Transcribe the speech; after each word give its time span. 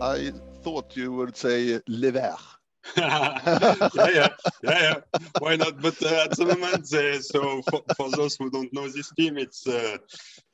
I 0.00 0.32
thought 0.62 0.96
you 0.96 1.12
would 1.12 1.36
say 1.36 1.80
Les 1.86 2.10
Verts. 2.10 2.56
yeah, 2.96 3.88
yeah, 3.94 4.08
yeah, 4.14 4.28
yeah. 4.62 4.94
Why 5.38 5.56
not? 5.56 5.82
But 5.82 6.02
uh, 6.02 6.24
at 6.24 6.36
the 6.36 6.46
moment, 6.46 6.92
uh, 6.94 7.20
so 7.20 7.60
for, 7.70 7.82
for, 7.94 8.10
those 8.10 8.36
who 8.36 8.50
don't 8.50 8.72
know 8.72 8.88
this 8.88 9.12
team, 9.12 9.36
it's 9.36 9.66
uh, 9.66 9.98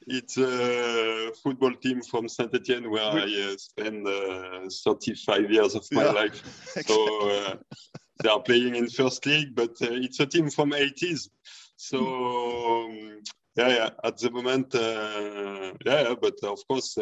it's 0.08 0.36
a 0.36 1.30
football 1.40 1.72
team 1.74 2.02
from 2.02 2.28
Saint 2.28 2.52
Etienne 2.52 2.90
where 2.90 3.04
I 3.04 3.52
uh, 3.52 3.56
spent 3.56 4.06
uh, 4.06 4.68
35 4.68 5.50
years 5.50 5.76
of 5.76 5.86
my 5.92 6.04
yeah. 6.04 6.10
life. 6.10 6.42
So 6.86 7.30
uh, 7.30 7.54
they 8.22 8.28
are 8.28 8.42
playing 8.42 8.74
in 8.74 8.88
first 8.88 9.24
league, 9.24 9.54
but 9.54 9.76
it's 9.80 10.18
a 10.18 10.26
team 10.26 10.50
from 10.50 10.72
80s. 10.72 11.28
So 11.76 11.98
um, 11.98 13.22
yeah, 13.56 13.68
yeah. 13.68 13.90
At 14.02 14.18
the 14.18 14.30
moment, 14.32 14.74
yeah, 14.74 15.72
yeah. 15.86 16.14
But 16.20 16.42
of 16.42 16.58
course, 16.66 16.98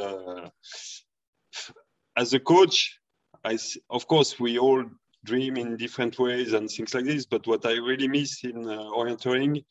as 2.17 2.33
a 2.35 2.41
coach, 2.41 2.99
I 3.45 3.59
of 3.91 4.07
course 4.07 4.41
we 4.41 4.59
all 4.59 4.85
dream 5.25 5.57
in 5.57 5.77
different 5.77 6.19
ways 6.19 6.53
and 6.53 6.71
things 6.71 6.95
like 6.95 7.05
this. 7.05 7.27
But 7.27 7.47
what 7.47 7.65
I 7.67 7.73
really 7.73 8.09
miss 8.09 8.45
in 8.45 8.69
uh, 8.69 8.79
orienteering, 8.97 9.65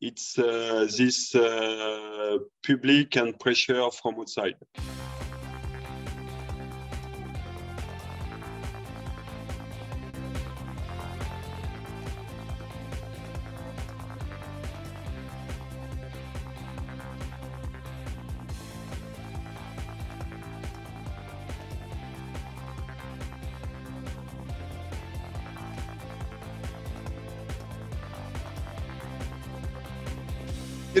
it's 0.00 0.38
uh, 0.38 0.86
this 0.96 1.34
uh, 1.34 2.38
public 2.66 3.16
and 3.16 3.38
pressure 3.38 3.90
from 3.90 4.20
outside. 4.20 4.56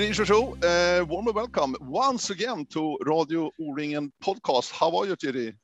Thierry 0.00 0.14
Chouchou, 0.14 0.56
uh, 0.64 1.04
warmly 1.04 1.32
welcome 1.32 1.76
once 1.78 2.30
again 2.30 2.64
to 2.70 2.96
Radio 3.04 3.50
O-ringen 3.60 4.10
podcast. 4.24 4.72
How 4.72 4.96
are 4.96 5.04
you, 5.04 5.14
Thierry? 5.14 5.54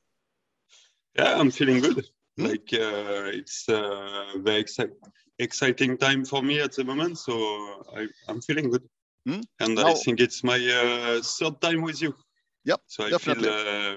Yeah, 1.17 1.39
I'm 1.39 1.49
feeling 1.49 1.79
good. 1.79 2.05
Hmm? 2.37 2.45
Like 2.45 2.69
uh, 2.71 3.33
it's 3.33 3.67
a 3.67 3.83
uh, 3.83 4.37
very 4.37 4.63
exci 4.63 4.91
exciting 5.39 5.97
time 5.97 6.23
for 6.23 6.43
me 6.43 6.59
at 6.59 6.73
the 6.73 6.83
moment, 6.83 7.17
so 7.17 7.33
I, 7.97 8.05
am 8.29 8.39
feeling 8.41 8.69
good. 8.69 8.83
Hmm? 9.25 9.39
And 9.59 9.73
now, 9.73 9.87
I 9.87 9.93
think 9.95 10.19
it's 10.19 10.43
my 10.43 10.59
uh, 10.59 11.19
third 11.23 11.59
time 11.59 11.81
with 11.81 11.99
you. 12.03 12.13
Yep, 12.65 12.81
so 12.85 13.05
I 13.05 13.09
definitely. 13.09 13.49
feel 13.49 13.53
uh, 13.53 13.95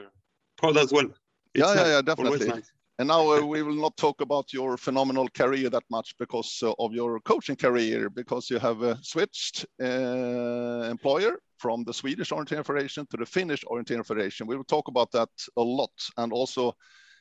proud 0.56 0.78
as 0.78 0.91
well. 0.91 1.08
It's 1.55 1.66
yeah, 1.66 1.74
yeah, 1.74 1.86
yeah, 1.86 2.00
definitely. 2.00 2.48
Nice. 2.48 2.72
And 3.00 3.08
now 3.08 3.32
uh, 3.32 3.40
we 3.40 3.62
will 3.62 3.80
not 3.80 3.96
talk 3.96 4.20
about 4.20 4.52
your 4.52 4.76
phenomenal 4.76 5.26
career 5.30 5.70
that 5.70 5.84
much 5.88 6.14
because 6.18 6.62
uh, 6.62 6.74
of 6.78 6.92
your 6.92 7.18
coaching 7.20 7.56
career, 7.56 8.10
because 8.10 8.50
you 8.50 8.58
have 8.58 8.82
uh, 8.82 8.96
switched 9.00 9.64
uh, 9.82 10.86
employer 10.90 11.40
from 11.56 11.82
the 11.84 11.94
Swedish 11.94 12.28
Orienteering 12.28 12.66
Federation 12.66 13.06
to 13.06 13.16
the 13.16 13.24
Finnish 13.24 13.64
Orienteering 13.64 14.04
Federation. 14.04 14.46
We 14.46 14.54
will 14.54 14.64
talk 14.64 14.88
about 14.88 15.10
that 15.12 15.30
a 15.56 15.62
lot, 15.62 15.92
and 16.18 16.30
also 16.30 16.74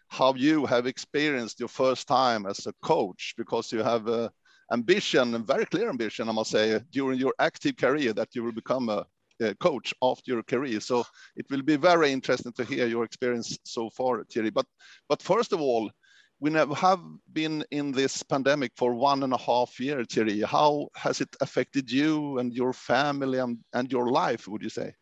how 0.09 0.33
you 0.33 0.66
have 0.66 0.85
experienced 0.85 1.61
your 1.61 1.69
first 1.69 2.09
time 2.09 2.45
as 2.45 2.67
a 2.67 2.73
coach, 2.81 3.33
because 3.38 3.72
you 3.72 3.81
have 3.81 4.09
a 4.09 4.30
ambition, 4.73 5.33
a 5.33 5.39
very 5.39 5.66
clear 5.66 5.88
ambition, 5.88 6.27
I 6.27 6.33
must 6.33 6.52
say, 6.52 6.81
during 6.91 7.19
your 7.19 7.33
active 7.39 7.77
career 7.77 8.11
that 8.11 8.35
you 8.35 8.44
will 8.44 8.52
become 8.52 8.89
a 8.89 9.05
uh, 9.42 9.54
coach 9.59 9.94
after 10.02 10.32
your 10.32 10.44
career. 10.44 10.80
So 10.80 11.04
it 11.36 11.45
will 11.50 11.62
be 11.62 11.76
very 11.76 12.12
interesting 12.12 12.54
to 12.54 12.66
hear 12.66 12.88
your 12.88 13.04
experience 13.04 13.58
so 13.64 13.90
far, 13.90 14.23
Thierry. 14.23 14.50
But 14.50 14.66
but 15.08 15.22
first 15.22 15.54
of 15.54 15.62
all, 15.62 15.91
we 16.40 16.53
have 16.53 17.02
been 17.34 17.63
in 17.72 17.91
this 17.91 18.24
pandemic 18.24 18.72
for 18.78 18.94
one 18.94 19.24
and 19.24 19.34
a 19.34 19.38
half 19.38 19.80
years, 19.80 20.08
Thierry. 20.09 20.41
How 20.41 20.88
has 20.96 21.22
it 21.22 21.36
affected 21.41 21.91
you 21.91 22.40
and 22.40 22.53
your 22.53 22.74
family 22.74 23.40
and, 23.40 23.58
and 23.74 23.91
your 23.91 24.09
life, 24.12 24.47
would 24.47 24.63
you 24.63 24.69
say? 24.69 24.94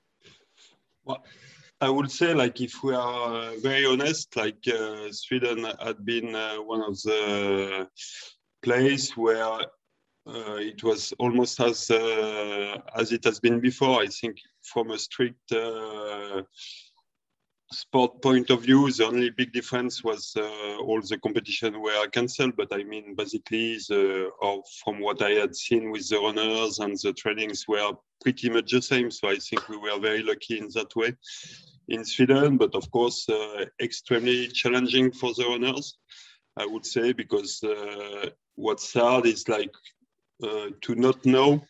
Well, 1.05 1.23
I 1.79 1.89
would 1.89 2.09
say, 2.09 2.33
like, 2.33 2.59
if 2.59 2.83
we 2.83 2.95
are 2.95 3.55
very 3.57 3.85
honest, 3.85 4.35
like 4.35 4.57
uh, 4.67 5.11
Sweden 5.11 5.67
had 5.79 6.03
been 6.03 6.33
uh, 6.33 6.55
one 6.55 6.81
of 6.81 6.99
the 7.03 7.87
place 8.63 9.15
where 9.15 9.43
uh, 9.43 9.65
it 10.29 10.83
was 10.83 11.13
almost 11.19 11.59
as 11.59 11.89
uh, 11.89 12.77
as 12.95 13.11
it 13.11 13.23
has 13.23 13.39
been 13.39 13.59
before. 13.59 14.01
I 14.01 14.07
think 14.07 14.37
from 14.63 14.91
a 14.91 14.97
strict 14.97 15.51
uh, 15.51 16.43
sport 17.71 18.21
point 18.21 18.49
of 18.49 18.61
view, 18.63 18.91
the 18.91 19.05
only 19.05 19.29
big 19.29 19.51
difference 19.51 20.03
was 20.03 20.33
uh, 20.37 20.77
all 20.79 21.01
the 21.01 21.17
competition 21.17 21.81
were 21.81 22.07
cancelled. 22.07 22.55
But 22.55 22.69
I 22.71 22.83
mean, 22.83 23.15
basically, 23.15 23.75
the, 23.89 24.29
from 24.83 24.99
what 24.99 25.21
I 25.21 25.31
had 25.31 25.55
seen 25.55 25.91
with 25.91 26.09
the 26.09 26.19
runners 26.19 26.79
and 26.79 26.97
the 26.97 27.13
trainings 27.13 27.67
were 27.67 27.91
pretty 28.21 28.49
much 28.49 28.71
the 28.71 28.81
same. 28.81 29.11
So 29.11 29.29
I 29.29 29.35
think 29.35 29.67
we 29.69 29.77
were 29.77 29.99
very 29.99 30.23
lucky 30.23 30.59
in 30.59 30.69
that 30.73 30.95
way 30.95 31.13
in 31.89 32.05
Sweden. 32.05 32.57
But 32.57 32.75
of 32.75 32.89
course, 32.91 33.27
uh, 33.29 33.65
extremely 33.81 34.47
challenging 34.47 35.11
for 35.11 35.33
the 35.33 35.45
runners. 35.45 35.97
I 36.59 36.65
would 36.65 36.85
say 36.85 37.13
because 37.13 37.63
uh, 37.63 38.29
what's 38.55 38.93
hard 38.93 39.27
is 39.27 39.47
like 39.47 39.69
uh, 39.69 39.96
to 40.41 40.95
not 40.95 41.25
know 41.25 41.63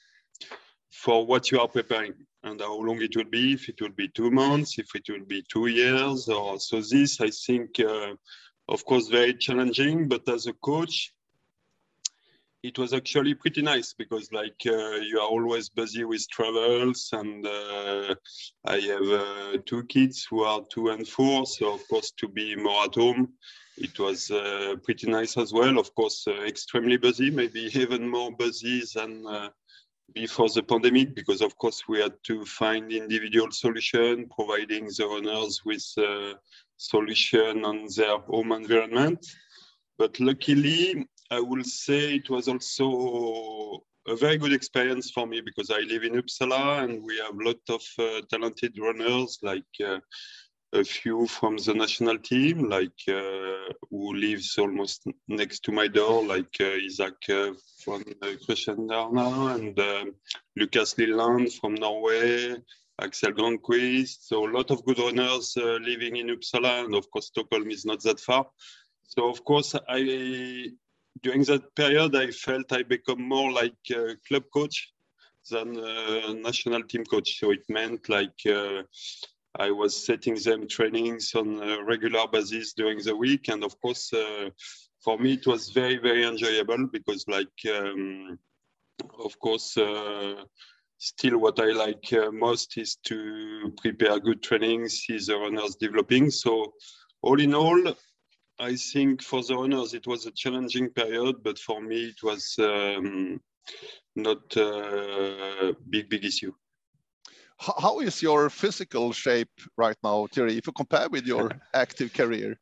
for 0.92 1.26
what 1.26 1.52
you 1.52 1.60
are 1.60 1.68
preparing 1.68 2.14
and 2.44 2.62
how 2.62 2.78
long 2.80 3.02
it 3.02 3.16
will 3.16 3.30
be, 3.30 3.54
if 3.54 3.70
it 3.70 3.82
will 3.82 3.96
be 3.96 4.08
two 4.08 4.32
months, 4.32 4.80
if 4.80 4.96
it 4.96 5.04
will 5.10 5.26
be 5.26 5.44
two 5.52 5.68
years, 5.68 6.28
or 6.30 6.60
so 6.60 6.82
this 6.82 7.22
I 7.22 7.30
think, 7.30 7.80
uh, 7.80 8.14
of 8.68 8.86
course, 8.86 9.08
very 9.08 9.34
challenging. 9.36 10.08
But 10.08 10.28
as 10.30 10.48
a 10.48 10.54
coach, 10.54 11.14
it 12.64 12.78
was 12.78 12.94
actually 12.94 13.34
pretty 13.34 13.62
nice 13.62 13.94
because 13.94 14.32
like 14.32 14.62
uh, 14.66 14.96
you 14.96 15.20
are 15.20 15.28
always 15.28 15.70
busy 15.70 16.04
with 16.04 16.28
travels 16.30 17.10
and 17.14 17.46
uh, 17.46 18.16
i 18.66 18.80
have 18.80 19.10
uh, 19.10 19.58
two 19.66 19.84
kids 19.84 20.26
who 20.30 20.44
are 20.44 20.62
two 20.70 20.90
and 20.90 21.08
four 21.08 21.46
so 21.46 21.74
of 21.76 21.88
course 21.88 22.12
to 22.18 22.28
be 22.28 22.56
more 22.56 22.86
at 22.86 22.96
home 22.96 23.30
it 23.78 24.00
was 24.00 24.32
uh, 24.32 24.76
pretty 24.84 25.08
nice 25.10 25.38
as 25.38 25.54
well. 25.54 25.78
Of 25.78 25.94
course, 25.96 26.26
uh, 26.28 26.42
extremely 26.44 26.98
busy, 26.98 27.30
maybe 27.30 27.70
even 27.74 28.10
more 28.10 28.32
busy 28.32 28.84
than 28.94 29.26
uh, 29.28 29.50
before 30.14 30.50
the 30.50 30.64
pandemic, 30.64 31.16
because 31.16 31.42
of 31.42 31.58
course 31.58 31.84
we 31.88 32.00
had 32.00 32.14
to 32.24 32.46
find 32.46 32.92
individual 32.92 33.52
solution, 33.52 34.30
providing 34.36 34.86
the 34.86 35.06
owners 35.06 35.62
with 35.66 35.86
solution 36.78 37.66
on 37.66 37.88
their 37.96 38.18
home 38.20 38.52
environment. 38.52 39.26
But 39.98 40.20
luckily, 40.20 41.08
I 41.30 41.40
will 41.40 41.64
say 41.64 42.16
it 42.16 42.30
was 42.30 42.48
also 42.48 43.84
a 44.08 44.16
very 44.16 44.38
good 44.38 44.54
experience 44.54 45.12
for 45.12 45.28
me 45.28 45.42
because 45.42 45.70
I 45.70 45.80
live 45.80 46.04
in 46.04 46.14
Uppsala 46.14 46.84
and 46.84 47.04
we 47.04 47.18
have 47.18 47.36
a 47.38 47.44
lot 47.44 47.60
of 47.70 47.82
uh, 48.00 48.22
talented 48.30 48.78
runners 48.80 49.40
like 49.42 49.66
uh, 49.86 50.00
a 50.74 50.84
few 50.84 51.28
from 51.28 51.58
the 51.58 51.74
national 51.74 52.18
team, 52.18 52.70
like 52.70 53.02
uh, 53.08 53.74
who 53.90 54.14
lives 54.16 54.58
almost 54.58 55.08
next 55.28 55.64
to 55.64 55.72
my 55.72 55.88
door, 55.88 56.26
like 56.26 56.56
uh, 56.60 56.66
Isaac 56.66 57.16
uh, 57.30 57.54
from 57.84 58.04
uh, 58.22 58.28
Krusenstierna 58.46 59.56
and 59.56 59.80
uh, 59.80 60.06
Lucas 60.56 60.98
Liland 60.98 61.54
from 61.54 61.76
Norway, 61.76 62.56
Axel 63.02 63.32
Granqvist. 63.32 64.28
So 64.28 64.46
a 64.46 64.52
lot 64.52 64.72
of 64.72 64.84
good 64.86 65.00
runners 65.00 65.56
uh, 65.58 65.78
living 65.82 66.18
in 66.18 66.28
Uppsala, 66.28 66.84
and 66.86 66.96
of 66.96 67.10
course 67.12 67.28
Stockholm 67.28 67.72
is 67.72 67.86
not 67.86 68.02
that 68.04 68.20
far. 68.20 68.48
So 69.04 69.30
of 69.30 69.44
course 69.46 69.74
I 69.88 70.72
during 71.24 71.44
that 71.44 71.76
period 71.76 72.16
I 72.16 72.32
felt 72.32 72.72
I 72.74 72.84
become 72.84 73.22
more 73.22 73.52
like 73.52 73.78
a 73.92 74.16
club 74.28 74.44
coach 74.54 74.92
than 75.50 75.78
a 75.78 76.34
national 76.34 76.84
team 76.84 77.06
coach. 77.06 77.40
So 77.40 77.52
it 77.52 77.64
meant 77.70 78.10
like 78.10 78.40
uh, 78.46 78.84
I 79.60 79.72
was 79.72 80.06
setting 80.06 80.36
them 80.36 80.68
trainings 80.68 81.34
on 81.34 81.62
a 81.62 81.84
regular 81.84 82.28
basis 82.32 82.74
during 82.74 83.00
the 83.00 83.16
week. 83.16 83.48
And 83.48 83.64
of 83.64 83.80
course, 83.82 84.14
uh, 84.14 84.50
for 85.04 85.18
me, 85.18 85.34
it 85.34 85.48
was 85.48 85.70
very, 85.70 85.98
very 85.98 86.26
enjoyable 86.26 86.88
because 86.88 87.26
like, 87.28 87.48
um, 87.76 88.38
of 89.20 89.38
course, 89.40 89.78
uh, 89.78 90.44
still 91.00 91.40
what 91.40 91.60
I 91.60 91.72
like 91.72 92.12
uh, 92.14 92.32
most 92.32 92.78
is 92.78 92.98
to 93.06 93.74
prepare 93.82 94.20
good 94.20 94.44
trainings, 94.44 95.00
see 95.00 95.18
the 95.18 95.38
runners 95.38 95.76
developing. 95.76 96.30
So 96.30 96.74
all 97.22 97.40
in 97.40 97.56
all, 97.56 97.96
I 98.60 98.76
think 98.76 99.24
for 99.24 99.44
the 99.44 99.56
runners, 99.56 99.94
it 99.94 100.06
was 100.08 100.26
a 100.26 100.32
challenging 100.32 100.90
period, 100.90 101.38
but 101.44 101.58
for 101.58 101.82
me, 101.82 102.06
it 102.06 102.24
was 102.24 102.56
um, 102.60 103.40
not 104.16 104.56
a 104.56 105.76
big, 105.90 106.10
big 106.10 106.26
issue 106.26 106.54
how 107.60 108.00
is 108.00 108.22
your 108.22 108.50
physical 108.50 109.12
shape 109.12 109.50
right 109.78 109.98
now, 110.04 110.28
Thierry, 110.32 110.58
if 110.58 110.68
you 110.68 110.74
compare 110.74 111.10
with 111.10 111.26
your 111.26 111.52
active 111.74 112.14
career? 112.14 112.58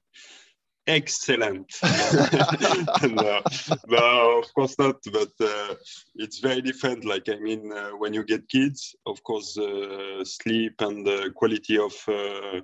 excellent. 0.88 1.74
no, 3.04 3.42
no, 3.88 4.40
of 4.40 4.54
course 4.54 4.78
not. 4.78 4.98
But 5.12 5.32
uh, 5.40 5.76
it's 6.16 6.40
very 6.40 6.62
different. 6.62 7.06
Like 7.06 7.30
I 7.30 7.38
mean, 7.38 7.72
uh, 7.72 7.92
when 7.92 8.14
you 8.14 8.24
get 8.24 8.48
kids, 8.50 8.96
of 9.06 9.22
course, 9.24 9.58
uh, 9.58 10.24
sleep 10.24 10.76
and 10.80 11.06
the 11.06 11.32
quality 11.36 11.78
of 11.78 11.94
uh, 12.08 12.62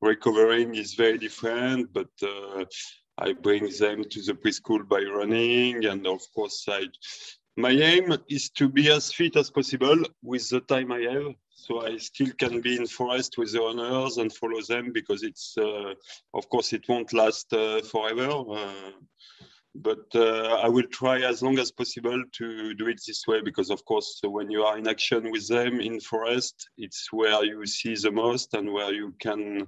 recovering 0.00 0.74
is 0.74 0.94
very 0.94 1.18
different. 1.18 1.92
But 1.92 2.10
uh, 2.22 2.64
I 3.18 3.32
bring 3.32 3.64
them 3.78 4.04
to 4.04 4.22
the 4.22 4.34
preschool 4.34 4.86
by 4.88 5.02
running, 5.02 5.84
and 5.86 6.06
of 6.06 6.20
course, 6.34 6.64
I. 6.68 6.86
My 7.58 7.70
aim 7.70 8.14
is 8.28 8.50
to 8.50 8.68
be 8.68 8.90
as 8.90 9.10
fit 9.10 9.34
as 9.34 9.50
possible 9.50 10.02
with 10.22 10.46
the 10.50 10.60
time 10.60 10.92
I 10.92 11.00
have 11.10 11.34
so 11.56 11.86
I 11.86 11.96
still 11.96 12.30
can 12.38 12.60
be 12.60 12.76
in 12.76 12.86
forest 12.86 13.38
with 13.38 13.52
the 13.52 13.60
runners 13.60 14.18
and 14.18 14.32
follow 14.32 14.60
them 14.60 14.92
because 14.92 15.22
it's, 15.22 15.56
uh, 15.58 15.94
of 16.34 16.48
course, 16.50 16.74
it 16.74 16.84
won't 16.86 17.14
last 17.14 17.50
uh, 17.52 17.80
forever. 17.80 18.30
Uh, 18.30 18.90
but 19.74 20.04
uh, 20.14 20.60
I 20.62 20.68
will 20.68 20.86
try 20.92 21.22
as 21.22 21.42
long 21.42 21.58
as 21.58 21.72
possible 21.72 22.22
to 22.32 22.74
do 22.74 22.88
it 22.88 23.00
this 23.06 23.26
way 23.26 23.40
because, 23.40 23.70
of 23.70 23.84
course, 23.86 24.20
when 24.22 24.50
you 24.50 24.64
are 24.64 24.76
in 24.76 24.86
action 24.86 25.30
with 25.30 25.48
them 25.48 25.80
in 25.80 25.98
forest, 25.98 26.68
it's 26.76 27.08
where 27.10 27.42
you 27.42 27.66
see 27.66 27.94
the 27.94 28.10
most 28.10 28.52
and 28.54 28.70
where 28.72 28.92
you 28.92 29.14
can 29.18 29.66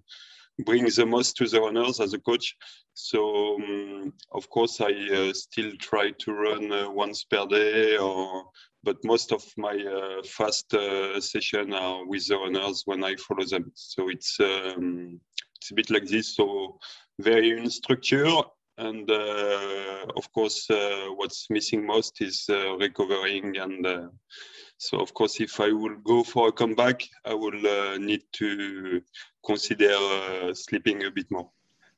bring 0.64 0.84
the 0.84 1.06
most 1.06 1.36
to 1.36 1.46
the 1.46 1.60
runners 1.60 2.00
as 2.00 2.12
a 2.14 2.18
coach. 2.18 2.56
So, 2.94 3.56
um, 3.56 4.12
of 4.32 4.50
course, 4.50 4.80
I 4.80 4.92
uh, 4.92 5.32
still 5.32 5.72
try 5.78 6.10
to 6.10 6.32
run 6.32 6.72
uh, 6.72 6.90
once 6.90 7.24
per 7.24 7.46
day 7.46 7.96
or 7.96 8.44
but 8.84 9.04
most 9.04 9.32
of 9.32 9.44
my 9.56 9.76
uh, 9.76 10.22
fast 10.24 10.72
uh, 10.72 11.20
session 11.20 11.74
are 11.74 12.06
with 12.06 12.26
the 12.28 12.36
runners 12.36 12.82
when 12.86 13.02
I 13.04 13.16
follow 13.16 13.44
them. 13.44 13.72
So 13.74 14.08
it's 14.08 14.38
um, 14.40 15.20
it's 15.56 15.70
a 15.70 15.74
bit 15.74 15.90
like 15.90 16.06
this. 16.06 16.36
So 16.36 16.78
very 17.20 17.58
in 17.58 17.68
structure, 17.70 18.30
and 18.78 19.10
uh, 19.10 20.06
of 20.16 20.32
course, 20.32 20.70
uh, 20.70 21.08
what's 21.16 21.50
missing 21.50 21.84
most 21.84 22.22
is 22.22 22.46
recovering. 22.78 23.56
And 23.58 23.86
so, 24.78 25.00
of 25.00 25.12
course, 25.12 25.40
if 25.40 25.60
I 25.60 25.72
will 25.72 25.96
go 25.96 26.22
for 26.22 26.48
a 26.48 26.52
comeback, 26.52 27.02
I 27.24 27.34
will 27.34 27.98
need 27.98 28.22
to 28.34 29.02
consider 29.44 30.54
sleeping 30.54 31.04
a 31.04 31.10
bit 31.10 31.26
more. 31.30 31.50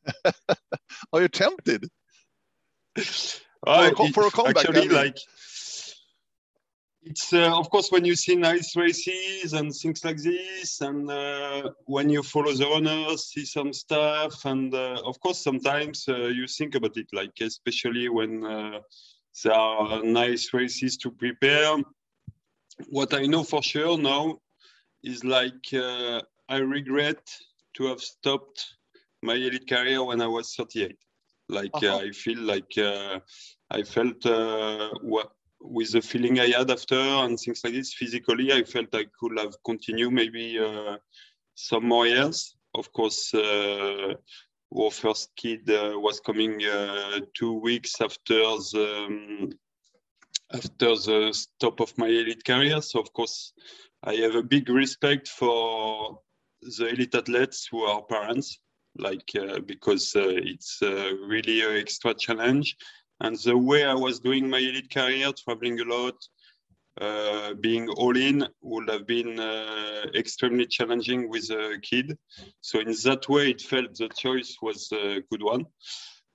Are 1.12 1.20
you 1.22 1.28
tempted? 1.28 1.88
for, 2.96 3.44
a, 3.66 4.12
for 4.12 4.26
a 4.26 4.30
comeback, 4.30 4.56
actually, 4.56 4.78
I 4.78 4.84
mean. 4.86 4.92
like 4.92 5.18
it's 7.02 7.32
uh, 7.32 7.58
of 7.58 7.70
course 7.70 7.90
when 7.90 8.04
you 8.04 8.14
see 8.14 8.36
nice 8.36 8.76
races 8.76 9.54
and 9.54 9.74
things 9.74 10.04
like 10.04 10.18
this 10.18 10.80
and 10.82 11.10
uh, 11.10 11.70
when 11.86 12.10
you 12.10 12.22
follow 12.22 12.52
the 12.52 12.66
runners 12.66 13.26
see 13.26 13.44
some 13.44 13.72
stuff 13.72 14.44
and 14.44 14.74
uh, 14.74 15.00
of 15.04 15.18
course 15.20 15.42
sometimes 15.42 16.04
uh, 16.08 16.26
you 16.26 16.46
think 16.46 16.74
about 16.74 16.96
it 16.96 17.06
like 17.12 17.32
especially 17.40 18.08
when 18.08 18.44
uh, 18.44 18.80
there 19.42 19.54
are 19.54 20.02
nice 20.02 20.52
races 20.52 20.96
to 20.98 21.10
prepare 21.10 21.76
what 22.88 23.14
i 23.14 23.26
know 23.26 23.42
for 23.42 23.62
sure 23.62 23.98
now 23.98 24.38
is 25.02 25.24
like 25.24 25.66
uh, 25.74 26.20
i 26.48 26.56
regret 26.56 27.22
to 27.74 27.84
have 27.86 28.00
stopped 28.00 28.74
my 29.22 29.34
elite 29.34 29.68
career 29.68 30.02
when 30.02 30.20
i 30.20 30.26
was 30.26 30.54
38 30.54 30.96
like 31.48 31.72
-huh. 31.72 32.06
i 32.06 32.12
feel 32.12 32.40
like 32.52 32.74
i 33.78 33.82
felt 33.84 34.24
what 35.02 35.30
with 35.60 35.92
the 35.92 36.00
feeling 36.00 36.40
I 36.40 36.48
had 36.48 36.70
after 36.70 36.98
and 36.98 37.38
things 37.38 37.62
like 37.64 37.74
this, 37.74 37.92
physically, 37.92 38.52
I 38.52 38.62
felt 38.64 38.94
I 38.94 39.04
could 39.18 39.38
have 39.38 39.54
continued 39.64 40.12
maybe 40.12 40.58
uh, 40.58 40.96
some 41.54 41.86
more 41.86 42.06
years. 42.06 42.56
Of 42.74 42.92
course, 42.92 43.32
uh, 43.34 44.14
our 44.76 44.90
first 44.90 45.30
kid 45.36 45.68
uh, 45.68 45.92
was 45.96 46.20
coming 46.20 46.64
uh, 46.64 47.20
two 47.34 47.52
weeks 47.52 48.00
after 48.00 48.34
the, 48.34 49.04
um, 49.06 49.50
after 50.52 50.96
the 50.96 51.30
stop 51.32 51.80
of 51.80 51.96
my 51.98 52.06
elite 52.06 52.44
career. 52.44 52.80
So, 52.82 53.00
of 53.00 53.12
course, 53.12 53.52
I 54.04 54.14
have 54.14 54.34
a 54.34 54.42
big 54.42 54.68
respect 54.68 55.28
for 55.28 56.20
the 56.62 56.88
elite 56.88 57.14
athletes 57.14 57.68
who 57.70 57.82
are 57.82 58.02
parents, 58.02 58.58
like 58.96 59.30
uh, 59.38 59.60
because 59.60 60.14
uh, 60.16 60.22
it's 60.26 60.78
really 60.82 61.62
an 61.62 61.76
extra 61.76 62.14
challenge 62.14 62.76
and 63.20 63.36
the 63.36 63.56
way 63.56 63.84
I 63.84 63.94
was 63.94 64.18
doing 64.18 64.48
my 64.48 64.58
elite 64.58 64.92
career, 64.92 65.30
traveling 65.32 65.78
a 65.80 65.84
lot, 65.84 66.14
uh, 67.00 67.54
being 67.54 67.88
all 67.90 68.16
in 68.16 68.48
would 68.62 68.88
have 68.88 69.06
been 69.06 69.38
uh, 69.38 70.06
extremely 70.14 70.66
challenging 70.66 71.28
with 71.28 71.50
a 71.50 71.78
kid. 71.82 72.16
So 72.62 72.80
in 72.80 72.94
that 73.04 73.28
way, 73.28 73.50
it 73.50 73.60
felt 73.60 73.94
the 73.94 74.08
choice 74.08 74.56
was 74.62 74.90
a 74.92 75.20
good 75.30 75.42
one. 75.42 75.66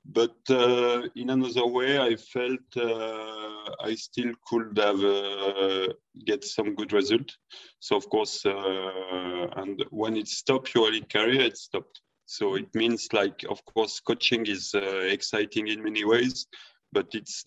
But 0.08 0.38
uh, 0.50 1.02
in 1.16 1.32
another 1.32 1.66
way, 1.66 1.98
I 1.98 2.16
felt 2.16 2.78
uh, 2.78 3.72
I 3.82 3.96
still 3.96 4.34
could 4.48 4.78
have 4.78 5.04
uh, 5.04 5.94
get 6.26 6.44
some 6.44 6.76
good 6.76 6.94
result. 6.94 7.32
So 7.80 7.96
of 7.96 8.08
course, 8.10 8.46
uh, 8.46 9.48
and 9.58 9.84
when 9.90 10.16
it 10.16 10.28
stopped 10.28 10.76
your 10.76 10.92
career, 11.12 11.42
it 11.42 11.58
stopped. 11.58 12.02
So 12.28 12.56
it 12.56 12.74
means 12.74 13.08
like, 13.14 13.44
of 13.50 13.64
course, 13.66 14.00
coaching 14.00 14.46
is 14.46 14.74
exciting 14.76 15.68
in 15.68 15.84
many 15.84 16.06
ways, 16.06 16.48
but 16.92 17.08
it's 17.14 17.44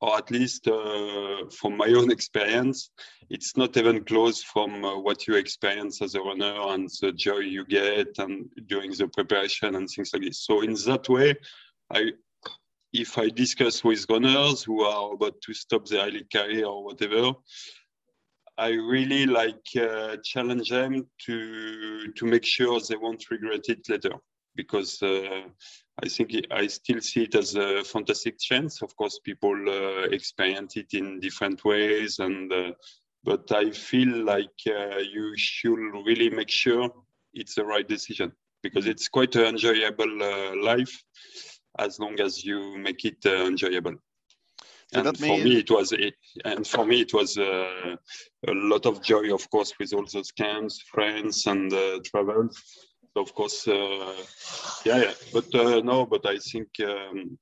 or 0.00 0.16
at 0.16 0.30
least 0.30 0.68
uh, 0.68 1.44
from 1.50 1.76
my 1.76 1.88
own 1.88 2.10
experience, 2.10 2.90
it's 3.30 3.56
not 3.56 3.76
even 3.76 4.04
close 4.04 4.42
from 4.42 4.84
uh, 4.84 4.96
what 4.98 5.26
you 5.26 5.34
experience 5.34 6.00
as 6.00 6.14
a 6.14 6.20
runner 6.20 6.54
and 6.68 6.88
the 7.00 7.12
joy 7.12 7.38
you 7.38 7.64
get 7.64 8.18
and 8.18 8.48
during 8.66 8.92
the 8.92 9.08
preparation 9.08 9.74
and 9.74 9.88
things 9.88 10.10
like 10.12 10.22
this. 10.22 10.44
So 10.44 10.60
in 10.60 10.74
that 10.86 11.08
way, 11.08 11.34
I, 11.90 12.12
if 12.92 13.18
I 13.18 13.28
discuss 13.28 13.84
with 13.84 14.06
runners 14.08 14.62
who 14.62 14.82
are 14.82 15.12
about 15.12 15.40
to 15.42 15.54
stop 15.54 15.86
their 15.86 16.08
elite 16.08 16.30
career 16.30 16.66
or 16.66 16.84
whatever, 16.84 17.32
I 18.58 18.70
really 18.70 19.26
like 19.26 19.64
uh, 19.80 20.16
challenge 20.24 20.70
them 20.70 21.06
to 21.26 22.12
to 22.12 22.26
make 22.26 22.44
sure 22.44 22.80
they 22.80 22.96
won't 22.96 23.30
regret 23.30 23.68
it 23.68 23.88
later 23.88 24.16
because 24.56 25.00
uh, 25.00 25.42
I 26.02 26.08
think 26.08 26.32
I 26.50 26.66
still 26.66 27.00
see 27.00 27.22
it 27.22 27.36
as 27.36 27.54
a 27.54 27.84
fantastic 27.84 28.38
chance. 28.40 28.82
Of 28.82 28.96
course, 28.96 29.20
people 29.22 29.56
uh, 29.68 30.08
experience 30.10 30.76
it 30.76 30.92
in 30.92 31.20
different 31.20 31.64
ways, 31.64 32.18
and 32.18 32.52
uh, 32.52 32.72
but 33.22 33.50
I 33.52 33.70
feel 33.70 34.24
like 34.24 34.58
uh, 34.66 34.98
you 34.98 35.34
should 35.36 35.78
really 36.04 36.30
make 36.30 36.50
sure 36.50 36.90
it's 37.34 37.54
the 37.54 37.64
right 37.64 37.86
decision 37.86 38.32
because 38.62 38.86
it's 38.86 39.08
quite 39.08 39.36
an 39.36 39.46
enjoyable 39.54 40.22
uh, 40.22 40.56
life 40.62 41.04
as 41.78 41.98
long 41.98 42.20
as 42.20 42.44
you 42.44 42.78
make 42.78 43.04
it 43.04 43.18
uh, 43.26 43.46
enjoyable. 43.46 43.96
So 44.92 45.00
and 45.00 45.18
for 45.18 45.38
me, 45.38 45.58
it 45.58 45.70
was, 45.70 45.94
and 46.44 46.66
for 46.66 46.86
me, 46.86 47.02
it 47.02 47.12
was 47.12 47.36
uh, 47.36 47.96
a 48.46 48.52
lot 48.52 48.86
of 48.86 49.02
joy, 49.02 49.34
of 49.34 49.48
course, 49.50 49.74
with 49.78 49.92
all 49.92 50.06
those 50.10 50.32
camps, 50.32 50.80
friends, 50.80 51.46
and 51.46 51.70
travel 52.04 52.48
of 53.18 53.34
course, 53.34 53.66
uh, 53.68 54.14
yeah, 54.84 55.02
yeah, 55.02 55.12
but 55.32 55.54
uh, 55.54 55.80
no, 55.80 56.06
but 56.06 56.26
I 56.26 56.38
think 56.38 56.68
um, 56.80 57.38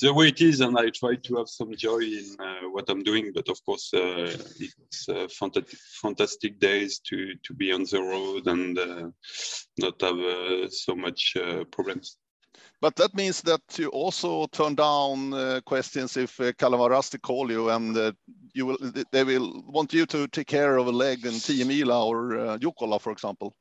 the 0.00 0.12
way 0.12 0.28
it 0.28 0.40
is, 0.40 0.60
and 0.60 0.78
I 0.78 0.88
try 0.90 1.16
to 1.16 1.36
have 1.36 1.48
some 1.48 1.74
joy 1.76 2.00
in 2.00 2.36
uh, 2.38 2.70
what 2.70 2.88
I'm 2.88 3.02
doing. 3.02 3.32
But 3.34 3.48
of 3.48 3.62
course, 3.64 3.90
uh, 3.94 4.36
it's 4.58 5.08
uh, 5.08 5.28
fantastic, 5.28 5.78
fantastic 6.00 6.58
days 6.58 7.00
to 7.08 7.34
to 7.44 7.54
be 7.54 7.72
on 7.72 7.84
the 7.84 8.00
road 8.00 8.46
and 8.46 8.78
uh, 8.78 9.08
not 9.78 10.00
have 10.00 10.72
so 10.72 10.94
much 10.94 11.36
problems. 11.70 12.18
But 12.82 12.96
that 12.96 13.14
means 13.14 13.42
that 13.42 13.60
you 13.78 13.88
also 13.90 14.46
turn 14.48 14.74
down 14.74 15.62
questions 15.62 16.16
if 16.16 16.40
uh, 16.40 16.52
Kalev 16.52 17.22
call 17.22 17.48
you 17.48 17.70
and 17.70 18.12
you 18.54 18.66
will 18.66 18.78
they 19.12 19.22
will 19.22 19.62
want 19.68 19.94
you 19.94 20.04
to 20.06 20.26
take 20.26 20.48
care 20.48 20.76
of 20.76 20.88
a 20.88 20.90
leg 20.90 21.24
in 21.24 21.34
Tiomila 21.34 22.04
or 22.04 22.38
uh, 22.38 22.58
Jukola, 22.58 23.00
for 23.00 23.12
example. 23.12 23.54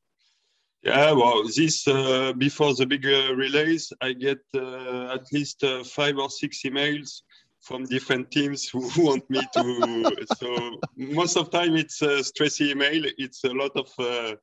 Yeah, 0.84 1.12
well, 1.12 1.44
this 1.44 1.88
uh, 1.88 2.34
before 2.34 2.74
the 2.74 2.88
big 2.88 3.06
uh, 3.06 3.36
relays, 3.36 3.94
I 4.02 4.14
get 4.14 4.40
uh, 4.56 5.14
at 5.14 5.32
least 5.32 5.64
uh, 5.64 5.84
five 5.84 6.18
or 6.18 6.32
six 6.32 6.64
emails 6.64 7.22
from 7.60 7.86
different 7.86 8.32
teams 8.32 8.68
who 8.68 8.80
want 8.98 9.30
me 9.30 9.42
to. 9.54 10.26
so 10.40 10.80
most 10.98 11.38
of 11.38 11.52
time 11.52 11.76
it's 11.76 12.02
a 12.02 12.24
stressy 12.24 12.72
email. 12.72 13.04
It's 13.20 13.44
a 13.44 13.54
lot 13.54 13.74
of 13.76 13.88
uh, 14.00 14.36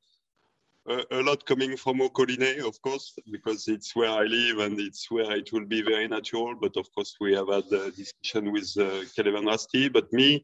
a, 0.87 1.21
lot 1.21 1.45
coming 1.45 1.77
from 1.77 2.01
OK 2.01 2.23
Linné, 2.23 2.65
of 2.65 2.81
course, 2.81 3.13
because 3.31 3.67
it's 3.67 3.95
where 3.95 4.09
I 4.09 4.23
live 4.23 4.59
and 4.59 4.79
it's 4.79 5.09
where 5.11 5.35
it 5.35 5.51
will 5.51 5.65
be 5.65 5.81
very 5.81 6.07
natural. 6.07 6.55
But 6.55 6.77
of 6.77 6.91
course, 6.93 7.15
we 7.19 7.33
have 7.35 7.49
had 7.49 7.71
a 7.71 7.91
discussion 7.91 8.51
with 8.51 8.73
uh, 8.77 9.05
Kalevan 9.15 9.45
Rasti. 9.45 9.91
But 9.91 10.11
me, 10.13 10.41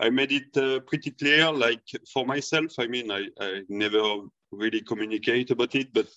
I 0.00 0.10
made 0.10 0.32
it 0.32 0.56
uh, 0.56 0.80
pretty 0.80 1.10
clear, 1.12 1.50
like 1.50 1.82
for 2.12 2.26
myself, 2.26 2.72
I 2.78 2.86
mean, 2.86 3.10
I, 3.10 3.28
I 3.40 3.62
never 3.68 4.20
really 4.52 4.82
communicate 4.82 5.50
about 5.50 5.74
it. 5.74 5.92
But 5.92 6.08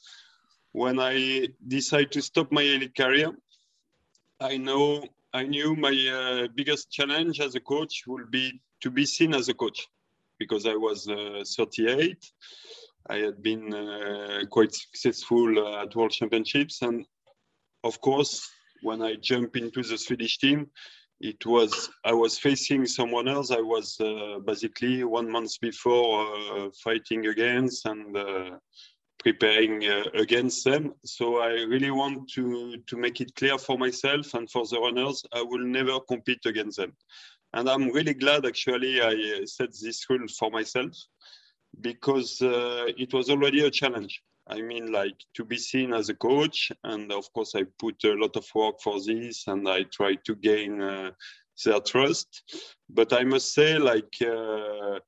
when 0.73 0.99
I 0.99 1.47
decide 1.67 2.11
to 2.13 2.21
stop 2.21 2.51
my 2.51 2.61
elite 2.61 2.95
career, 2.95 3.31
I 4.39 4.57
know 4.57 5.03
I 5.33 5.43
knew 5.43 5.75
my 5.75 5.91
uh, 5.91 6.47
biggest 6.55 6.91
challenge 6.91 7.39
as 7.39 7.55
a 7.55 7.59
coach 7.59 8.03
would 8.07 8.31
be 8.31 8.61
to 8.81 8.89
be 8.89 9.05
seen 9.05 9.33
as 9.33 9.47
a 9.49 9.53
coach 9.53 9.87
because 10.39 10.65
I 10.65 10.75
was 10.75 11.07
uh, 11.07 11.43
38. 11.45 12.17
I 13.09 13.17
had 13.17 13.41
been 13.41 13.73
uh, 13.73 14.45
quite 14.51 14.73
successful 14.73 15.57
uh, 15.57 15.81
at 15.83 15.95
World 15.95 16.11
Championships, 16.11 16.83
and 16.83 17.05
of 17.83 17.99
course, 18.01 18.47
when 18.83 19.01
I 19.01 19.15
jump 19.15 19.55
into 19.55 19.81
the 19.81 19.97
Swedish 19.97 20.37
team, 20.37 20.69
it 21.19 21.45
was 21.45 21.89
I 22.05 22.13
was 22.13 22.37
facing 22.37 22.85
someone 22.85 23.27
else. 23.27 23.51
I 23.51 23.61
was 23.61 23.99
uh, 23.99 24.39
basically 24.45 25.03
one 25.03 25.29
month 25.29 25.59
before 25.59 26.25
uh, 26.35 26.69
fighting 26.83 27.25
against 27.25 27.85
and 27.85 28.15
uh, 28.15 28.51
preparing 29.17 29.85
uh, 29.85 30.03
against 30.13 30.63
them. 30.63 30.93
So 31.03 31.39
I 31.39 31.63
really 31.63 31.91
want 31.91 32.29
to 32.35 32.77
to 32.77 32.95
make 32.95 33.21
it 33.21 33.35
clear 33.35 33.57
for 33.57 33.77
myself 33.77 34.33
and 34.35 34.49
for 34.49 34.65
the 34.65 34.79
runners, 34.79 35.25
I 35.33 35.41
will 35.41 35.65
never 35.65 35.99
compete 35.99 36.45
against 36.45 36.77
them. 36.77 36.93
And 37.53 37.67
I'm 37.67 37.89
really 37.89 38.13
glad 38.13 38.45
actually 38.45 39.01
I 39.01 39.43
set 39.45 39.71
this 39.81 40.05
rule 40.09 40.27
for 40.37 40.51
myself 40.51 40.93
because 41.81 42.41
uh, 42.41 42.85
it 42.97 43.13
was 43.13 43.29
already 43.29 43.65
a 43.65 43.71
challenge. 43.71 44.21
I 44.47 44.61
mean, 44.61 44.91
like 44.91 45.15
to 45.35 45.45
be 45.45 45.57
seen 45.57 45.93
as 45.93 46.09
a 46.09 46.15
coach, 46.15 46.71
and 46.83 47.11
of 47.11 47.31
course, 47.33 47.53
I 47.55 47.63
put 47.77 48.03
a 48.03 48.13
lot 48.13 48.35
of 48.35 48.45
work 48.55 48.81
for 48.81 48.99
this, 48.99 49.47
and 49.47 49.69
I 49.69 49.83
try 49.83 50.15
to 50.15 50.35
gain 50.35 50.81
uh, 50.81 51.11
their 51.63 51.79
trust. 51.81 52.43
But 52.89 53.13
I 53.13 53.23
must 53.23 53.53
say, 53.53 53.77
like, 53.77 54.15
uh, 54.21 54.99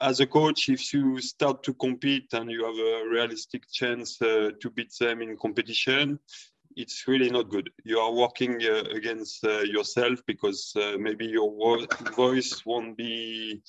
as 0.00 0.20
a 0.20 0.26
coach, 0.26 0.68
if 0.68 0.92
you 0.92 1.18
start 1.20 1.62
to 1.62 1.72
compete 1.74 2.32
and 2.34 2.50
you 2.50 2.64
have 2.66 2.76
a 2.76 3.08
realistic 3.08 3.62
chance 3.72 4.20
uh, 4.20 4.50
to 4.60 4.70
beat 4.70 4.92
them 5.00 5.22
in 5.22 5.36
competition, 5.38 6.18
it's 6.76 7.08
really 7.08 7.30
not 7.30 7.48
good. 7.48 7.70
You 7.84 7.98
are 8.00 8.12
working 8.12 8.62
uh, 8.62 8.84
against 8.92 9.42
uh, 9.44 9.60
yourself 9.60 10.20
because 10.26 10.72
uh, 10.76 10.96
maybe 10.98 11.24
your 11.24 11.50
wo- 11.50 11.86
voice 12.14 12.66
won't 12.66 12.98
be 12.98 13.62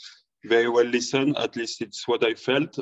very 0.48 0.70
well 0.70 0.86
listened. 0.86 1.38
At 1.38 1.56
least 1.56 1.82
it's 1.82 2.08
what 2.08 2.24
I 2.24 2.34
felt 2.34 2.80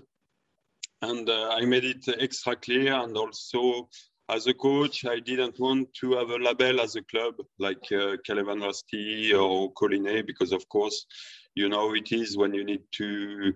and 1.01 1.29
uh, 1.29 1.49
I 1.51 1.65
made 1.65 1.85
it 1.85 2.05
extra 2.19 2.55
clear. 2.55 2.93
And 2.93 3.15
also, 3.17 3.89
as 4.29 4.47
a 4.47 4.53
coach, 4.53 5.05
I 5.05 5.19
didn't 5.19 5.59
want 5.59 5.93
to 6.01 6.13
have 6.13 6.29
a 6.29 6.37
label 6.37 6.81
as 6.81 6.95
a 6.95 7.03
club 7.03 7.35
like 7.59 7.83
uh, 7.91 8.17
Kalevan 8.27 8.61
Rasti 8.63 9.33
or 9.33 9.65
OK 9.65 9.87
Linné, 9.87 10.25
because 10.25 10.51
of 10.51 10.67
course, 10.69 11.05
you 11.53 11.69
know 11.69 11.93
it 11.93 12.11
is 12.11 12.37
when 12.37 12.53
you 12.53 12.63
need 12.63 12.83
to 12.93 13.53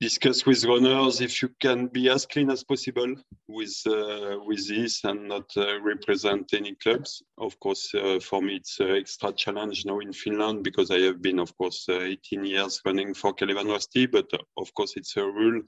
discuss 0.00 0.44
with 0.44 0.64
runners 0.64 1.22
if 1.22 1.40
you 1.40 1.48
can 1.58 1.86
be 1.86 2.10
as 2.10 2.26
clean 2.26 2.50
as 2.50 2.62
possible 2.62 3.14
with 3.48 3.74
uh, 3.86 4.36
with 4.44 4.68
this 4.68 5.04
and 5.04 5.28
not 5.28 5.50
uh, 5.56 5.80
represent 5.80 6.52
any 6.52 6.74
clubs. 6.74 7.22
Of 7.38 7.58
course, 7.60 7.94
uh, 7.94 8.20
for 8.20 8.42
me 8.42 8.56
it's 8.56 8.78
an 8.80 8.90
extra 8.90 9.32
challenge 9.32 9.86
now 9.86 10.00
in 10.00 10.12
Finland 10.12 10.64
because 10.64 10.90
I 10.90 11.00
have 11.00 11.22
been, 11.22 11.38
of 11.38 11.56
course, 11.56 11.86
uh, 11.88 12.00
18 12.00 12.44
years 12.44 12.82
running 12.84 13.14
for 13.14 13.34
Kalevan 13.34 13.66
but 14.12 14.26
uh, 14.34 14.38
of 14.58 14.74
course 14.74 14.94
it's 14.96 15.16
a 15.16 15.24
rule 15.24 15.62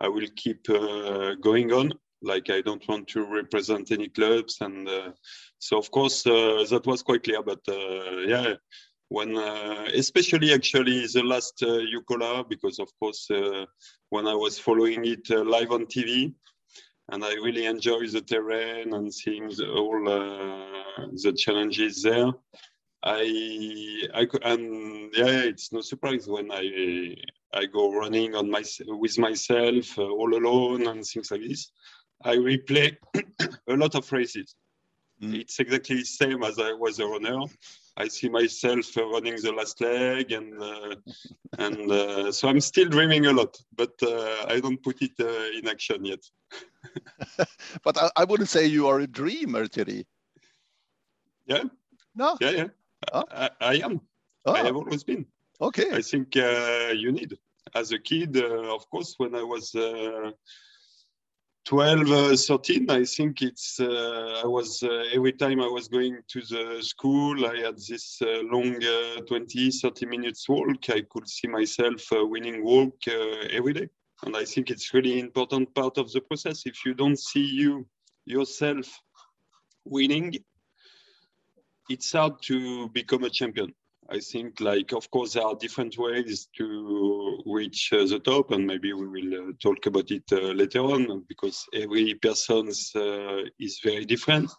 I 0.00 0.08
will 0.08 0.28
keep 0.36 0.68
uh, 0.70 1.34
going 1.34 1.72
on. 1.72 1.92
Like 2.22 2.48
I 2.48 2.62
don't 2.62 2.86
want 2.88 3.08
to 3.08 3.24
represent 3.26 3.92
any 3.92 4.08
clubs, 4.08 4.56
and 4.62 4.88
uh, 4.88 5.12
so 5.58 5.76
of 5.76 5.90
course 5.90 6.26
uh, 6.26 6.64
that 6.70 6.86
was 6.86 7.02
quite 7.02 7.22
clear. 7.22 7.42
But 7.42 7.60
yeah, 7.68 8.54
when 9.08 9.36
especially 9.36 10.52
actually 10.52 11.06
the 11.06 11.22
last 11.22 11.62
uh, 11.62 12.42
because 12.48 12.78
of 12.78 12.88
course 12.98 13.28
when 14.10 14.26
I 14.26 14.34
was 14.34 14.58
following 14.58 15.04
it 15.04 15.28
live 15.30 15.72
on 15.72 15.86
TV, 15.86 16.34
and 17.10 17.24
I 17.24 17.34
really 17.34 17.66
enjoy 17.66 18.06
the 18.08 18.20
terrain 18.20 18.94
and 18.94 19.12
seeing 19.12 19.48
the, 19.48 19.70
all 19.70 20.08
uh, 20.08 21.06
the 21.22 21.32
challenges 21.36 22.02
there. 22.02 22.32
I, 23.04 24.02
I 24.14 24.26
and 24.42 25.12
yeah, 25.14 25.42
it's 25.42 25.72
no 25.72 25.80
surprise 25.80 26.26
when 26.26 26.50
I 26.50 27.14
I 27.54 27.66
go 27.66 27.92
running 27.92 28.34
on 28.34 28.50
my 28.50 28.64
with 28.86 29.18
myself 29.18 29.98
uh, 29.98 30.02
all 30.02 30.34
alone 30.34 30.88
and 30.88 31.04
things 31.04 31.30
like 31.30 31.42
this. 31.42 31.70
I 32.24 32.36
replay 32.36 32.96
a 33.68 33.76
lot 33.76 33.94
of 33.94 34.10
races. 34.10 34.56
Mm. 35.22 35.40
It's 35.40 35.60
exactly 35.60 35.96
the 35.96 36.04
same 36.04 36.42
as 36.42 36.58
I 36.58 36.72
was 36.72 36.98
a 36.98 37.06
runner. 37.06 37.38
I 37.96 38.08
see 38.08 38.28
myself 38.28 38.96
uh, 38.96 39.06
running 39.06 39.36
the 39.36 39.52
last 39.52 39.80
leg, 39.80 40.32
and 40.32 40.62
uh, 40.62 40.96
and 41.58 41.90
uh, 41.90 42.32
so 42.32 42.48
I'm 42.48 42.60
still 42.60 42.88
dreaming 42.88 43.26
a 43.26 43.32
lot, 43.32 43.58
but 43.74 43.94
uh, 44.02 44.44
I 44.48 44.60
don't 44.60 44.82
put 44.82 45.00
it 45.00 45.12
uh, 45.18 45.58
in 45.58 45.66
action 45.66 46.04
yet. 46.04 46.22
but 47.82 47.96
I, 47.98 48.10
I, 48.16 48.24
wouldn't 48.24 48.50
say 48.50 48.66
you 48.66 48.86
are 48.86 49.00
a 49.00 49.06
dreamer, 49.06 49.66
Thierry. 49.66 50.06
Yeah. 51.46 51.64
No. 52.14 52.36
Yeah, 52.40 52.50
yeah. 52.50 52.68
Oh. 53.12 53.24
I, 53.30 53.50
I, 53.60 53.74
am. 53.76 54.00
Oh. 54.44 54.52
I 54.52 54.64
have 54.64 54.76
always 54.76 55.02
been. 55.02 55.26
Okay. 55.60 55.90
I 55.92 56.02
think 56.02 56.36
uh, 56.36 56.92
you 56.94 57.12
need. 57.12 57.36
As 57.74 57.92
a 57.92 57.98
kid, 57.98 58.36
uh, 58.36 58.74
of 58.74 58.88
course, 58.90 59.14
when 59.16 59.34
I 59.34 59.42
was 59.42 59.74
uh, 59.74 60.30
12, 61.66 62.12
uh, 62.12 62.36
13, 62.36 62.88
I 62.90 63.04
think 63.04 63.42
it's, 63.42 63.80
uh, 63.80 64.40
I 64.44 64.46
was, 64.46 64.84
uh, 64.84 65.02
every 65.12 65.32
time 65.32 65.60
I 65.60 65.66
was 65.66 65.88
going 65.88 66.18
to 66.28 66.40
the 66.40 66.80
school, 66.80 67.44
I 67.44 67.56
had 67.56 67.76
this 67.76 68.18
long 68.22 68.78
20, 69.26 69.70
30 69.72 70.06
minutes 70.06 70.48
walk. 70.48 70.88
I 70.88 71.02
could 71.10 71.28
see 71.28 71.48
myself 71.48 72.06
winning 72.12 72.62
walk 72.62 72.94
every 73.50 73.72
day. 73.72 73.88
And 74.24 74.36
I 74.36 74.44
think 74.44 74.70
it's 74.70 74.94
really 74.94 75.18
important 75.18 75.74
part 75.74 75.98
of 75.98 76.12
the 76.12 76.20
process. 76.20 76.66
If 76.66 76.86
you 76.86 76.94
don't 76.94 77.18
see 77.18 77.44
you 77.44 77.84
yourself 78.24 78.86
winning, 79.84 80.34
it's 81.88 82.12
hard 82.12 82.40
to 82.42 82.88
become 82.90 83.24
a 83.24 83.30
champion. 83.30 83.74
I 84.08 84.20
think, 84.20 84.60
like, 84.60 84.92
of 84.92 85.10
course, 85.10 85.34
there 85.34 85.44
are 85.44 85.54
different 85.54 85.98
ways 85.98 86.48
to 86.56 87.42
reach 87.46 87.92
uh, 87.92 88.04
the 88.06 88.20
top, 88.20 88.52
and 88.52 88.66
maybe 88.66 88.92
we 88.92 89.06
will 89.06 89.48
uh, 89.48 89.52
talk 89.60 89.86
about 89.86 90.10
it 90.10 90.24
uh, 90.32 90.52
later 90.52 90.80
on 90.80 91.24
because 91.28 91.66
every 91.72 92.14
person 92.14 92.68
uh, 92.94 93.42
is 93.58 93.80
very 93.82 94.04
different. 94.04 94.50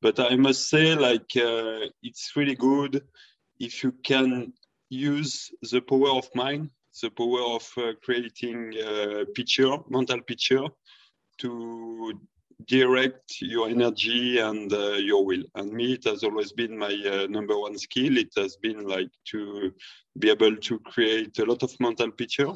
But 0.00 0.20
I 0.20 0.36
must 0.36 0.68
say, 0.68 0.94
like, 0.94 1.30
uh, 1.36 1.86
it's 2.02 2.32
really 2.36 2.54
good 2.54 3.02
if 3.58 3.82
you 3.82 3.92
can 4.04 4.52
use 4.90 5.50
the 5.70 5.80
power 5.80 6.10
of 6.10 6.28
mind, 6.34 6.70
the 7.02 7.10
power 7.10 7.42
of 7.56 7.68
uh, 7.76 7.92
creating 8.02 8.74
a 8.78 9.24
picture, 9.34 9.76
mental 9.88 10.20
picture, 10.22 10.66
to 11.38 12.20
direct 12.66 13.40
your 13.40 13.68
energy 13.68 14.38
and 14.38 14.72
uh, 14.72 14.92
your 14.92 15.24
will. 15.24 15.42
And 15.54 15.72
me, 15.72 15.94
it 15.94 16.04
has 16.04 16.24
always 16.24 16.52
been 16.52 16.78
my 16.78 16.94
uh, 17.06 17.26
number 17.28 17.58
one 17.58 17.78
skill. 17.78 18.16
It 18.16 18.32
has 18.36 18.56
been 18.56 18.86
like 18.86 19.10
to 19.30 19.72
be 20.18 20.30
able 20.30 20.56
to 20.56 20.78
create 20.80 21.38
a 21.38 21.44
lot 21.44 21.62
of 21.62 21.78
mental 21.80 22.10
picture. 22.10 22.52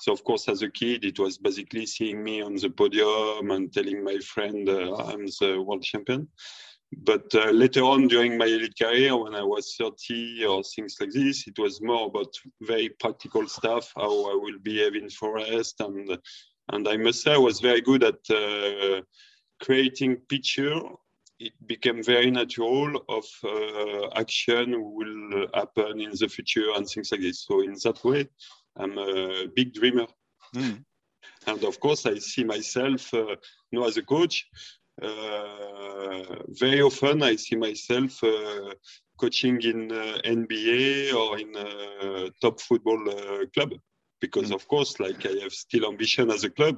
So 0.00 0.12
of 0.12 0.24
course, 0.24 0.48
as 0.48 0.62
a 0.62 0.70
kid, 0.70 1.04
it 1.04 1.18
was 1.18 1.36
basically 1.38 1.86
seeing 1.86 2.24
me 2.24 2.42
on 2.42 2.54
the 2.56 2.70
podium 2.70 3.50
and 3.50 3.72
telling 3.72 4.02
my 4.02 4.18
friend 4.18 4.68
uh, 4.68 4.96
I'm 4.96 5.26
the 5.26 5.62
world 5.66 5.82
champion. 5.82 6.28
But 6.96 7.32
uh, 7.34 7.50
later 7.50 7.82
on 7.82 8.08
during 8.08 8.36
my 8.36 8.46
elite 8.46 8.78
career, 8.78 9.16
when 9.16 9.34
I 9.34 9.42
was 9.42 9.76
30 9.78 10.44
or 10.46 10.62
things 10.64 10.96
like 10.98 11.10
this, 11.10 11.46
it 11.46 11.58
was 11.58 11.80
more 11.80 12.06
about 12.06 12.34
very 12.62 12.88
practical 12.88 13.46
stuff, 13.46 13.92
how 13.94 14.30
I 14.30 14.34
will 14.34 14.58
behave 14.62 14.96
in 14.96 15.08
forest. 15.08 15.76
And, 15.80 16.18
and 16.72 16.88
I 16.88 16.96
must 16.96 17.22
say 17.22 17.34
I 17.34 17.38
was 17.38 17.60
very 17.60 17.80
good 17.80 18.02
at 18.02 18.18
uh, 18.28 19.02
creating 19.60 20.16
picture, 20.28 20.80
it 21.38 21.52
became 21.66 22.02
very 22.02 22.30
natural 22.30 23.02
of 23.08 23.24
uh, 23.44 24.08
action 24.14 24.74
will 24.78 25.46
happen 25.54 26.00
in 26.00 26.10
the 26.10 26.28
future 26.28 26.70
and 26.76 26.86
things 26.86 27.12
like 27.12 27.22
this. 27.22 27.44
So 27.46 27.62
in 27.62 27.74
that 27.84 28.02
way, 28.04 28.28
I'm 28.76 28.98
a 28.98 29.46
big 29.54 29.72
dreamer. 29.72 30.06
Mm. 30.54 30.84
And 31.46 31.64
of 31.64 31.80
course, 31.80 32.06
I 32.06 32.18
see 32.18 32.44
myself, 32.44 33.12
uh, 33.14 33.36
you 33.70 33.78
know, 33.78 33.86
as 33.86 33.96
a 33.96 34.02
coach, 34.02 34.46
uh, 35.00 36.36
very 36.48 36.82
often 36.82 37.22
I 37.22 37.36
see 37.36 37.56
myself 37.56 38.22
uh, 38.22 38.74
coaching 39.18 39.60
in 39.62 39.90
uh, 39.90 40.18
NBA 40.24 41.14
or 41.14 41.38
in 41.38 41.56
a 41.56 42.30
top 42.42 42.60
football 42.60 43.08
uh, 43.08 43.46
club 43.54 43.72
because 44.20 44.50
mm. 44.50 44.54
of 44.54 44.68
course 44.68 45.00
like 45.00 45.26
i 45.26 45.42
have 45.42 45.52
still 45.52 45.86
ambition 45.86 46.30
as 46.30 46.44
a 46.44 46.50
club 46.50 46.76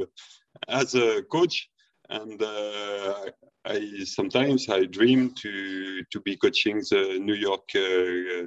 as 0.68 0.94
a 0.94 1.22
coach 1.22 1.68
and 2.08 2.42
uh, 2.42 3.30
I 3.64 4.04
sometimes 4.04 4.68
I 4.68 4.84
dream 4.84 5.34
to 5.42 6.02
to 6.10 6.20
be 6.20 6.36
coaching 6.36 6.78
the 6.78 7.18
New 7.20 7.34
York 7.34 7.68
uh, 7.74 8.46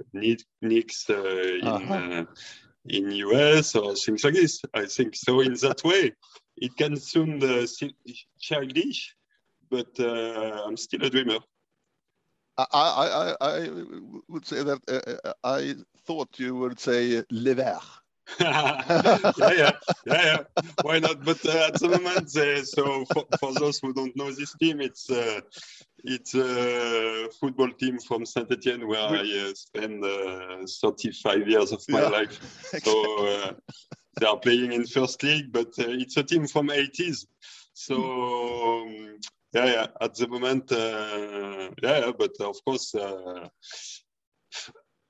Knicks 0.61 1.09
uh, 1.09 1.57
in 1.61 1.67
uh-huh. 1.67 2.25
in 2.87 3.11
US 3.11 3.75
or 3.75 3.95
things 3.95 4.23
like 4.23 4.33
this. 4.33 4.61
I 4.73 4.85
think 4.85 5.15
so. 5.15 5.41
In 5.41 5.53
that 5.55 5.83
way, 5.83 6.13
it 6.57 6.75
can 6.77 6.95
sound 6.97 7.43
childish, 8.39 9.15
but 9.69 9.99
I'm 9.99 10.77
still 10.77 11.03
a 11.03 11.09
dreamer. 11.09 11.39
I, 12.57 12.65
I, 12.71 13.35
I 13.41 13.69
would 14.29 14.45
say 14.45 14.63
that 14.63 14.79
uh, 14.87 15.33
I 15.43 15.75
thought 16.05 16.39
you 16.39 16.55
would 16.55 16.79
say 16.79 17.21
Les 17.29 17.53
Verts. 17.53 18.04
yeah, 18.39 19.21
yeah, 19.37 19.53
yeah, 19.55 19.71
yeah. 20.05 20.37
Why 20.81 20.99
not? 20.99 21.23
But 21.23 21.45
uh, 21.45 21.67
at 21.67 21.79
the 21.79 21.89
moment, 21.89 22.35
uh, 22.35 22.63
so 22.63 23.05
for, 23.05 23.25
for, 23.39 23.53
those 23.53 23.79
who 23.79 23.93
don't 23.93 24.15
know 24.15 24.31
this 24.31 24.55
team, 24.55 24.81
it's 24.81 25.09
uh, 25.11 25.41
it's 26.03 26.33
a 26.33 27.29
football 27.39 27.69
team 27.71 27.99
from 27.99 28.25
Saint 28.25 28.51
Etienne 28.51 28.87
where 28.87 28.99
I 28.99 29.49
uh, 29.49 29.53
spent 29.53 30.03
uh, 30.03 30.65
35 30.65 31.47
years 31.47 31.71
of 31.71 31.83
my 31.87 32.01
yeah, 32.01 32.07
life. 32.07 32.39
So 32.83 33.27
uh, 33.27 33.53
they 34.19 34.25
are 34.25 34.39
playing 34.39 34.73
in 34.73 34.87
first 34.87 35.21
league, 35.21 35.51
but 35.51 35.73
it's 35.77 36.17
a 36.17 36.23
team 36.23 36.47
from 36.47 36.69
80s. 36.69 37.27
So 37.73 37.95
um, 38.81 39.19
yeah, 39.53 39.65
yeah. 39.65 39.87
At 40.01 40.15
the 40.15 40.27
moment, 40.27 40.71
uh, 40.71 41.69
yeah, 41.81 42.11
but 42.17 42.31
of 42.41 42.57
course, 42.65 42.95
uh, 42.95 43.47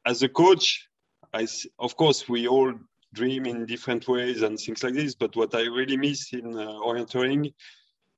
as 0.05 0.21
a 0.21 0.29
coach, 0.29 0.87
I 1.33 1.47
of 1.79 1.95
course 1.95 2.27
we 2.29 2.47
all 2.47 2.73
dream 3.15 3.45
in 3.45 3.65
different 3.65 4.07
ways 4.07 4.41
and 4.41 4.59
things 4.59 4.83
like 4.83 4.93
this. 4.93 5.15
But 5.15 5.35
what 5.35 5.55
I 5.55 5.63
really 5.79 5.97
miss 5.97 6.33
in 6.33 6.47
uh, 6.55 6.67
orienteering, 6.89 7.53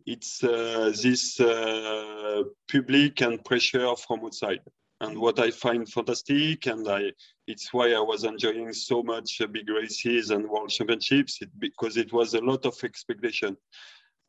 it's 0.06 0.44
uh, 0.44 0.92
this 1.04 1.39
uh, 1.39 2.44
public 2.72 3.22
and 3.22 3.44
pressure 3.44 3.96
from 3.96 4.25
outside. 4.25 4.62
And 5.00 5.20
what 5.20 5.38
I 5.39 5.51
find 5.51 5.88
fantastic, 5.88 6.66
and 6.66 6.88
I, 6.88 7.12
it's 7.46 7.72
why 7.72 7.94
I 7.94 8.00
was 8.00 8.24
enjoying 8.24 8.74
so 8.74 9.04
much 9.04 9.30
uh, 9.42 9.48
big 9.48 9.70
races 9.70 10.32
and 10.32 10.50
world 10.50 10.70
championships, 10.70 11.42
it, 11.42 11.50
because 11.60 11.98
it 11.98 12.12
was 12.12 12.34
a 12.34 12.42
lot 12.42 12.66
of 12.66 12.75
expectation. 12.84 13.56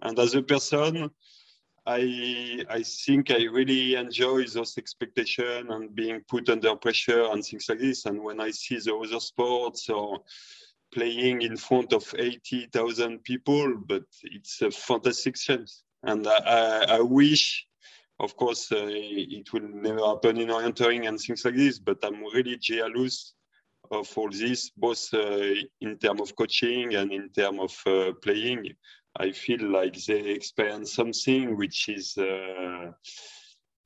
And 0.03 0.19
as 0.19 0.35
a 0.35 0.43
person, 0.43 1.11
I 1.89 2.65
I 2.69 2.83
think 2.83 3.31
I 3.31 3.45
really 3.45 3.95
enjoy 3.95 4.45
those 4.45 4.77
expectations 4.77 5.69
and 5.71 5.95
being 5.95 6.21
put 6.29 6.51
under 6.51 6.77
pressure 6.77 7.25
and 7.33 7.43
things 7.43 7.67
like 7.69 7.79
this. 7.79 8.05
And 8.05 8.23
when 8.23 8.41
I 8.41 8.51
see 8.51 8.79
the 8.79 8.95
other 8.95 9.21
sports 9.21 9.89
or 9.89 10.21
playing 10.93 11.43
in 11.43 11.57
front 11.57 11.93
of 11.93 12.15
80,000 12.17 13.23
people, 13.25 13.75
but 13.87 14.05
it's 14.23 14.61
a 14.63 14.71
fantastic 14.71 15.37
chance. 15.37 15.83
And 16.03 16.27
I, 16.27 16.97
I, 16.97 17.01
wish, 17.01 17.67
of 18.21 18.37
course, 18.37 18.71
uh, 18.73 18.89
it 18.89 19.53
will 19.53 19.69
never 19.69 20.07
happen 20.07 20.39
in 20.39 20.49
orienteering 20.49 21.09
and 21.09 21.19
things 21.19 21.45
like 21.45 21.57
this, 21.57 21.79
but 21.79 21.99
I'm 22.03 22.23
really 22.35 22.57
jealous 22.59 23.35
of 23.91 24.17
all 24.17 24.31
this, 24.31 24.71
both 24.71 25.09
uh, 25.15 25.55
in 25.81 25.99
terms 25.99 26.21
of 26.21 26.37
coaching 26.37 26.95
and 26.95 27.13
in 27.13 27.31
terms 27.31 27.61
of 27.61 27.93
uh, 27.93 28.13
playing. 28.23 28.75
I 29.17 29.33
feel 29.33 29.63
like 29.71 29.95
they 30.05 30.21
experience 30.31 30.95
something 30.95 31.57
which 31.57 31.89
is 31.89 32.17
uh, 32.17 32.93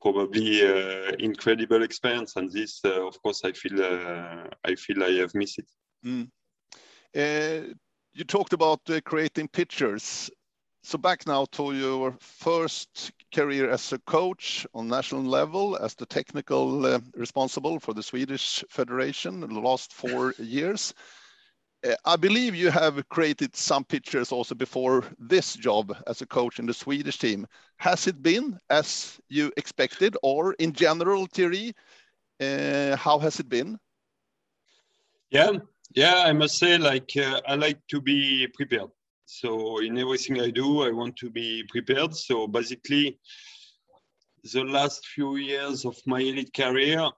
probably 0.01 0.63
uh, 0.63 1.13
incredible 1.19 1.83
experience, 1.83 2.37
and 2.37 2.51
this, 2.51 2.81
uh, 2.85 3.07
of 3.07 3.21
course, 3.23 3.43
I 3.45 3.53
feel 3.53 3.83
uh, 3.83 4.49
I 4.65 4.75
feel 4.75 5.03
I 5.03 5.13
have 5.21 5.35
missed 5.35 5.61
it. 5.61 5.69
Mm. 6.05 6.29
Uh, 7.15 7.75
you 8.13 8.25
talked 8.25 8.53
about 8.53 8.81
uh, 8.91 9.01
creating 9.05 9.49
pictures. 9.49 10.31
So 10.85 10.99
back 10.99 11.29
now 11.29 11.45
to 11.53 11.73
your 11.73 12.17
first 12.21 13.13
career 13.33 13.71
as 13.71 13.93
a 13.93 13.99
coach 14.01 14.67
on 14.75 14.89
national 14.89 15.23
level, 15.23 15.77
as 15.77 15.95
the 15.95 16.07
technical 16.07 17.01
responsible 17.15 17.79
for 17.79 17.95
the 17.95 18.03
Swedish 18.03 18.65
Federation 18.69 19.45
in 19.45 19.55
the 19.55 19.61
last 19.61 19.93
four 19.93 20.35
years. 20.39 20.93
Uh, 21.85 21.95
I 22.05 22.17
believe 22.17 22.55
you 22.55 22.71
have 22.71 23.09
created 23.09 23.57
some 23.57 23.85
pictures 23.85 24.31
also 24.31 24.55
before 24.55 25.05
this 25.19 25.55
job 25.55 25.97
as 26.07 26.23
a 26.23 26.27
coach 26.27 26.59
in 26.59 26.67
the 26.67 26.75
Swedish 26.75 27.19
team. 27.19 27.47
Has 27.79 28.07
it 28.07 28.23
been 28.23 28.59
as 28.71 29.21
you 29.29 29.53
expected, 29.57 30.17
or 30.23 30.55
in 30.55 30.73
general, 30.73 31.27
Thierry, 31.27 31.75
uh, 32.41 32.97
how 32.97 33.19
has 33.19 33.41
it 33.41 33.49
been? 33.49 33.79
Yeah, 35.31 35.59
yeah, 35.95 36.23
I 36.25 36.33
must 36.33 36.59
say, 36.59 36.79
like 36.79 37.11
uh, 37.17 37.41
I 37.49 37.57
like 37.57 37.81
to 37.89 38.01
be 38.01 38.47
prepared. 38.55 38.91
So 39.27 39.81
in 39.81 39.99
everything 39.99 40.41
I 40.41 40.51
do, 40.51 40.83
I 40.83 40.91
want 40.91 41.17
to 41.17 41.31
be 41.31 41.65
prepared. 41.69 42.15
So 42.15 42.47
basically, 42.47 43.19
the 44.53 44.63
last 44.65 45.07
few 45.07 45.37
years 45.37 45.85
of 45.85 45.97
my 46.07 46.21
elite 46.21 46.55
career, 46.55 47.09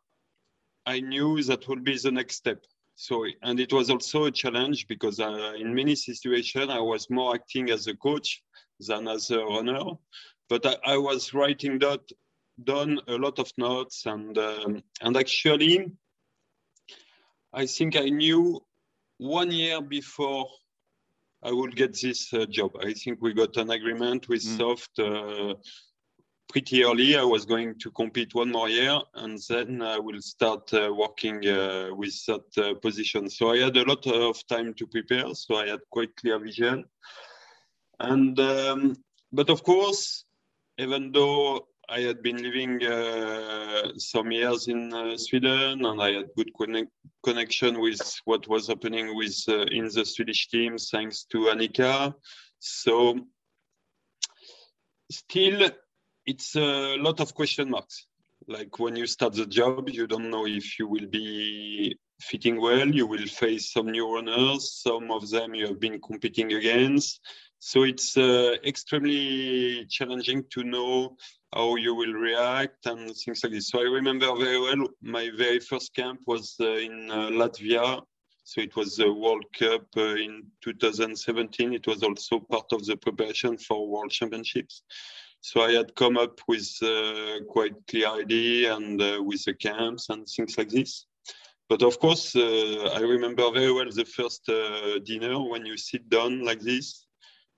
I 0.87 1.01
knew 1.01 1.43
that 1.43 1.67
would 1.69 1.85
be 1.85 1.99
the 1.99 2.13
next 2.13 2.37
step 2.37 2.65
so 2.97 3.25
and 3.43 3.59
it 3.59 3.73
was 3.73 3.91
also 3.91 4.25
a 4.25 4.31
challenge 4.31 4.87
because 4.87 5.19
uh, 5.21 5.53
in 5.59 5.75
many 5.75 5.95
situations 5.95 6.71
i 6.71 6.79
was 6.79 7.11
more 7.11 7.35
acting 7.35 7.71
as 7.71 7.87
a 7.87 7.97
coach 7.97 8.43
than 8.81 9.09
as 9.09 9.31
a 9.31 9.39
runner 9.39 9.83
but 10.49 10.65
i, 10.67 10.77
I 10.95 10.97
was 10.97 11.35
writing 11.35 11.79
that 11.81 12.01
done 12.63 13.01
a 13.09 13.17
lot 13.17 13.39
of 13.39 13.51
notes 13.59 14.07
and 14.07 14.39
um, 14.39 14.83
and 15.01 15.17
actually 15.17 15.91
i 17.53 17.67
think 17.67 17.97
i 17.97 18.09
knew 18.09 18.61
one 19.19 19.51
year 19.51 19.81
before 19.81 20.47
i 21.43 21.51
would 21.51 21.75
get 21.75 22.01
this 22.01 22.33
uh, 22.33 22.47
job 22.47 22.77
i 22.81 22.93
think 22.93 23.19
we 23.21 23.35
got 23.35 23.57
an 23.57 23.71
agreement 23.71 24.29
with 24.29 24.43
mm. 24.43 24.57
SOFT 24.57 24.99
uh, 25.01 25.55
pretty 26.49 26.85
early. 26.85 27.17
I 27.17 27.25
was 27.25 27.45
going 27.45 27.79
to 27.81 27.91
compete 27.91 28.35
one 28.35 28.51
more 28.51 28.69
year, 28.69 28.99
and 29.15 29.39
then 29.49 29.83
I 29.83 29.99
will 29.99 30.21
start 30.21 30.73
uh, 30.73 30.93
working 30.95 31.47
uh, 31.47 31.89
with 31.95 32.15
that 32.27 32.59
uh, 32.59 32.75
position. 32.75 33.29
So 33.29 33.51
I 33.51 33.59
had 33.59 33.77
a 33.77 33.85
lot 33.85 34.07
of 34.07 34.47
time 34.47 34.75
to 34.75 34.87
prepare. 34.87 35.35
So 35.35 35.57
I 35.57 35.69
had 35.69 35.81
quite 35.91 36.15
clear 36.17 36.39
vision. 36.39 36.85
And 38.01 38.39
um, 38.41 38.97
but 39.33 39.51
of 39.51 39.63
course, 39.63 40.25
even 40.79 41.13
though 41.13 41.67
I 41.89 42.01
had 42.01 42.23
been 42.23 42.43
living 42.43 42.85
uh, 42.85 43.93
some 43.99 44.33
years 44.33 44.69
in 44.69 44.93
uh, 44.93 45.17
Sweden, 45.17 45.85
and 45.85 46.01
I 46.01 46.13
had 46.13 46.29
good 46.37 46.51
connect 46.57 46.91
connection 47.25 47.81
with 47.81 48.01
what 48.25 48.47
was 48.49 48.69
happening 48.69 49.17
with 49.17 49.37
uh, 49.49 49.63
in 49.73 49.85
the 49.87 50.05
Swedish 50.05 50.49
team, 50.49 50.77
thanks 50.79 51.25
to 51.31 51.51
Annika. 51.53 52.15
So 52.59 53.19
still 55.11 55.71
it's 56.27 56.57
a 56.57 56.97
lot 56.97 57.21
of 57.21 57.35
question 57.35 57.71
marks. 57.71 58.07
Like 58.47 58.79
when 58.79 58.97
you 58.97 59.07
start 59.07 59.35
the 59.35 59.47
job, 59.47 59.89
you 59.89 60.07
don't 60.07 60.31
know 60.31 60.47
if 60.47 60.79
you 60.79 60.87
will 60.87 61.07
be 61.07 61.97
fitting 62.21 62.61
well. 62.61 62.87
You 62.89 63.07
will 63.07 63.27
face 63.27 63.73
some 63.73 63.91
new 63.91 64.15
runners. 64.15 64.81
Some 64.83 65.11
of 65.11 65.31
them 65.31 65.55
you 65.55 65.67
have 65.67 65.81
been 65.81 66.01
competing 66.01 66.53
against. 66.53 67.21
So 67.59 67.85
it's 67.85 68.17
uh, 68.17 68.57
extremely 68.65 69.87
challenging 69.87 70.45
to 70.51 70.65
know 70.65 71.17
how 71.55 71.77
you 71.77 71.95
will 71.95 72.13
react 72.13 72.85
and 72.87 73.15
things 73.17 73.43
like 73.43 73.53
this. 73.53 73.69
So 73.69 73.79
I 73.79 73.85
remember 73.85 74.35
very 74.37 74.61
well 74.61 74.89
my 75.01 75.31
very 75.37 75.61
first 75.61 75.95
camp 75.95 76.21
was 76.27 76.57
uh, 76.61 76.67
in 76.67 77.11
uh, 77.11 77.31
Latvia. 77.31 78.03
So 78.43 78.61
it 78.61 78.77
was 78.77 78.97
the 78.97 79.11
World 79.11 79.47
Cup 79.59 79.87
uh, 79.97 80.17
in 80.17 80.43
2017. 80.61 81.73
It 81.73 81.87
was 81.87 82.03
also 82.03 82.41
part 82.41 82.67
of 82.73 82.85
the 82.85 82.97
preparation 82.99 83.57
for 83.57 83.89
World 83.89 84.11
Championships. 84.11 84.83
So 85.47 85.61
I 85.61 85.73
had 85.73 85.95
come 85.95 86.17
up 86.17 86.41
with 86.49 86.67
uh, 86.83 87.45
quite 87.51 87.75
clear 87.87 88.09
idea 88.09 88.75
and 88.75 88.99
uh, 89.03 89.23
with 89.23 89.45
the 89.45 89.53
camps 89.53 90.09
and 90.09 90.27
things 90.27 90.57
like 90.57 90.71
this. 90.71 91.05
But 91.69 91.83
of 91.83 91.99
course, 91.99 92.35
uh, 92.35 92.89
I 92.95 93.01
remember 93.01 93.51
very 93.51 93.71
well 93.71 93.91
the 93.91 94.07
first 94.07 94.47
dinner 95.05 95.39
when 95.47 95.67
you 95.67 95.77
sit 95.77 96.09
down 96.09 96.43
like 96.45 96.61
this. 96.61 97.05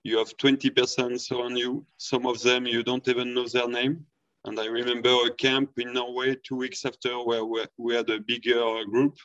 You 0.02 0.18
have 0.18 0.36
20 0.36 0.68
persons 0.70 1.30
around 1.30 1.58
you. 1.58 1.86
Some 1.96 2.26
of 2.26 2.42
them 2.42 2.66
you 2.66 2.82
don't 2.82 3.06
even 3.06 3.32
know 3.32 3.46
their 3.46 3.68
name. 3.68 4.04
And 4.46 4.58
I 4.58 4.66
remember 4.66 5.14
a 5.24 5.30
camp 5.30 5.78
in 5.78 5.92
Norway 5.92 6.36
two 6.42 6.56
weeks 6.56 6.84
after 6.84 7.12
where 7.22 7.44
we 7.44 7.94
had 7.94 8.10
a 8.10 8.18
bigger 8.18 8.84
group. 8.90 9.16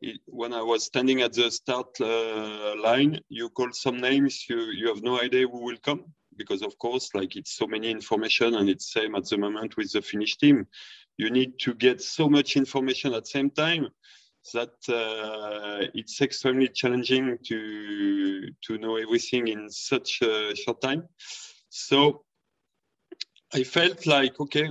It, 0.00 0.20
when 0.26 0.52
I 0.52 0.62
was 0.62 0.84
standing 0.84 1.22
at 1.22 1.32
the 1.32 1.50
start 1.50 2.00
uh, 2.00 2.76
line, 2.80 3.18
you 3.28 3.48
call 3.48 3.72
some 3.72 4.00
names, 4.00 4.48
you, 4.48 4.60
you 4.60 4.86
have 4.86 5.02
no 5.02 5.20
idea 5.20 5.48
who 5.48 5.64
will 5.64 5.78
come 5.82 6.04
because 6.36 6.62
of 6.62 6.78
course, 6.78 7.14
like 7.14 7.36
it's 7.36 7.56
so 7.56 7.66
many 7.66 7.90
information 7.90 8.54
and 8.54 8.68
it's 8.68 8.92
same 8.92 9.14
at 9.14 9.28
the 9.28 9.38
moment 9.38 9.76
with 9.76 9.92
the 9.92 10.02
Finnish 10.02 10.36
team. 10.36 10.66
You 11.16 11.30
need 11.30 11.58
to 11.60 11.74
get 11.74 12.00
so 12.00 12.28
much 12.28 12.56
information 12.56 13.14
at 13.14 13.26
same 13.26 13.50
time 13.50 13.88
that 14.52 14.74
uh, 14.88 15.86
it's 15.94 16.20
extremely 16.20 16.68
challenging 16.68 17.38
to 17.46 18.48
to 18.66 18.78
know 18.78 18.96
everything 18.96 19.48
in 19.48 19.70
such 19.70 20.20
a 20.22 20.54
short 20.54 20.80
time. 20.80 21.08
So 21.70 22.24
I 23.52 23.62
felt 23.62 24.06
like 24.06 24.38
okay, 24.40 24.70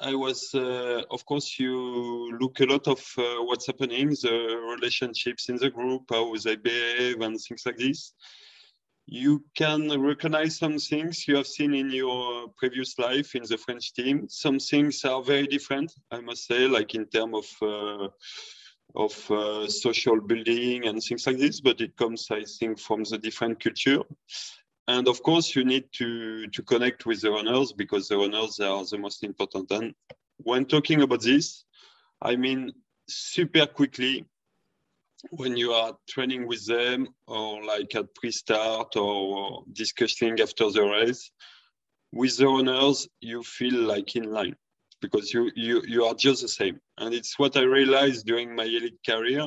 I 0.00 0.14
was, 0.14 0.52
uh, 0.54 1.02
of 1.10 1.24
course, 1.24 1.58
you 1.58 2.36
look 2.40 2.60
a 2.60 2.66
lot 2.66 2.88
of 2.88 3.00
uh, 3.16 3.44
what's 3.44 3.68
happening, 3.68 4.08
the 4.10 4.60
relationships 4.76 5.48
in 5.48 5.56
the 5.56 5.70
group, 5.70 6.02
how 6.10 6.34
they 6.44 6.56
behave, 6.56 7.20
and 7.20 7.40
things 7.40 7.62
like 7.64 7.76
this 7.76 8.12
you 9.12 9.44
can 9.54 9.90
recognize 10.00 10.56
some 10.56 10.78
things 10.78 11.28
you 11.28 11.36
have 11.36 11.46
seen 11.46 11.74
in 11.74 11.90
your 11.90 12.48
previous 12.56 12.98
life 12.98 13.34
in 13.34 13.42
the 13.42 13.58
French 13.58 13.92
team. 13.92 14.26
Some 14.30 14.58
things 14.58 15.04
are 15.04 15.22
very 15.22 15.46
different, 15.46 15.92
I 16.10 16.20
must 16.20 16.46
say, 16.46 16.66
like 16.66 16.94
in 16.94 17.04
terms 17.06 17.36
of 17.42 17.68
uh, 17.68 18.08
of 18.94 19.30
uh, 19.30 19.68
social 19.68 20.18
building 20.18 20.86
and 20.86 21.02
things 21.02 21.26
like 21.26 21.36
this. 21.36 21.60
But 21.60 21.82
it 21.82 21.94
comes, 21.94 22.28
I 22.30 22.44
think, 22.44 22.78
from 22.78 23.04
the 23.04 23.18
different 23.18 23.62
culture. 23.62 24.02
And 24.88 25.06
of 25.06 25.22
course, 25.22 25.54
you 25.54 25.64
need 25.64 25.84
to 25.98 26.46
to 26.46 26.62
connect 26.62 27.04
with 27.04 27.20
the 27.20 27.32
runners 27.32 27.74
because 27.74 28.08
the 28.08 28.16
runners 28.16 28.60
are 28.60 28.82
the 28.86 28.96
most 28.96 29.24
important. 29.24 29.70
And 29.72 29.94
when 30.38 30.64
talking 30.64 31.02
about 31.02 31.20
this, 31.20 31.64
I 32.22 32.36
mean 32.36 32.72
super 33.08 33.66
quickly 33.66 34.24
when 35.30 35.56
you 35.56 35.72
are 35.72 35.96
training 36.08 36.46
with 36.46 36.66
them 36.66 37.08
or 37.26 37.64
like 37.64 37.94
at 37.94 38.14
pre-start 38.14 38.96
or 38.96 39.64
discussing 39.72 40.40
after 40.40 40.70
the 40.70 40.82
race 40.82 41.30
with 42.12 42.36
the 42.36 42.46
runners 42.46 43.08
you 43.20 43.42
feel 43.42 43.74
like 43.74 44.16
in 44.16 44.30
line 44.30 44.56
because 45.00 45.32
you 45.32 45.50
you 45.54 45.82
you 45.86 46.04
are 46.04 46.14
just 46.14 46.42
the 46.42 46.48
same 46.48 46.78
and 46.98 47.14
it's 47.14 47.38
what 47.38 47.56
i 47.56 47.62
realized 47.62 48.26
during 48.26 48.54
my 48.54 48.64
elite 48.64 48.98
career 49.06 49.46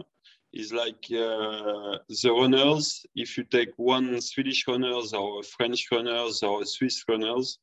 is 0.54 0.72
like 0.72 1.04
uh, 1.12 1.98
the 2.22 2.32
runners 2.32 3.06
if 3.16 3.38
you 3.38 3.44
take 3.44 3.72
one 3.76 4.20
swedish 4.22 4.66
runners 4.68 5.14
or 5.14 5.44
french 5.44 5.88
runners 5.92 6.42
or 6.44 6.66
swiss 6.66 7.04
runners 7.10 7.60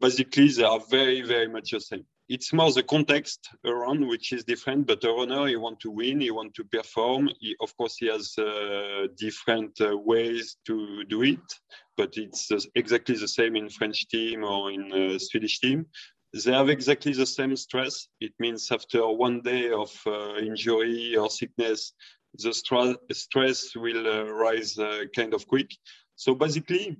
basically 0.00 0.48
they 0.48 0.64
are 0.64 0.80
very, 0.90 1.22
very 1.22 1.48
much 1.48 1.70
the 1.70 1.80
same. 1.80 2.04
It's 2.30 2.52
more 2.52 2.70
the 2.70 2.84
context 2.84 3.48
around 3.64 4.06
which 4.06 4.32
is 4.32 4.44
different, 4.44 4.86
but 4.86 5.02
a 5.02 5.10
runner, 5.10 5.48
he 5.48 5.56
want 5.56 5.80
to 5.80 5.90
win, 5.90 6.20
he 6.20 6.30
want 6.30 6.54
to 6.54 6.64
perform. 6.64 7.28
He, 7.40 7.56
of 7.60 7.76
course, 7.76 7.96
he 7.96 8.06
has 8.06 8.38
uh, 8.38 9.08
different 9.16 9.80
uh, 9.80 9.98
ways 9.98 10.56
to 10.68 11.02
do 11.06 11.22
it, 11.22 11.40
but 11.96 12.16
it's 12.16 12.52
uh, 12.52 12.60
exactly 12.76 13.16
the 13.16 13.26
same 13.26 13.56
in 13.56 13.68
French 13.68 14.06
team 14.06 14.44
or 14.44 14.70
in 14.70 14.92
uh, 14.92 15.18
Swedish 15.18 15.58
team. 15.58 15.86
They 16.32 16.52
have 16.52 16.68
exactly 16.68 17.12
the 17.14 17.26
same 17.26 17.56
stress. 17.56 18.06
It 18.20 18.32
means 18.38 18.70
after 18.70 19.08
one 19.08 19.40
day 19.40 19.72
of 19.72 19.90
uh, 20.06 20.36
injury 20.36 21.16
or 21.16 21.30
sickness, 21.30 21.94
the 22.38 22.52
stress 23.10 23.74
will 23.74 24.32
rise 24.32 24.78
kind 25.16 25.34
of 25.34 25.48
quick. 25.48 25.72
So 26.14 26.36
basically, 26.36 26.96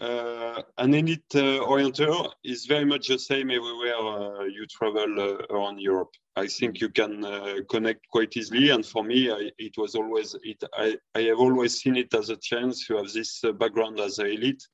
an 0.00 0.94
elite 0.94 1.22
uh, 1.34 1.60
orienter 1.62 2.28
is 2.42 2.66
very 2.66 2.84
much 2.84 3.08
the 3.08 3.18
same 3.18 3.50
everywhere 3.50 3.96
uh, 3.96 4.44
you 4.44 4.66
travel 4.66 5.20
uh, 5.20 5.54
around 5.54 5.80
Europe. 5.80 6.10
I 6.36 6.48
think 6.48 6.80
you 6.80 6.88
can 6.88 7.24
uh, 7.24 7.56
connect 7.70 8.08
quite 8.10 8.36
easily, 8.36 8.70
and 8.70 8.84
for 8.84 9.04
me, 9.04 9.30
I, 9.30 9.50
it 9.58 9.74
was 9.76 9.94
always 9.94 10.34
it. 10.42 10.62
I, 10.74 10.96
I 11.14 11.22
have 11.22 11.38
always 11.38 11.80
seen 11.80 11.96
it 11.96 12.12
as 12.12 12.28
a 12.28 12.36
chance 12.36 12.86
to 12.86 12.96
have 12.96 13.12
this 13.12 13.44
uh, 13.44 13.52
background 13.52 14.00
as 14.00 14.18
an 14.18 14.26
elite, 14.26 14.66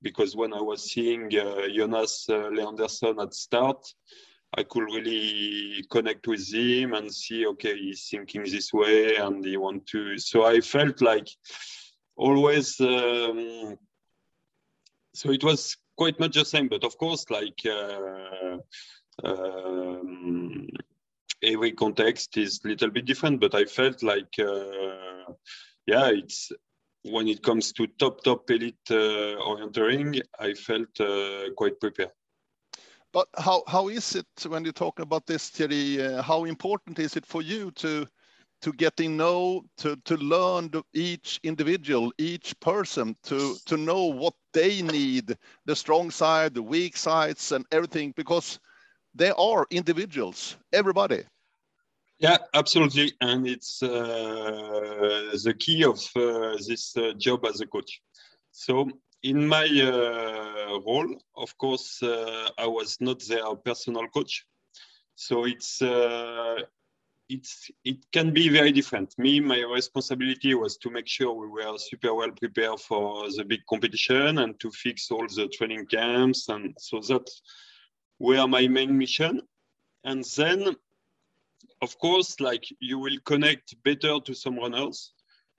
because 0.00 0.36
when 0.36 0.52
I 0.54 0.60
was 0.60 0.92
seeing 0.92 1.28
Jonas 1.28 2.26
Leandersson 2.28 3.20
at 3.20 3.34
start, 3.34 3.84
I 4.56 4.62
could 4.62 4.84
really 4.84 5.84
connect 5.90 6.28
with 6.28 6.48
him 6.54 6.94
and 6.94 7.12
see, 7.12 7.46
okay, 7.48 7.76
he's 7.76 8.06
thinking 8.08 8.44
this 8.44 8.72
way, 8.72 9.16
and 9.16 9.44
he 9.44 9.56
want 9.56 9.88
to. 9.88 10.18
So 10.18 10.44
I 10.44 10.60
felt 10.60 11.02
like 11.02 11.28
always. 12.16 12.80
Um, 12.80 13.76
so 15.18 15.32
it 15.32 15.42
was 15.42 15.76
quite 15.96 16.20
much 16.20 16.34
the 16.34 16.44
same, 16.44 16.68
but 16.68 16.84
of 16.84 16.96
course, 16.96 17.24
like 17.28 17.60
uh, 17.66 18.58
um, 19.24 20.68
every 21.42 21.72
context 21.72 22.36
is 22.36 22.60
a 22.64 22.68
little 22.68 22.90
bit 22.90 23.04
different. 23.04 23.40
But 23.40 23.54
I 23.54 23.64
felt 23.64 24.02
like, 24.04 24.32
uh, 24.38 25.32
yeah, 25.86 26.10
it's 26.10 26.52
when 27.02 27.26
it 27.26 27.42
comes 27.42 27.72
to 27.72 27.88
top 27.98 28.22
top 28.22 28.48
elite 28.50 28.76
uh, 28.90 29.42
orienteering, 29.50 30.20
I 30.38 30.54
felt 30.54 30.94
quite 31.56 31.80
prepared. 31.80 32.12
But 33.12 33.26
how 33.36 33.64
how 33.66 33.88
is 33.88 34.14
it 34.14 34.46
when 34.46 34.64
you 34.64 34.72
talk 34.72 35.00
about 35.00 35.26
this, 35.26 35.50
Thierry? 35.50 36.00
Uh, 36.00 36.22
how 36.22 36.44
important 36.44 36.98
is 37.00 37.16
it 37.16 37.26
for 37.26 37.42
you 37.42 37.72
to 37.72 38.06
to 38.60 38.72
getting 38.72 39.16
know 39.16 39.64
to 39.78 39.96
to 40.04 40.16
learn 40.16 40.70
each 40.92 41.40
individual 41.42 42.12
each 42.18 42.58
person 42.60 43.16
to 43.22 43.56
to 43.66 43.76
know 43.76 44.04
what 44.04 44.34
they 44.58 44.82
need 44.82 45.26
the 45.68 45.76
strong 45.82 46.10
side 46.10 46.50
the 46.54 46.62
weak 46.74 46.96
sides 46.96 47.52
and 47.54 47.64
everything 47.70 48.12
because 48.16 48.58
they 49.14 49.32
are 49.50 49.66
individuals 49.70 50.56
everybody. 50.72 51.22
Yeah 52.18 52.38
absolutely. 52.54 53.08
And 53.20 53.46
it's 53.54 53.82
uh, 53.82 55.36
the 55.46 55.54
key 55.64 55.84
of 55.92 55.98
uh, 56.16 56.56
this 56.68 56.84
uh, 56.96 57.12
job 57.24 57.40
as 57.50 57.60
a 57.60 57.66
coach. 57.74 57.92
So 58.50 58.74
in 59.22 59.38
my 59.56 59.66
uh, 59.92 60.78
role 60.88 61.12
of 61.44 61.50
course 61.62 61.88
uh, 62.02 62.48
i 62.64 62.66
was 62.78 62.90
not 63.00 63.18
their 63.30 63.48
personal 63.68 64.06
coach. 64.16 64.34
So 65.26 65.34
it's 65.52 65.82
uh, 65.82 66.56
it's 67.28 67.70
it 67.84 67.98
can 68.12 68.32
be 68.32 68.48
very 68.48 68.72
different. 68.72 69.18
Me, 69.18 69.40
my 69.40 69.60
responsibility 69.60 70.54
was 70.54 70.78
to 70.78 70.90
make 70.90 71.06
sure 71.06 71.32
we 71.32 71.46
were 71.46 71.78
super 71.78 72.14
well 72.14 72.30
prepared 72.30 72.80
for 72.80 73.30
the 73.36 73.44
big 73.44 73.60
competition 73.68 74.38
and 74.38 74.58
to 74.60 74.70
fix 74.70 75.10
all 75.10 75.26
the 75.26 75.48
training 75.48 75.86
camps, 75.86 76.48
and 76.48 76.74
so 76.78 77.00
that 77.00 77.28
were 78.18 78.46
my 78.46 78.66
main 78.66 78.96
mission. 78.96 79.42
And 80.04 80.24
then, 80.36 80.74
of 81.82 81.98
course, 81.98 82.40
like 82.40 82.64
you 82.80 82.98
will 82.98 83.18
connect 83.24 83.74
better 83.84 84.18
to 84.20 84.34
some 84.34 84.56
runners, 84.56 85.12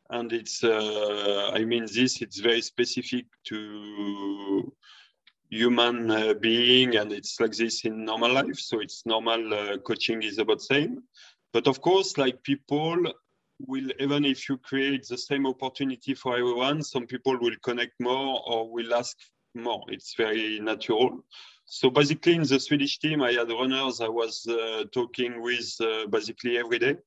and 0.09 0.33
it's 0.33 0.63
uh, 0.63 1.51
I 1.53 1.65
mean 1.65 1.85
this 1.93 2.21
it's 2.21 2.39
very 2.39 2.61
specific 2.61 3.25
to 3.45 4.73
human 5.51 6.09
uh, 6.09 6.33
being. 6.33 6.95
And 6.95 7.11
it's 7.11 7.39
like 7.39 7.51
this 7.51 7.85
in 7.85 8.05
normal 8.05 8.33
life. 8.33 8.59
So 8.59 8.79
it's 8.79 9.05
normal 9.05 9.53
uh, 9.53 9.77
coaching 9.79 10.23
is 10.23 10.39
about 10.39 10.61
same 10.61 11.03
but 11.53 11.67
of 11.67 11.81
course, 11.81 12.17
like 12.17 12.43
people 12.43 12.97
will, 13.59 13.89
even 13.99 14.25
if 14.25 14.47
you 14.47 14.57
create 14.57 15.07
the 15.07 15.17
same 15.17 15.45
opportunity 15.47 16.13
for 16.13 16.37
everyone, 16.37 16.83
some 16.83 17.05
people 17.07 17.37
will 17.39 17.55
connect 17.63 17.93
more 17.99 18.41
or 18.45 18.71
will 18.71 18.93
ask 18.93 19.17
more. 19.55 19.83
It's 19.87 20.15
very 20.15 20.59
natural. 20.59 21.23
So 21.65 21.89
basically, 21.89 22.35
in 22.35 22.43
the 22.43 22.59
Swedish 22.59 22.99
team, 22.99 23.21
I 23.21 23.33
had 23.33 23.49
runners 23.49 24.01
I 24.01 24.07
was 24.07 24.45
uh, 24.47 24.85
talking 24.91 25.41
with 25.41 25.75
uh, 25.81 26.07
basically 26.07 26.57
every 26.57 26.79
day. 26.79 26.97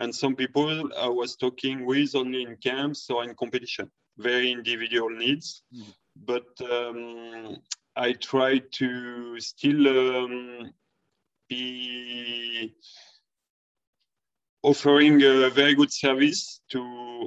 And 0.00 0.14
some 0.14 0.36
people 0.36 0.90
I 0.96 1.08
was 1.08 1.36
talking 1.36 1.84
with 1.84 2.14
only 2.14 2.42
in 2.42 2.56
camps 2.56 3.10
or 3.10 3.24
in 3.24 3.34
competition, 3.34 3.90
very 4.16 4.52
individual 4.52 5.10
needs. 5.10 5.62
Mm. 5.74 5.94
But 6.24 6.70
um, 6.70 7.56
I 7.96 8.12
try 8.12 8.58
to 8.58 9.40
still 9.40 9.88
um, 9.88 10.72
be 11.48 12.74
offering 14.62 15.22
a 15.22 15.50
very 15.50 15.74
good 15.74 15.92
service 15.92 16.60
to 16.70 16.80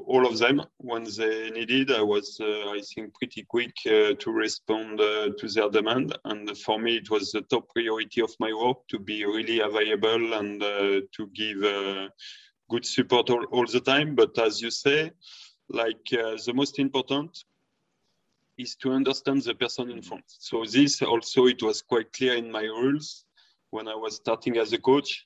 all 0.07 0.25
of 0.25 0.37
them 0.37 0.61
when 0.77 1.03
they 1.17 1.49
needed. 1.51 1.91
I 1.91 2.01
was, 2.01 2.37
uh, 2.39 2.71
I 2.71 2.81
think, 2.93 3.13
pretty 3.15 3.43
quick 3.43 3.73
uh, 3.85 4.13
to 4.19 4.31
respond 4.31 4.99
uh, 4.99 5.29
to 5.37 5.47
their 5.47 5.69
demand. 5.69 6.17
And 6.25 6.57
for 6.57 6.79
me, 6.79 6.97
it 6.97 7.09
was 7.09 7.31
the 7.31 7.41
top 7.41 7.69
priority 7.69 8.21
of 8.21 8.31
my 8.39 8.53
work 8.53 8.87
to 8.89 8.99
be 8.99 9.25
really 9.25 9.59
available 9.59 10.33
and 10.33 10.61
uh, 10.61 11.01
to 11.15 11.27
give 11.33 11.63
uh, 11.63 12.09
good 12.69 12.85
support 12.85 13.29
all, 13.29 13.45
all, 13.51 13.65
the 13.65 13.81
time. 13.81 14.15
But 14.15 14.37
as 14.37 14.61
you 14.61 14.71
say, 14.71 15.11
like 15.69 16.07
uh, 16.13 16.37
the 16.45 16.53
most 16.53 16.79
important 16.79 17.43
is 18.57 18.75
to 18.75 18.91
understand 18.91 19.41
the 19.43 19.55
person 19.55 19.89
in 19.89 20.01
front. 20.01 20.25
So 20.27 20.65
this 20.65 21.01
also, 21.01 21.47
it 21.47 21.63
was 21.63 21.81
quite 21.81 22.11
clear 22.13 22.35
in 22.35 22.51
my 22.51 22.63
rules 22.63 23.25
when 23.71 23.87
I 23.87 23.95
was 23.95 24.17
starting 24.17 24.57
as 24.57 24.73
a 24.73 24.77
coach 24.77 25.25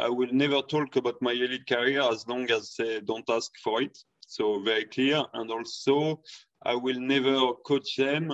I 0.00 0.08
will 0.08 0.32
never 0.32 0.62
talk 0.62 0.94
about 0.96 1.20
my 1.20 1.32
elite 1.32 1.66
career 1.66 2.02
as 2.02 2.26
long 2.28 2.50
as 2.50 2.74
they 2.78 3.00
don't 3.00 3.28
ask 3.28 3.50
for 3.62 3.82
it. 3.82 3.98
So 4.26 4.60
very 4.60 4.84
clear. 4.84 5.24
And 5.34 5.50
also, 5.50 6.22
I 6.64 6.74
will 6.74 7.00
never 7.00 7.54
coach 7.66 7.96
them 7.96 8.32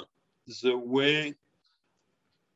the 0.63 0.77
way 0.77 1.35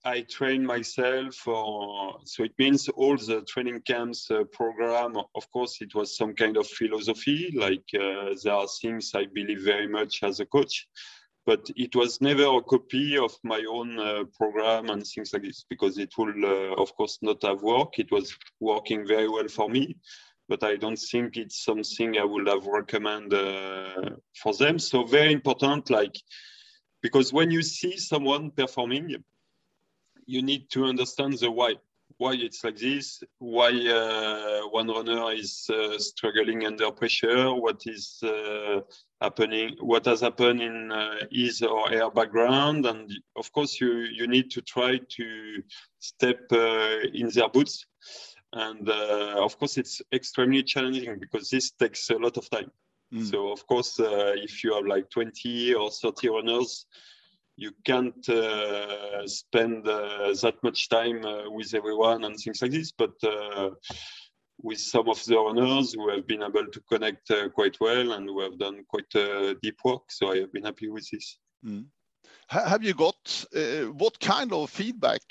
I 0.05 0.21
train 0.23 0.65
myself. 0.65 1.47
Or, 1.47 2.19
so 2.25 2.45
it 2.45 2.53
means 2.59 2.89
all 2.91 3.17
the 3.17 3.43
training 3.49 3.81
camps 3.87 4.31
uh, 4.31 4.45
program, 4.53 5.17
of 5.35 5.51
course, 5.53 5.81
it 5.81 5.95
was 5.95 6.17
some 6.17 6.35
kind 6.35 6.57
of 6.57 6.67
philosophy. 6.67 7.53
Like 7.55 7.85
uh, 7.95 8.35
there 8.43 8.55
are 8.55 8.67
things 8.83 9.13
I 9.15 9.27
believe 9.27 9.63
very 9.63 9.89
much 9.89 10.23
as 10.23 10.41
a 10.41 10.47
coach 10.47 10.87
but 11.49 11.71
it 11.77 11.97
was 11.97 12.21
never 12.21 12.45
a 12.45 12.63
copy 12.63 13.17
of 13.17 13.33
my 13.43 13.65
own 13.71 13.99
uh, 13.99 14.25
program 14.37 14.91
and 14.91 15.03
things 15.07 15.33
like 15.33 15.45
this 15.45 15.65
because 15.71 15.97
it 15.97 16.13
will, 16.19 16.45
uh, 16.45 16.75
of 16.83 16.95
course, 16.95 17.19
not 17.23 17.43
have 17.43 17.63
worked. 17.63 17.99
It 17.99 18.13
was 18.13 18.37
working 18.61 19.07
very 19.07 19.31
well 19.31 19.49
for 19.49 19.71
me, 19.71 19.97
but 20.47 20.63
I 20.63 20.77
don't 20.77 20.99
think 20.99 21.39
it's 21.39 21.65
something 21.65 22.19
I 22.19 22.25
would 22.25 22.49
have 22.49 22.67
recommend 22.67 23.33
uh, 23.33 24.11
for 24.43 24.53
them. 24.53 24.79
So 24.79 25.05
very 25.05 25.33
important, 25.33 25.89
like 25.89 26.17
because 27.01 27.33
when 27.33 27.51
you 27.51 27.63
see 27.63 27.97
someone 27.97 28.51
performing, 28.51 29.17
you 30.27 30.43
need 30.43 30.69
to 30.73 30.85
understand 30.85 31.39
the 31.39 31.51
why 31.51 31.77
why 32.19 32.35
it's 32.35 32.65
like 32.65 32.77
this, 32.77 33.23
why 33.39 33.71
uh, 33.71 34.69
one 34.71 34.89
runner 34.89 35.33
is 35.33 35.71
uh, 35.73 35.97
struggling 35.99 36.67
under 36.67 36.91
pressure, 36.91 37.55
what 37.55 37.81
is 37.87 38.19
uh, 38.25 38.81
happening, 39.21 39.77
what 39.81 40.05
has 40.05 40.21
happened 40.21 40.61
in 40.61 40.91
uh, 40.91 41.15
his 41.31 41.63
or 41.63 41.89
her 41.89 42.11
background, 42.11 42.87
and 42.87 43.11
of 43.37 43.51
course 43.53 43.81
you 43.81 43.93
you 44.13 44.27
need 44.27 44.51
to 44.51 44.61
try 44.63 44.99
to 44.99 45.63
step 46.01 46.41
uh, 46.51 46.99
in 47.15 47.31
their 47.33 47.49
boots, 47.49 47.87
and 48.53 48.89
uh, 48.91 49.37
of 49.39 49.57
course 49.57 49.79
it's 49.79 50.03
extremely 50.13 50.65
challenging 50.65 51.19
because 51.21 51.49
this 51.51 51.71
takes 51.71 52.11
a 52.11 52.17
lot 52.17 52.37
of 52.37 52.51
time. 52.51 52.71
Mm. 53.15 53.31
So 53.31 53.53
of 53.53 53.65
course 53.69 54.01
if 54.01 54.65
you 54.65 54.75
have 54.75 54.87
like 54.87 55.09
20 55.09 55.75
or 55.75 55.91
30 55.91 56.29
runners 56.29 56.85
you 57.59 57.73
can't 57.85 58.29
uh, 58.29 59.27
spend 59.27 59.87
uh, 59.89 60.33
that 60.43 60.55
much 60.63 60.89
time 60.89 61.25
uh, 61.25 61.51
with 61.51 61.75
everyone 61.75 62.23
and 62.23 62.37
things 62.37 62.63
like 62.63 62.71
this. 62.71 62.93
But 62.93 63.15
uh, 63.25 63.71
with 64.63 64.79
some 64.79 65.09
of 65.09 65.25
the 65.25 65.37
owners 65.37 65.93
who 65.93 66.09
have 66.09 66.27
been 66.27 66.45
able 66.45 66.69
to 66.69 66.81
connect 66.89 67.29
uh, 67.33 67.49
quite 67.49 67.77
well 67.81 68.13
and 68.13 68.29
who 68.29 68.41
have 68.43 68.59
done 68.61 68.85
quite 68.89 69.13
uh, 69.17 69.55
deep 69.61 69.79
work, 69.85 70.03
so 70.09 70.33
I 70.33 70.39
have 70.39 70.53
been 70.53 70.65
happy 70.65 70.89
with 70.89 71.09
this. 71.11 71.39
Mm. 71.67 71.87
Have 72.47 72.85
you 72.85 72.95
got 72.95 73.45
what 73.93 74.21
kind 74.21 74.53
of 74.53 74.71
feedback 74.71 75.23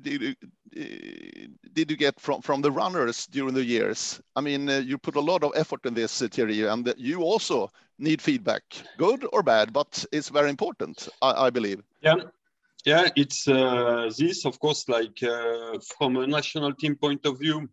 did 0.00 0.36
did 0.70 1.90
you 1.90 1.96
get 1.96 2.20
from 2.20 2.42
from 2.42 2.62
the 2.62 2.70
runners 2.70 3.26
during 3.26 3.54
the 3.54 3.64
years? 3.64 4.20
I 4.36 4.40
mean, 4.40 4.68
you 4.68 4.98
put 4.98 5.16
a 5.16 5.20
lot 5.20 5.42
of 5.44 5.52
effort 5.54 5.86
in 5.86 5.94
this, 5.94 6.20
Thierry, 6.20 6.62
and 6.64 6.94
you 6.96 7.22
also 7.22 7.70
need 7.98 8.22
feedback, 8.22 8.62
good 8.96 9.26
or 9.32 9.42
bad, 9.42 9.72
but 9.72 10.04
it's 10.12 10.28
very 10.28 10.50
important, 10.50 11.08
I, 11.20 11.46
I 11.46 11.50
believe. 11.50 11.82
Yeah, 12.02 12.16
yeah, 12.84 13.08
it's 13.16 13.48
uh, 13.48 14.10
this, 14.16 14.44
of 14.44 14.58
course, 14.60 14.88
like 14.88 15.22
uh, 15.22 15.78
from 15.98 16.16
a 16.16 16.26
national 16.26 16.74
team 16.74 16.94
point 16.96 17.26
of 17.26 17.38
view, 17.38 17.68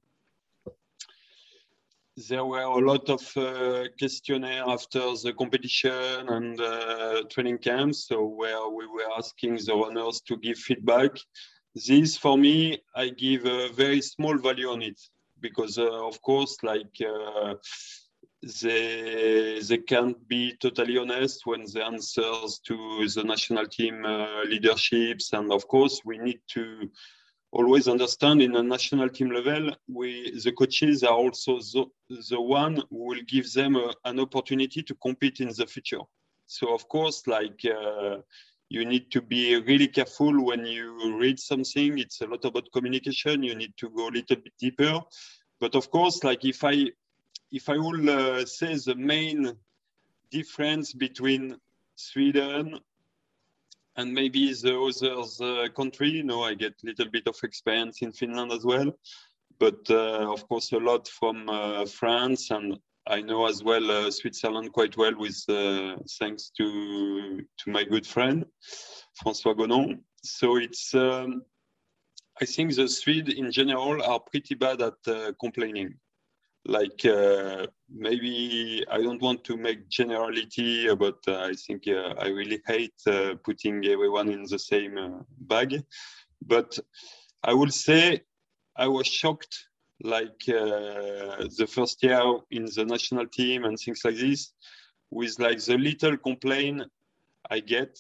there 2.30 2.46
were 2.46 2.62
a 2.62 2.80
lot 2.80 3.10
of 3.10 3.22
uh, 3.38 3.86
questionnaire 4.00 4.64
after 4.68 5.02
the 5.24 5.34
competition 5.38 6.30
and 6.30 6.60
uh, 6.60 7.24
training 7.30 7.60
camps, 7.60 8.08
so 8.08 8.26
where 8.26 8.68
we 8.70 8.88
were 8.88 9.10
asking 9.18 9.58
the 9.58 9.76
runners 9.76 10.22
to 10.22 10.38
give 10.38 10.58
feedback. 10.58 11.12
This, 11.76 12.16
for 12.16 12.38
me, 12.38 12.80
I 12.96 13.10
give 13.10 13.46
a 13.46 13.70
very 13.70 14.02
small 14.02 14.38
value 14.38 14.70
on 14.70 14.82
it 14.82 15.00
because, 15.42 15.78
uh, 15.78 16.08
of 16.08 16.22
course, 16.22 16.58
like 16.64 16.96
uh, 17.02 17.56
they 18.62 19.60
they 19.60 19.78
can't 19.80 20.26
be 20.28 20.56
totally 20.62 20.98
honest 20.98 21.46
when 21.46 21.66
they 21.74 21.82
answers 21.82 22.60
to 22.68 23.08
the 23.14 23.24
national 23.24 23.66
team 23.68 24.06
uh, 24.06 24.44
leaderships, 24.46 25.34
and 25.34 25.52
of 25.52 25.68
course, 25.68 26.02
we 26.06 26.18
need 26.18 26.40
to 26.54 26.90
always 27.52 27.88
understand 27.88 28.42
in 28.42 28.56
a 28.56 28.64
national 28.64 29.10
team 29.10 29.32
level, 29.32 29.72
we 29.88 30.32
the 30.44 30.52
coaches 30.54 31.04
are 31.04 31.14
also 31.14 31.60
the, 31.60 31.86
the 32.30 32.40
one 32.40 32.76
who 32.90 33.06
will 33.08 33.22
give 33.28 33.52
them 33.52 33.76
a, 33.76 33.94
an 34.06 34.20
opportunity 34.20 34.82
to 34.84 34.96
compete 34.96 35.40
in 35.42 35.50
the 35.58 35.66
future. 35.66 36.04
So 36.48 36.74
of 36.74 36.88
course, 36.88 37.28
like 37.28 37.60
uh, 37.66 38.18
you 38.70 38.86
need 38.86 39.12
to 39.12 39.22
be 39.22 39.56
really 39.62 39.88
careful 39.88 40.44
when 40.44 40.66
you 40.66 41.18
read 41.20 41.40
something. 41.40 42.00
It's 42.00 42.22
a 42.22 42.28
lot 42.28 42.46
about 42.46 42.72
communication. 42.74 43.44
You 43.44 43.56
need 43.56 43.74
to 43.78 43.90
go 43.90 44.08
a 44.08 44.16
little 44.18 44.38
bit 44.38 44.54
deeper. 44.60 45.02
But 45.60 45.76
of 45.76 45.90
course, 45.92 46.24
like 46.24 46.44
if 46.46 46.64
I 46.64 46.92
if 47.52 47.70
I 47.70 47.78
will 47.78 48.10
uh, 48.10 48.46
say 48.46 48.76
the 48.76 48.96
main 48.96 49.54
difference 50.32 50.94
between 50.94 51.56
Sweden 51.96 52.80
and 53.96 54.14
maybe 54.14 54.54
the 54.54 54.78
others 54.78 55.40
uh, 55.42 55.68
country. 55.76 56.10
You 56.10 56.24
know, 56.24 56.44
I 56.44 56.54
get 56.54 56.74
a 56.84 56.86
little 56.86 57.10
bit 57.10 57.28
of 57.28 57.38
experience 57.44 58.02
in 58.02 58.12
Finland 58.12 58.52
as 58.52 58.66
well, 58.66 58.92
but 59.60 59.80
uh, 59.90 60.32
of 60.32 60.48
course 60.48 60.72
a 60.74 60.78
lot 60.78 61.08
from 61.08 61.50
uh, 61.50 61.86
France, 61.86 62.52
and 62.52 62.78
I 63.08 63.22
know 63.22 63.46
as 63.46 63.64
well 63.64 63.92
uh, 63.92 64.12
Switzerland 64.12 64.74
quite 64.74 64.98
well 64.98 65.16
with 65.18 65.44
uh, 65.48 65.98
thanks 66.20 66.52
to 66.58 67.42
to 67.60 67.70
my 67.70 67.84
good 67.84 68.06
friend 68.08 68.46
François 69.24 69.56
Gonon. 69.56 70.00
So 70.24 70.58
it's. 70.58 70.94
Um, 70.94 71.44
I 72.42 72.46
think 72.46 72.76
the 72.76 72.90
Swedes 72.90 73.34
in 73.34 73.50
general 73.50 74.04
are 74.04 74.20
pretty 74.20 74.56
bad 74.56 74.82
at 74.82 74.96
uh, 75.08 75.32
complaining 75.40 75.96
like 76.66 77.06
uh, 77.06 77.68
maybe 77.94 78.84
I 78.92 79.02
don't 79.02 79.22
want 79.22 79.44
to 79.46 79.58
make 79.58 79.88
generality, 79.90 80.94
but 80.96 81.20
uh, 81.28 81.42
I 81.42 81.54
think 81.54 81.84
uh, 81.88 82.16
I 82.20 82.28
really 82.28 82.62
hate 82.66 82.94
putting 83.44 83.86
everyone 83.86 84.30
in 84.30 84.44
the 84.50 84.60
same 84.60 85.24
bag. 85.42 85.84
But 86.42 86.78
I 87.44 87.54
will 87.54 87.70
say 87.70 88.22
I 88.76 88.88
was 88.88 89.08
shocked, 89.08 89.56
like 90.06 90.42
uh, 90.48 91.48
the 91.58 91.68
first 91.70 92.04
year 92.04 92.22
in 92.52 92.66
the 92.66 92.86
national 92.86 93.28
team 93.28 93.66
and 93.66 93.78
things 93.78 94.02
like 94.06 94.16
this, 94.16 94.54
with 95.12 95.40
like 95.40 95.64
the 95.64 95.78
little 95.78 96.18
complaint 96.18 96.84
I 97.50 97.60
get 97.60 97.98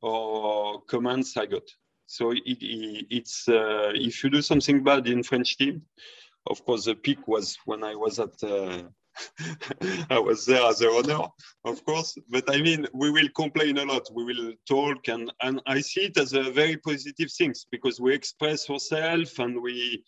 or 0.00 0.82
comments 0.82 1.36
I 1.36 1.46
got. 1.46 1.68
So 2.06 2.32
it, 2.32 2.42
it, 2.44 3.06
it's 3.10 3.44
if 3.48 4.22
you 4.22 4.30
do 4.30 4.42
something 4.42 4.82
bad 4.82 5.06
in 5.06 5.22
French 5.22 5.56
team 5.56 5.82
of 6.46 6.64
course, 6.64 6.84
the 6.86 6.94
peak 6.94 7.26
was 7.28 7.56
when 7.64 7.84
I 7.84 7.94
was 7.94 8.18
at. 8.18 8.42
Uh, 8.42 8.82
I 10.10 10.18
was 10.18 10.46
there 10.46 10.64
as 10.64 10.80
a 10.80 10.88
owner, 10.88 11.20
of 11.66 11.84
course. 11.84 12.16
But 12.30 12.44
I 12.48 12.62
mean, 12.62 12.86
we 12.94 13.10
will 13.10 13.28
complain 13.36 13.76
a 13.78 13.84
lot. 13.84 14.08
We 14.12 14.24
will 14.24 14.52
talk, 14.66 15.08
and 15.08 15.32
and 15.42 15.60
I 15.66 15.80
see 15.80 16.06
it 16.06 16.16
as 16.16 16.32
a 16.32 16.50
very 16.50 16.78
positive 16.78 17.30
things 17.30 17.66
because 17.70 18.00
we 18.00 18.14
express 18.14 18.68
ourselves 18.70 19.38
and 19.38 19.62
we. 19.62 20.04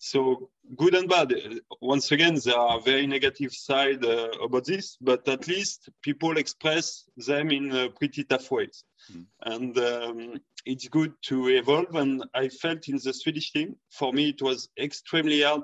So 0.00 0.50
good 0.76 0.94
and 0.94 1.08
bad. 1.08 1.34
Once 1.80 2.12
again, 2.12 2.38
there 2.44 2.56
are 2.56 2.80
very 2.80 3.06
negative 3.06 3.52
side 3.52 4.04
uh, 4.04 4.30
about 4.42 4.64
this, 4.64 4.96
but 5.00 5.26
at 5.28 5.48
least 5.48 5.88
people 6.02 6.38
express 6.38 7.04
them 7.16 7.50
in 7.50 7.72
uh, 7.72 7.88
pretty 7.98 8.22
tough 8.22 8.48
ways, 8.52 8.84
mm. 9.12 9.26
and 9.42 9.76
um, 9.78 10.40
it's 10.64 10.86
good 10.86 11.12
to 11.22 11.48
evolve. 11.48 11.96
And 11.96 12.24
I 12.32 12.48
felt 12.48 12.86
in 12.86 13.00
the 13.02 13.12
Swedish 13.12 13.52
team, 13.52 13.74
for 13.90 14.12
me, 14.12 14.28
it 14.28 14.40
was 14.40 14.68
extremely 14.78 15.42
hard 15.42 15.62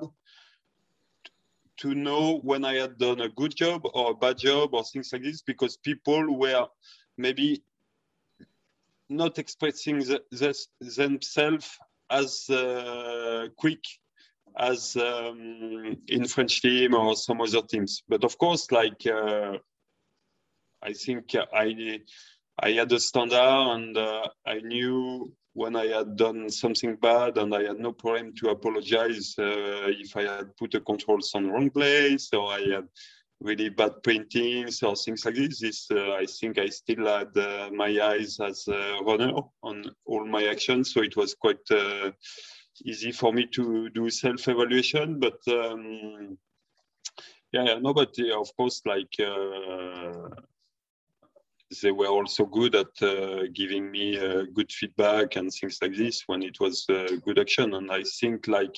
to 1.77 1.95
know 1.95 2.39
when 2.39 2.65
I 2.65 2.75
had 2.75 2.97
done 2.97 3.21
a 3.21 3.29
good 3.29 3.55
job 3.55 3.85
or 3.93 4.11
a 4.11 4.15
bad 4.15 4.37
job 4.37 4.73
or 4.73 4.83
things 4.83 5.13
like 5.13 5.23
this, 5.23 5.43
because 5.43 5.77
people 5.77 6.37
were 6.37 6.67
maybe 7.17 7.63
not 9.09 9.39
expressing 9.39 9.99
the, 9.99 10.21
the, 10.31 10.53
themselves 10.81 11.69
as 12.09 12.49
uh, 12.49 13.47
quick 13.57 13.79
as 14.57 14.95
um, 14.95 15.97
in 16.07 16.25
French 16.25 16.61
team 16.61 16.93
or 16.93 17.15
some 17.15 17.41
other 17.41 17.61
teams. 17.61 18.03
But 18.07 18.23
of 18.23 18.37
course, 18.37 18.71
like 18.71 19.05
uh, 19.05 19.57
I 20.81 20.93
think 20.93 21.35
I 21.53 21.99
I 22.59 22.71
had 22.71 22.91
a 22.91 22.99
standard 22.99 23.35
and 23.37 23.97
uh, 23.97 24.27
I 24.45 24.59
knew 24.59 25.33
when 25.53 25.75
I 25.75 25.87
had 25.87 26.15
done 26.15 26.49
something 26.49 26.95
bad 26.95 27.37
and 27.37 27.53
I 27.53 27.63
had 27.63 27.79
no 27.79 27.91
problem 27.91 28.33
to 28.35 28.49
apologize 28.49 29.35
uh, 29.37 29.87
if 29.87 30.15
I 30.15 30.23
had 30.23 30.55
put 30.57 30.71
the 30.71 30.81
controls 30.81 31.31
on 31.33 31.43
the 31.43 31.51
wrong 31.51 31.69
place 31.69 32.29
or 32.33 32.51
I 32.51 32.61
had 32.61 32.87
really 33.41 33.69
bad 33.69 34.03
paintings 34.03 34.83
or 34.83 34.95
things 34.95 35.25
like 35.25 35.35
this. 35.35 35.59
This 35.59 35.87
uh, 35.91 36.13
I 36.13 36.25
think 36.25 36.57
I 36.57 36.67
still 36.67 37.05
had 37.05 37.37
uh, 37.37 37.69
my 37.73 37.99
eyes 38.01 38.39
as 38.39 38.67
a 38.67 38.99
runner 39.03 39.33
on 39.63 39.85
all 40.05 40.25
my 40.25 40.45
actions, 40.45 40.93
so 40.93 41.01
it 41.01 41.15
was 41.17 41.35
quite 41.35 41.59
uh, 41.71 42.11
easy 42.83 43.11
for 43.11 43.31
me 43.31 43.45
to 43.47 43.89
do 43.89 44.09
self-evaluation. 44.09 45.19
But 45.19 45.39
um, 45.47 46.37
yeah, 47.51 47.79
no, 47.79 47.93
but 47.93 48.13
of 48.19 48.55
course, 48.57 48.81
like 48.85 49.13
uh, 49.19 50.29
they 51.81 51.91
were 51.91 52.07
also 52.07 52.45
good 52.45 52.75
at 52.75 53.01
uh, 53.01 53.43
giving 53.53 53.91
me 53.91 54.17
uh, 54.17 54.43
good 54.53 54.71
feedback 54.71 55.35
and 55.35 55.51
things 55.51 55.77
like 55.81 55.95
this 55.95 56.23
when 56.27 56.43
it 56.43 56.59
was 56.59 56.85
uh, 56.89 57.07
good 57.23 57.39
action. 57.39 57.73
And 57.73 57.91
I 57.91 58.03
think 58.19 58.47
like 58.47 58.75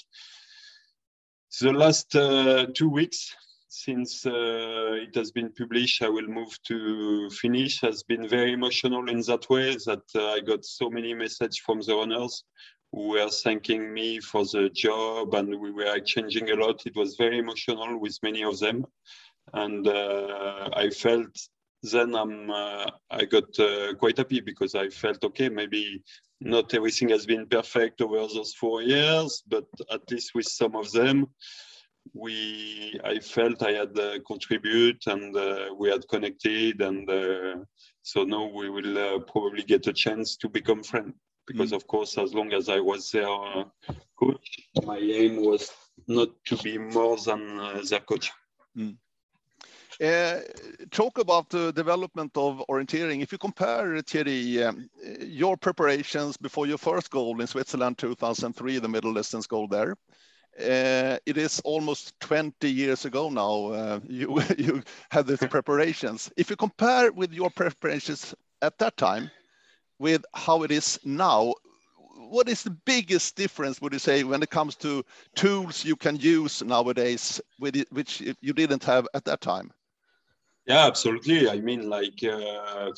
the 1.61 1.71
last 1.73 2.15
uh, 2.15 2.67
two 2.73 2.89
weeks 2.89 3.33
since 3.69 4.25
it 4.25 5.13
has 5.15 5.31
been 5.31 5.51
published, 5.51 6.01
I 6.01 6.09
will 6.09 6.27
move 6.27 6.57
to 6.67 7.29
finish 7.29 7.81
has 7.81 8.01
been 8.01 8.27
very 8.27 8.53
emotional 8.53 9.09
in 9.09 9.21
that 9.21 9.49
way 9.49 9.75
that 9.85 10.03
I 10.15 10.39
got 10.39 10.65
so 10.65 10.89
many 10.89 11.13
messages 11.13 11.57
from 11.57 11.81
the 11.81 11.95
runners 11.95 12.43
who 12.91 13.09
were 13.09 13.29
thanking 13.29 13.93
me 13.93 14.19
for 14.19 14.45
the 14.45 14.69
job 14.73 15.33
and 15.33 15.59
we 15.59 15.71
were 15.71 15.95
exchanging 15.95 16.49
a 16.51 16.55
lot. 16.55 16.85
It 16.85 16.95
was 16.95 17.15
very 17.15 17.39
emotional 17.39 17.99
with 17.99 18.17
many 18.23 18.43
of 18.43 18.59
them. 18.59 18.85
And 19.53 19.87
I 19.87 20.89
felt 20.89 21.37
then 21.83 22.15
I'm, 22.15 22.49
uh, 22.49 22.85
I 23.09 23.25
got 23.25 23.57
uh, 23.59 23.93
quite 23.95 24.17
happy 24.17 24.41
because 24.41 24.75
I 24.75 24.89
felt 24.89 25.23
okay, 25.23 25.49
maybe 25.49 26.03
not 26.41 26.73
everything 26.73 27.09
has 27.09 27.25
been 27.25 27.47
perfect 27.47 28.01
over 28.01 28.17
those 28.17 28.53
four 28.53 28.81
years, 28.81 29.43
but 29.47 29.65
at 29.91 30.09
least 30.11 30.33
with 30.35 30.47
some 30.47 30.75
of 30.75 30.91
them, 30.91 31.27
we 32.13 32.99
I 33.03 33.19
felt 33.19 33.63
I 33.63 33.71
had 33.71 33.97
uh, 33.99 34.19
contribute 34.25 35.05
and 35.07 35.35
uh, 35.35 35.69
we 35.77 35.89
had 35.89 36.07
connected, 36.07 36.81
and 36.81 37.09
uh, 37.09 37.57
so 38.01 38.23
now 38.23 38.45
we 38.45 38.69
will 38.69 38.97
uh, 38.97 39.19
probably 39.19 39.63
get 39.63 39.87
a 39.87 39.93
chance 39.93 40.37
to 40.37 40.49
become 40.49 40.83
friends. 40.83 41.13
Because 41.47 41.71
of 41.71 41.87
course, 41.87 42.17
as 42.17 42.33
long 42.33 42.51
as 42.53 42.67
I 42.67 42.79
was 42.79 43.09
their 43.09 43.65
coach, 44.19 44.59
my 44.83 44.97
aim 44.97 45.37
was 45.37 45.71
not 46.07 46.29
to 46.45 46.57
be 46.57 46.77
more 46.77 47.17
than 47.17 47.57
their 47.89 48.01
coach. 48.01 48.31
Mm. 48.77 48.97
Uh, 49.99 50.41
talk 50.91 51.17
about 51.17 51.49
the 51.49 51.71
development 51.71 52.31
of 52.35 52.63
orienteering. 52.69 53.23
If 53.23 53.31
you 53.31 53.39
compare, 53.39 53.99
Thierry, 54.01 54.61
um, 54.63 54.89
your 55.19 55.57
preparations 55.57 56.37
before 56.37 56.67
your 56.67 56.77
first 56.77 57.09
goal 57.09 57.41
in 57.41 57.47
Switzerland 57.47 57.97
2003, 57.97 58.77
the 58.77 58.87
middle 58.87 59.13
distance 59.13 59.47
goal 59.47 59.67
there, 59.67 59.95
uh, 60.59 61.17
it 61.25 61.37
is 61.37 61.59
almost 61.63 62.19
20 62.19 62.69
years 62.69 63.05
ago 63.05 63.29
now 63.29 63.73
uh, 63.73 63.99
you, 64.07 64.39
you 64.57 64.83
had 65.09 65.25
these 65.25 65.39
preparations. 65.39 66.31
If 66.37 66.51
you 66.51 66.55
compare 66.55 67.11
with 67.11 67.33
your 67.33 67.49
preparations 67.49 68.35
at 68.61 68.77
that 68.77 68.97
time 68.97 69.31
with 69.99 70.25
how 70.33 70.63
it 70.63 70.71
is 70.71 70.99
now, 71.03 71.53
what 72.29 72.49
is 72.49 72.63
the 72.63 72.71
biggest 72.85 73.35
difference, 73.35 73.81
would 73.81 73.93
you 73.93 73.99
say, 73.99 74.23
when 74.23 74.43
it 74.43 74.49
comes 74.49 74.75
to 74.75 75.03
tools 75.35 75.85
you 75.85 75.95
can 75.95 76.17
use 76.17 76.63
nowadays, 76.63 77.39
which 77.59 78.21
you 78.41 78.53
didn't 78.53 78.83
have 78.83 79.07
at 79.13 79.25
that 79.25 79.41
time? 79.41 79.71
Yeah, 80.65 80.85
absolutely. 80.85 81.49
I 81.49 81.59
mean, 81.61 81.89
like, 81.89 82.21
uh, 82.23 82.91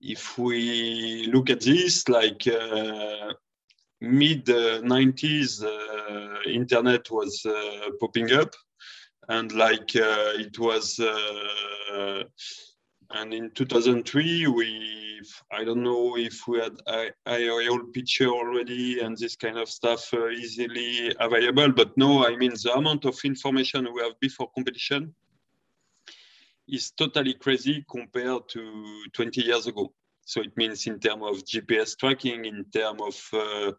if 0.00 0.36
we 0.36 1.30
look 1.32 1.48
at 1.50 1.60
this, 1.60 2.08
like, 2.08 2.46
uh, 2.48 3.32
mid 4.00 4.46
90s, 4.46 5.62
uh, 5.62 6.50
internet 6.50 7.08
was 7.10 7.46
uh, 7.46 7.90
popping 8.00 8.32
up, 8.32 8.52
and 9.28 9.52
like, 9.52 9.94
uh, 9.94 10.32
it 10.34 10.58
was, 10.58 10.98
uh, 10.98 12.24
and 13.10 13.32
in 13.32 13.50
2003, 13.50 14.48
we 14.48 15.01
if 15.22 15.42
I 15.50 15.64
don't 15.64 15.82
know 15.82 16.16
if 16.16 16.36
we 16.48 16.58
had 16.58 16.76
aerial 17.26 17.80
picture 17.96 18.28
already 18.28 19.00
and 19.00 19.16
this 19.16 19.36
kind 19.36 19.58
of 19.58 19.68
stuff 19.68 20.02
uh, 20.12 20.28
easily 20.28 21.14
available. 21.18 21.70
But 21.72 21.96
no, 21.96 22.26
I 22.26 22.36
mean 22.36 22.54
the 22.62 22.72
amount 22.74 23.04
of 23.04 23.16
information 23.24 23.88
we 23.94 24.02
have 24.02 24.18
before 24.20 24.50
competition 24.56 25.14
is 26.68 26.90
totally 26.92 27.34
crazy 27.34 27.84
compared 27.90 28.48
to 28.48 28.62
20 29.12 29.42
years 29.42 29.66
ago. 29.66 29.92
So 30.24 30.40
it 30.40 30.56
means 30.56 30.86
in 30.86 30.98
terms 30.98 31.24
of 31.30 31.44
GPS 31.44 31.98
tracking, 31.98 32.44
in 32.44 32.64
terms 32.72 33.00
of 33.10 33.16
uh, 33.40 33.72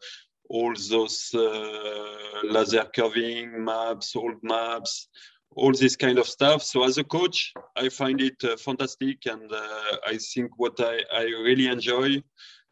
all 0.49 0.73
those 0.89 1.32
uh, 1.34 2.41
laser 2.43 2.86
curving 2.95 3.63
maps, 3.63 4.15
old 4.15 4.43
maps, 4.43 5.08
all 5.56 5.72
this 5.72 5.96
kind 5.96 6.18
of 6.20 6.28
stuff. 6.28 6.63
So 6.63 6.84
as 6.84 6.98
a 6.98 7.04
coach, 7.04 7.54
I 7.76 7.89
find 7.89 8.22
it 8.22 8.44
uh, 8.44 8.58
fantastic, 8.58 9.26
and 9.26 9.52
uh, 9.52 9.98
I 10.06 10.18
think 10.18 10.52
what 10.58 10.80
I, 10.80 11.02
I 11.12 11.24
really 11.24 11.68
enjoy, 11.68 12.22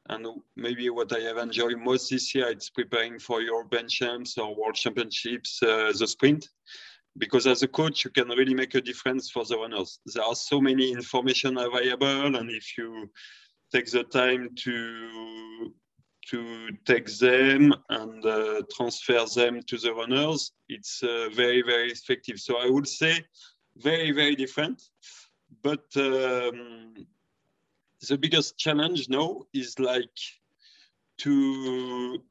and 0.10 0.28
maybe 0.56 0.89
what 0.89 1.13
I 1.13 1.20
have 1.22 1.38
enjoyed 1.38 1.78
most 1.78 2.10
this 2.10 2.34
year, 2.34 2.50
it's 2.50 2.70
preparing 2.70 3.20
for 3.20 3.41
European 3.41 3.88
champs 3.88 4.38
or 4.38 4.56
World 4.56 4.76
Championships, 4.76 5.62
uh, 5.63 5.91
the 5.98 6.08
sprint. 6.08 6.48
Because 7.17 7.46
as 7.46 7.62
a 7.62 7.67
coach, 7.67 8.06
you 8.06 8.12
can 8.12 8.30
really 8.30 8.54
make 8.54 8.74
a 8.74 8.82
difference 8.82 9.30
for 9.30 9.44
the 9.44 9.58
runners. 9.58 10.00
There 10.06 10.24
are 10.24 10.36
so 10.36 10.62
many 10.62 10.94
information 10.94 11.58
available, 11.58 12.36
and 12.38 12.50
if 12.50 12.78
you 12.78 13.10
take 13.74 13.91
the 13.91 14.04
time 14.04 14.50
to 14.63 15.74
to 16.29 16.69
take 16.86 17.07
them 17.17 17.73
and 17.89 18.25
uh, 18.25 18.62
transfer 18.75 19.25
them 19.36 19.62
to 19.63 19.77
the 19.77 19.93
runners, 19.93 20.51
it's 20.69 21.01
uh, 21.03 21.29
very, 21.34 21.62
very 21.62 21.91
effective. 21.91 22.39
So 22.39 22.57
I 22.57 22.69
would 22.69 22.88
say 22.88 23.25
very, 23.77 24.12
very 24.12 24.36
different. 24.36 24.81
But 25.63 25.86
um, 25.95 26.93
the 28.07 28.17
biggest 28.17 28.57
challenge 28.57 29.10
now 29.10 29.43
is 29.53 29.77
like 29.79 30.17
to 31.19 32.21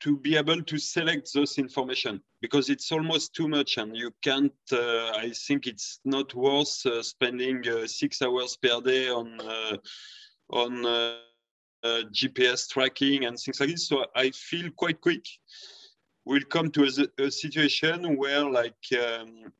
to 0.00 0.16
be 0.16 0.36
able 0.36 0.60
to 0.60 0.78
select 0.78 1.32
those 1.32 1.58
information 1.58 2.20
because 2.40 2.68
it's 2.68 2.90
almost 2.90 3.34
too 3.34 3.46
much 3.46 3.78
and 3.78 3.96
you 3.96 4.10
can't 4.20 4.52
uh, 4.72 5.12
i 5.16 5.30
think 5.46 5.66
it's 5.66 6.00
not 6.04 6.34
worth 6.34 6.84
uh, 6.86 7.02
spending 7.02 7.66
uh, 7.68 7.86
six 7.86 8.20
hours 8.20 8.56
per 8.56 8.80
day 8.80 9.08
on 9.08 9.40
uh, 9.40 9.76
on 10.50 10.84
GPS 11.84 12.68
tracking 12.68 13.24
and 13.24 13.38
things 13.38 13.60
like 13.60 13.70
this. 13.70 13.88
So 13.88 14.04
I 14.14 14.30
feel 14.30 14.70
quite 14.70 15.00
quick 15.00 15.26
we'll 16.24 16.44
come 16.44 16.70
to 16.70 16.84
a, 16.84 17.24
a 17.24 17.30
situation 17.30 18.16
where 18.16 18.48
like 18.48 18.84
um, 18.92 19.52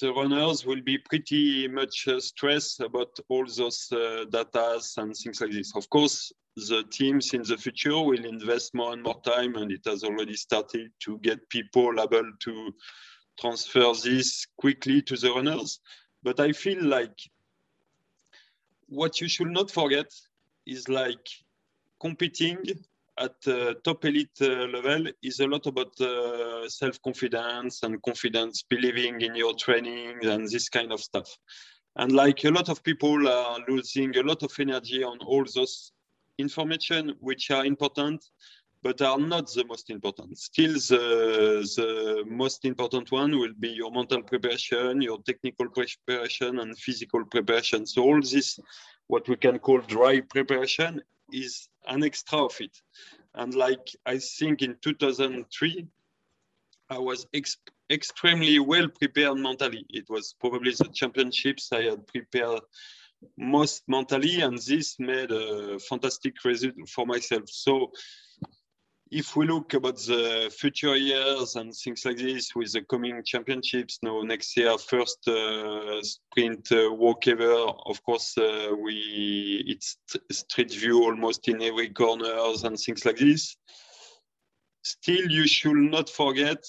the 0.00 0.12
runners 0.12 0.64
will 0.64 0.80
be 0.80 0.98
pretty 0.98 1.68
much 1.68 2.08
uh, 2.08 2.20
stressed 2.20 2.80
about 2.80 3.18
all 3.28 3.44
those 3.46 3.92
uh, 3.92 4.24
data 4.30 4.80
and 4.96 5.14
things 5.14 5.40
like 5.40 5.52
this. 5.52 5.76
Of 5.76 5.88
course, 5.90 6.32
the 6.56 6.84
teams 6.90 7.34
in 7.34 7.42
the 7.42 7.56
future 7.56 8.00
will 8.00 8.24
invest 8.24 8.74
more 8.74 8.92
and 8.92 9.02
more 9.02 9.20
time, 9.22 9.56
and 9.56 9.70
it 9.72 9.82
has 9.86 10.04
already 10.04 10.34
started 10.34 10.90
to 11.00 11.18
get 11.18 11.48
people 11.48 12.00
able 12.00 12.30
to 12.40 12.74
transfer 13.38 13.92
this 14.02 14.46
quickly 14.56 15.02
to 15.02 15.16
the 15.16 15.30
runners. 15.30 15.80
But 16.22 16.40
I 16.40 16.52
feel 16.52 16.82
like 16.82 17.18
what 18.86 19.20
you 19.20 19.28
should 19.28 19.50
not 19.50 19.70
forget 19.70 20.06
is 20.66 20.88
like 20.88 21.28
competing 22.04 22.58
at 23.18 23.36
uh, 23.46 23.72
top 23.82 24.04
elite 24.04 24.38
uh, 24.42 24.66
level 24.76 25.06
is 25.22 25.40
a 25.40 25.46
lot 25.46 25.64
about 25.66 25.98
uh, 26.00 26.68
self-confidence 26.68 27.82
and 27.82 28.02
confidence, 28.02 28.62
believing 28.68 29.20
in 29.22 29.34
your 29.34 29.54
training 29.54 30.16
and 30.24 30.48
this 30.48 30.68
kind 30.68 30.92
of 30.92 31.00
stuff. 31.00 31.28
And 31.96 32.12
like 32.12 32.44
a 32.44 32.50
lot 32.50 32.68
of 32.68 32.82
people 32.82 33.28
are 33.28 33.58
losing 33.68 34.16
a 34.16 34.22
lot 34.22 34.42
of 34.42 34.52
energy 34.58 35.02
on 35.02 35.18
all 35.20 35.44
those 35.54 35.92
information 36.38 37.14
which 37.20 37.50
are 37.50 37.64
important, 37.64 38.22
but 38.82 39.00
are 39.00 39.18
not 39.18 39.46
the 39.52 39.64
most 39.64 39.88
important. 39.88 40.36
Still, 40.36 40.74
the, 40.74 41.04
the 41.76 42.24
most 42.26 42.64
important 42.64 43.10
one 43.12 43.38
will 43.38 43.54
be 43.58 43.70
your 43.70 43.92
mental 43.92 44.22
preparation, 44.22 45.00
your 45.00 45.20
technical 45.22 45.68
preparation, 45.70 46.58
and 46.58 46.76
physical 46.76 47.24
preparation. 47.24 47.86
So 47.86 48.02
all 48.02 48.20
this, 48.20 48.58
what 49.06 49.26
we 49.28 49.36
can 49.36 49.58
call 49.58 49.78
dry 49.78 50.20
preparation, 50.20 51.00
is 51.34 51.68
an 51.86 52.04
extra 52.04 52.44
of 52.44 52.56
it. 52.60 52.76
And 53.34 53.54
like 53.54 53.88
I 54.06 54.18
think 54.18 54.62
in 54.62 54.76
2003, 54.82 55.86
I 56.90 56.98
was 56.98 57.26
ex 57.34 57.56
extremely 57.90 58.58
well 58.58 58.88
prepared 58.88 59.38
mentally. 59.38 59.84
It 59.90 60.08
was 60.08 60.34
probably 60.40 60.72
the 60.72 60.88
championships 60.92 61.72
I 61.72 61.82
had 61.82 62.06
prepared 62.06 62.60
most 63.36 63.82
mentally, 63.88 64.40
and 64.40 64.58
this 64.58 64.96
made 64.98 65.30
a 65.30 65.78
fantastic 65.78 66.34
result 66.44 66.74
for 66.88 67.06
myself. 67.06 67.48
So 67.48 67.90
if 69.10 69.36
we 69.36 69.46
look 69.46 69.74
about 69.74 69.96
the 69.96 70.52
future 70.56 70.96
years 70.96 71.56
and 71.56 71.74
things 71.74 72.04
like 72.04 72.16
this 72.16 72.54
with 72.54 72.72
the 72.72 72.82
coming 72.82 73.22
championships 73.24 73.98
now 74.02 74.22
next 74.22 74.56
year 74.56 74.76
first 74.78 75.28
uh, 75.28 76.02
sprint 76.02 76.72
uh, 76.72 76.90
WOC 76.90 77.28
ever 77.28 77.52
of 77.86 78.02
course 78.02 78.36
uh, 78.38 78.74
we 78.82 79.62
it's 79.66 79.98
street 80.30 80.72
view 80.72 81.04
almost 81.04 81.46
in 81.48 81.62
every 81.62 81.90
corners 81.90 82.64
and 82.64 82.78
things 82.78 83.04
like 83.04 83.18
this 83.18 83.56
still 84.82 85.30
you 85.30 85.46
should 85.46 85.76
not 85.76 86.08
forget 86.08 86.64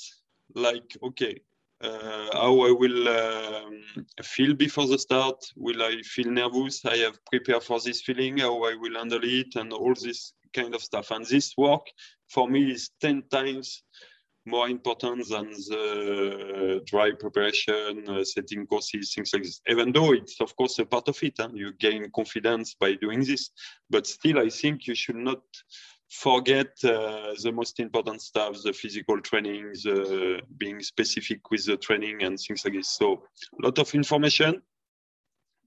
like 0.55 0.97
okay 1.01 1.39
uh, 1.81 2.27
how 2.33 2.61
I 2.61 2.71
will 2.71 3.07
um, 3.09 3.83
feel 4.23 4.53
before 4.53 4.87
the 4.87 4.97
start. 4.97 5.35
Will 5.57 5.83
I 5.83 6.01
feel 6.03 6.31
nervous? 6.31 6.85
I 6.85 6.97
have 6.97 7.23
prepared 7.25 7.63
for 7.63 7.79
this 7.81 8.01
feeling, 8.01 8.37
how 8.37 8.63
I 8.63 8.75
will 8.75 8.97
handle 8.97 9.19
it, 9.23 9.55
and 9.55 9.73
all 9.73 9.93
this 9.93 10.33
kind 10.53 10.73
of 10.73 10.81
stuff. 10.81 11.11
And 11.11 11.25
this 11.25 11.53
work 11.57 11.85
for 12.29 12.49
me 12.49 12.71
is 12.71 12.91
10 13.01 13.23
times 13.31 13.83
more 14.45 14.69
important 14.69 15.27
than 15.27 15.49
the 15.49 16.81
dry 16.85 17.11
preparation, 17.11 18.07
uh, 18.07 18.23
setting 18.23 18.65
courses, 18.67 19.13
things 19.13 19.33
like 19.33 19.43
this. 19.43 19.61
Even 19.67 19.91
though 19.91 20.13
it's 20.13 20.39
of 20.39 20.55
course 20.55 20.77
a 20.79 20.85
part 20.85 21.07
of 21.07 21.17
it, 21.23 21.39
and 21.39 21.57
you 21.57 21.73
gain 21.73 22.09
confidence 22.11 22.75
by 22.79 22.93
doing 22.93 23.23
this, 23.23 23.49
but 23.89 24.05
still 24.05 24.39
I 24.39 24.49
think 24.49 24.85
you 24.87 24.93
should 24.93 25.15
not 25.15 25.41
forget 26.09 26.77
uh, 26.83 27.33
the 27.41 27.51
most 27.51 27.79
important 27.79 28.21
stuff, 28.21 28.61
the 28.63 28.73
physical 28.73 29.19
training, 29.19 29.71
the 29.83 30.41
being 30.57 30.79
specific 30.81 31.49
with 31.49 31.65
the 31.65 31.77
training 31.77 32.21
and 32.23 32.39
things 32.39 32.63
like 32.63 32.75
this. 32.75 32.89
So 32.89 33.23
a 33.59 33.65
lot 33.65 33.79
of 33.79 33.93
information, 33.95 34.61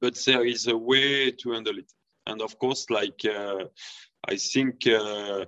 but 0.01 0.15
there 0.25 0.47
is 0.47 0.69
a 0.69 0.77
way 0.77 1.33
to 1.33 1.53
handle 1.53 1.79
it. 1.79 1.93
And 2.27 2.43
of 2.43 2.59
course, 2.59 2.89
like 2.91 3.21
uh, 3.25 3.65
I 4.29 4.37
think 4.37 4.87
uh, 4.87 5.47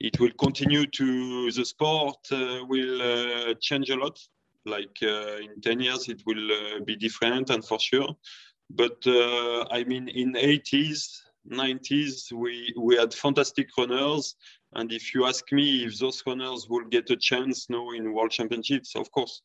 it 0.00 0.20
will 0.20 0.32
continue 0.38 0.86
to 0.86 1.50
the 1.50 1.64
sport 1.64 2.18
uh, 2.30 2.64
will 2.68 3.02
uh, 3.02 3.54
change 3.60 3.90
a 3.90 3.96
lot. 3.96 4.18
Like 4.64 4.96
uh, 5.02 5.36
in 5.36 5.60
10 5.62 5.80
years, 5.80 6.08
it 6.08 6.22
will 6.26 6.52
uh, 6.52 6.80
be 6.84 6.96
different 6.96 7.50
and 7.50 7.64
for 7.64 7.78
sure. 7.78 8.08
But 8.68 8.98
I 9.06 9.84
mean, 9.86 10.08
in 10.08 10.32
80s, 10.32 11.20
90s, 11.48 12.32
we, 12.32 12.74
we 12.76 12.96
had 12.96 13.14
fantastic 13.14 13.68
runners. 13.78 14.34
And 14.74 14.92
if 14.92 15.14
you 15.14 15.24
ask 15.24 15.50
me 15.52 15.84
if 15.84 15.98
those 15.98 16.22
runners 16.26 16.66
will 16.68 16.84
get 16.84 17.08
a 17.10 17.16
chance 17.16 17.70
now 17.70 17.90
in 17.90 18.12
World 18.12 18.32
Championships, 18.32 18.96
of 18.96 19.10
course. 19.12 19.42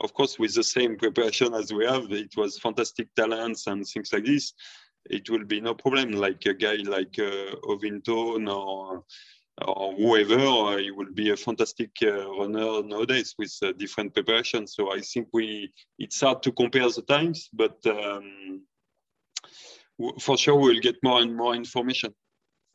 Of 0.00 0.12
course, 0.12 0.40
with 0.40 0.54
the 0.54 0.64
same 0.64 0.96
preparation 0.96 1.54
as 1.54 1.72
we 1.72 1.86
have, 1.86 2.10
it 2.10 2.36
was 2.36 2.58
fantastic 2.58 3.14
talents 3.14 3.68
and 3.68 3.86
things 3.86 4.12
like 4.12 4.24
this. 4.24 4.52
It 5.08 5.30
will 5.30 5.44
be 5.44 5.60
no 5.60 5.74
problem. 5.74 6.12
Like 6.12 6.44
a 6.46 6.54
guy 6.54 6.78
like 6.84 7.16
uh, 7.18 7.54
or 8.48 9.04
or 9.62 9.94
whoever, 9.94 10.38
uh, 10.38 10.76
he 10.78 10.90
will 10.90 11.12
be 11.12 11.30
a 11.30 11.36
fantastic 11.36 11.90
uh, 12.02 12.28
runner 12.30 12.82
nowadays 12.82 13.34
with 13.38 13.56
uh, 13.62 13.72
different 13.72 14.12
preparation. 14.12 14.66
So 14.66 14.92
I 14.92 15.00
think 15.00 15.28
we 15.32 15.72
it's 15.98 16.20
hard 16.20 16.42
to 16.42 16.52
compare 16.52 16.90
the 16.90 17.02
times, 17.02 17.48
but 17.52 17.76
um, 17.86 18.62
for 20.20 20.36
sure 20.36 20.56
we'll 20.56 20.80
get 20.80 20.96
more 21.02 21.20
and 21.20 21.36
more 21.36 21.54
information. 21.54 22.12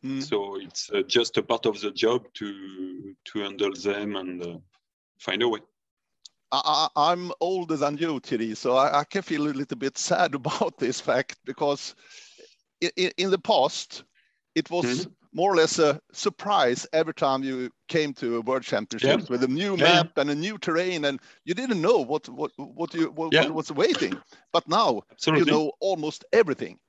Mm. 0.06 0.24
So 0.24 0.56
it's 0.56 0.89
uh, 0.94 1.02
just 1.02 1.38
a 1.38 1.44
part 1.44 1.65
of 1.65 1.82
the 1.82 1.92
job 1.92 2.24
to 2.36 3.15
to 3.26 3.39
handle 3.39 3.74
them 3.74 4.15
and 4.15 4.42
uh, 4.42 4.58
find 5.19 5.44
a 5.44 5.50
way. 5.50 5.60
I, 6.52 6.90
am 6.96 7.32
older 7.40 7.77
than 7.77 7.98
you, 7.98 8.19
Thierry, 8.19 8.56
so 8.56 8.75
I, 8.75 9.02
I, 9.02 9.04
can 9.04 9.21
feel 9.21 9.44
a 9.46 9.54
little 9.54 9.77
bit 9.77 10.00
sad 10.00 10.34
about 10.42 10.80
this 10.80 11.00
fact 11.00 11.38
because 11.46 11.94
in, 12.82 13.12
in 13.17 13.30
the 13.30 13.38
past 13.38 14.04
it 14.56 14.71
was 14.71 15.06
mm. 15.06 15.12
More 15.34 15.52
or 15.52 15.56
less 15.56 15.80
a 15.80 16.00
surprise 16.12 16.88
every 16.94 17.13
time 17.13 17.44
you 17.44 17.71
came 17.88 18.13
to 18.13 18.38
a 18.38 18.42
World 18.42 18.63
Championships 18.63 19.23
yeah. 19.23 19.30
with 19.30 19.44
a 19.44 19.48
new 19.48 19.75
yeah. 19.75 19.84
map 19.84 20.17
and 20.17 20.30
a 20.30 20.36
new 20.36 20.58
terrain, 20.58 21.06
and 21.06 21.19
you 21.46 21.54
didn't 21.54 21.82
know 21.82 22.00
what 22.00 22.27
what 22.30 22.52
what 22.58 22.94
you 22.94 23.12
what, 23.12 23.34
yeah. 23.34 23.44
what 23.44 23.54
was 23.54 23.71
waiting. 23.71 24.17
But 24.52 24.67
now 24.67 25.04
Absolutely. 25.12 25.46
you 25.46 25.52
know 25.52 25.71
almost 25.80 26.25
everything 26.34 26.80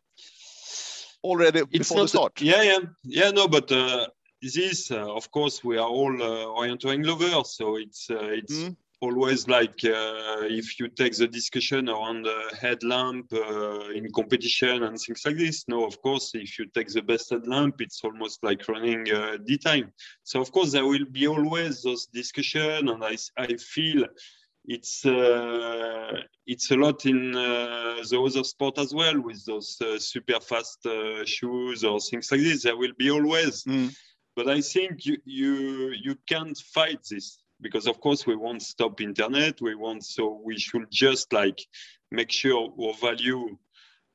already 1.22 1.60
it's 1.60 1.88
before 1.90 2.02
the 2.02 2.08
start. 2.08 2.40
Yeah, 2.40 2.62
yeah, 2.62 2.78
yeah. 3.04 3.30
No, 3.30 3.46
but 3.48 3.70
uh, 3.70 4.06
this, 4.42 4.90
uh, 4.90 5.14
of 5.14 5.30
course, 5.30 5.62
we 5.62 5.76
are 5.76 5.88
all 5.88 6.22
uh, 6.22 6.46
orienteering 6.60 7.04
lovers, 7.06 7.56
so 7.56 7.76
it's 7.76 8.10
uh, 8.10 8.28
it's 8.30 8.54
mm. 8.54 8.76
Always 9.00 9.48
like 9.48 9.80
uh, 9.84 10.42
if 10.42 10.78
you 10.78 10.88
take 10.88 11.16
the 11.16 11.26
discussion 11.26 11.88
around 11.88 12.24
the 12.24 12.56
headlamp 12.60 13.32
uh, 13.32 13.88
in 13.90 14.10
competition 14.12 14.82
and 14.82 14.98
things 14.98 15.22
like 15.24 15.38
this. 15.38 15.64
No, 15.68 15.86
of 15.86 16.00
course, 16.02 16.32
if 16.34 16.58
you 16.58 16.66
take 16.66 16.88
the 16.88 17.02
best 17.02 17.30
headlamp, 17.30 17.80
it's 17.80 18.02
almost 18.04 18.44
like 18.44 18.68
running 18.68 19.10
uh, 19.10 19.38
D 19.44 19.56
time. 19.56 19.92
So 20.22 20.40
of 20.40 20.52
course 20.52 20.72
there 20.72 20.84
will 20.84 21.06
be 21.10 21.26
always 21.26 21.82
those 21.82 22.06
discussion, 22.06 22.88
and 22.88 23.02
I 23.02 23.16
I 23.36 23.56
feel 23.56 24.04
it's 24.66 25.06
uh, 25.06 26.12
it's 26.46 26.70
a 26.70 26.76
lot 26.76 27.06
in 27.06 27.34
uh, 27.34 27.96
the 28.08 28.20
other 28.20 28.44
sport 28.44 28.78
as 28.78 28.94
well 28.94 29.20
with 29.20 29.44
those 29.46 29.78
uh, 29.80 29.98
super 29.98 30.40
fast 30.40 30.84
uh, 30.84 31.24
shoes 31.24 31.84
or 31.84 32.00
things 32.00 32.30
like 32.30 32.42
this. 32.42 32.64
There 32.64 32.76
will 32.76 32.92
be 32.98 33.10
always. 33.10 33.64
Mm. 33.64 33.94
But 34.36 34.48
I 34.48 34.60
think 34.60 35.06
you, 35.06 35.16
you 35.24 35.92
you 36.02 36.16
can't 36.28 36.56
fight 36.56 37.00
this 37.10 37.39
because 37.60 37.86
of 37.86 38.00
course 38.00 38.26
we 38.26 38.36
won't 38.36 38.62
stop 38.62 39.00
internet. 39.00 39.60
We 39.60 39.74
want 39.74 40.04
so 40.04 40.40
we 40.44 40.58
should 40.58 40.90
just 40.90 41.32
like 41.32 41.60
make 42.10 42.30
sure 42.30 42.72
our 42.80 42.94
value 42.94 43.56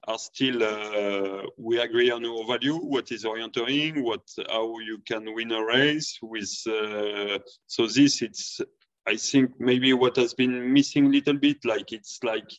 are 0.07 0.19
still 0.19 0.61
uh, 0.61 1.43
we 1.57 1.79
agree 1.79 2.11
on 2.11 2.23
our 2.25 2.45
value 2.45 2.75
what 2.75 3.11
is 3.11 3.23
orienteering 3.23 4.03
what 4.03 4.21
how 4.49 4.77
you 4.79 4.99
can 5.07 5.33
win 5.33 5.51
a 5.51 5.65
race 5.65 6.19
with 6.21 6.53
uh, 6.67 7.39
so 7.65 7.87
this 7.87 8.21
it's 8.21 8.61
i 9.07 9.15
think 9.15 9.49
maybe 9.59 9.93
what 9.93 10.15
has 10.15 10.35
been 10.35 10.71
missing 10.71 11.07
a 11.07 11.09
little 11.09 11.33
bit 11.33 11.57
like 11.65 11.91
it's 11.91 12.19
like 12.23 12.51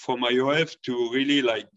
from 0.00 0.22
IOF 0.22 0.76
to 0.82 1.10
really 1.12 1.42
like 1.42 1.68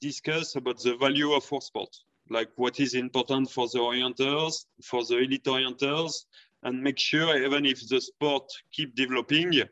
discuss 0.00 0.56
about 0.56 0.82
the 0.82 0.96
value 0.96 1.32
of 1.32 1.44
our 1.52 1.60
sport. 1.60 1.94
Like 2.28 2.50
what 2.56 2.80
is 2.80 2.94
important 2.94 3.50
for 3.50 3.68
the 3.68 3.78
orienters 3.78 4.64
for 4.82 5.04
the 5.04 5.18
elite 5.18 5.44
orienters 5.44 6.24
and 6.66 6.82
make 6.82 6.98
sure 6.98 7.36
even 7.40 7.64
if 7.64 7.88
the 7.88 8.00
sport 8.00 8.44
keep 8.72 8.94
developing, 8.96 9.62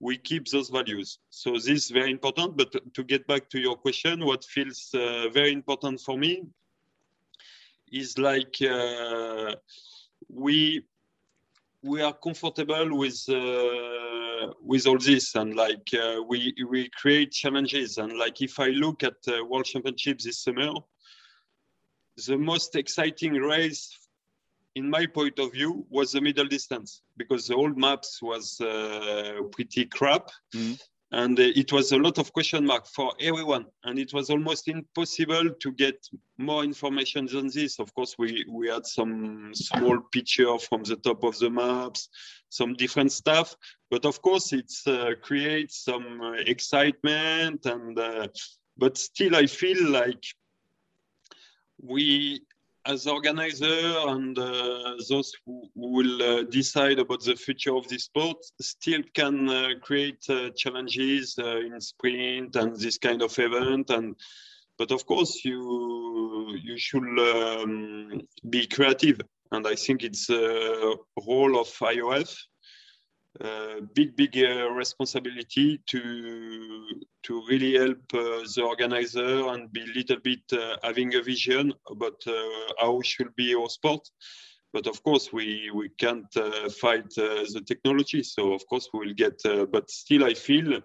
we 0.00 0.16
keep 0.16 0.48
those 0.48 0.70
values. 0.70 1.18
So 1.28 1.52
this 1.52 1.68
is 1.68 1.90
very 1.90 2.10
important. 2.10 2.56
But 2.56 2.94
to 2.94 3.04
get 3.04 3.26
back 3.26 3.50
to 3.50 3.60
your 3.60 3.76
question, 3.76 4.24
what 4.24 4.42
feels 4.44 4.90
uh, 4.94 5.28
very 5.28 5.52
important 5.52 6.00
for 6.00 6.16
me 6.16 6.42
is 7.92 8.16
like 8.18 8.56
uh, 8.62 9.54
we 10.28 10.82
we 11.82 12.00
are 12.00 12.14
comfortable 12.14 12.96
with 12.96 13.20
uh, 13.28 14.54
with 14.62 14.86
all 14.86 14.98
this 14.98 15.34
and 15.34 15.54
like 15.54 15.88
uh, 15.92 16.22
we 16.26 16.54
we 16.68 16.88
create 17.00 17.32
challenges 17.32 17.98
and 17.98 18.16
like 18.16 18.40
if 18.40 18.58
I 18.58 18.68
look 18.68 19.02
at 19.02 19.18
uh, 19.28 19.44
World 19.44 19.66
Championships 19.66 20.24
this 20.24 20.38
summer, 20.44 20.72
the 22.26 22.38
most 22.38 22.76
exciting 22.76 23.34
race 23.34 23.99
in 24.80 24.88
my 24.88 25.04
point 25.06 25.38
of 25.38 25.52
view, 25.52 25.86
was 25.90 26.12
the 26.12 26.20
middle 26.20 26.48
distance 26.56 27.02
because 27.16 27.46
the 27.46 27.54
old 27.54 27.76
maps 27.76 28.10
was 28.22 28.60
uh, 28.60 29.40
pretty 29.52 29.84
crap. 29.84 30.30
Mm. 30.54 30.80
And 31.12 31.38
it 31.40 31.72
was 31.72 31.90
a 31.90 31.98
lot 31.98 32.18
of 32.18 32.32
question 32.32 32.64
mark 32.64 32.86
for 32.86 33.12
everyone, 33.20 33.66
and 33.82 33.98
it 33.98 34.12
was 34.14 34.30
almost 34.30 34.68
impossible 34.68 35.46
to 35.62 35.72
get 35.72 35.98
more 36.38 36.62
information 36.62 37.26
than 37.26 37.48
this. 37.48 37.80
Of 37.80 37.92
course, 37.96 38.14
we 38.16 38.44
we 38.48 38.68
had 38.68 38.86
some 38.86 39.50
small 39.52 39.96
picture 40.12 40.56
from 40.66 40.84
the 40.84 40.94
top 41.06 41.24
of 41.24 41.36
the 41.40 41.50
maps, 41.50 42.08
some 42.48 42.74
different 42.74 43.10
stuff, 43.10 43.56
but 43.90 44.04
of 44.04 44.22
course, 44.22 44.52
it 44.52 44.72
uh, 44.86 45.14
creates 45.20 45.84
some 45.88 46.20
uh, 46.20 46.52
excitement. 46.54 47.66
And 47.66 47.98
uh, 47.98 48.28
but 48.76 48.96
still, 48.96 49.34
I 49.34 49.46
feel 49.46 49.82
like 49.90 50.24
we 51.82 52.42
as 52.86 53.06
organizer 53.06 53.94
and 54.08 54.38
uh, 54.38 54.94
those 55.08 55.32
who, 55.44 55.68
will 55.74 56.22
uh, 56.22 56.42
decide 56.44 56.98
about 56.98 57.22
the 57.24 57.36
future 57.36 57.74
of 57.74 57.86
this 57.88 58.04
sport 58.04 58.36
still 58.60 59.02
can 59.14 59.48
uh, 59.48 59.68
create 59.82 60.24
uh, 60.28 60.50
challenges 60.56 61.36
uh, 61.38 61.58
in 61.58 61.80
sprint 61.80 62.56
and 62.56 62.76
this 62.76 62.98
kind 62.98 63.22
of 63.22 63.38
event 63.38 63.90
and 63.90 64.16
but 64.78 64.90
of 64.90 65.04
course 65.04 65.44
you 65.44 66.56
you 66.62 66.78
should 66.78 67.02
um, 67.02 68.20
be 68.48 68.66
creative. 68.66 69.20
And 69.52 69.66
i 69.66 69.74
think 69.74 70.04
it's 70.04 70.30
a 70.30 70.94
role 71.26 71.60
of 71.60 71.68
IOF 71.68 72.34
uh, 73.38 73.80
big, 73.94 74.16
big 74.16 74.36
uh, 74.38 74.68
responsibility 74.70 75.80
to 75.86 76.84
to 77.22 77.42
really 77.48 77.74
help 77.74 78.02
uh, 78.12 78.42
the 78.54 78.62
organizer 78.66 79.46
and 79.50 79.72
be 79.72 79.82
a 79.82 79.94
little 79.94 80.16
bit 80.24 80.40
uh, 80.52 80.76
having 80.82 81.14
a 81.14 81.22
vision 81.22 81.72
about 81.88 82.20
uh, 82.26 82.32
how 82.80 83.00
should 83.02 83.34
be 83.36 83.54
our 83.54 83.68
sport. 83.68 84.08
But 84.72 84.88
of 84.88 85.00
course, 85.04 85.32
we 85.32 85.70
we 85.72 85.90
can't 85.90 86.36
uh, 86.36 86.68
fight 86.70 87.08
the 87.14 87.62
technology. 87.64 88.24
So 88.24 88.52
of 88.52 88.66
course, 88.66 88.88
we 88.92 89.06
will 89.06 89.14
get. 89.14 89.40
but 89.70 89.90
still, 89.90 90.24
I 90.24 90.34
feel 90.34 90.80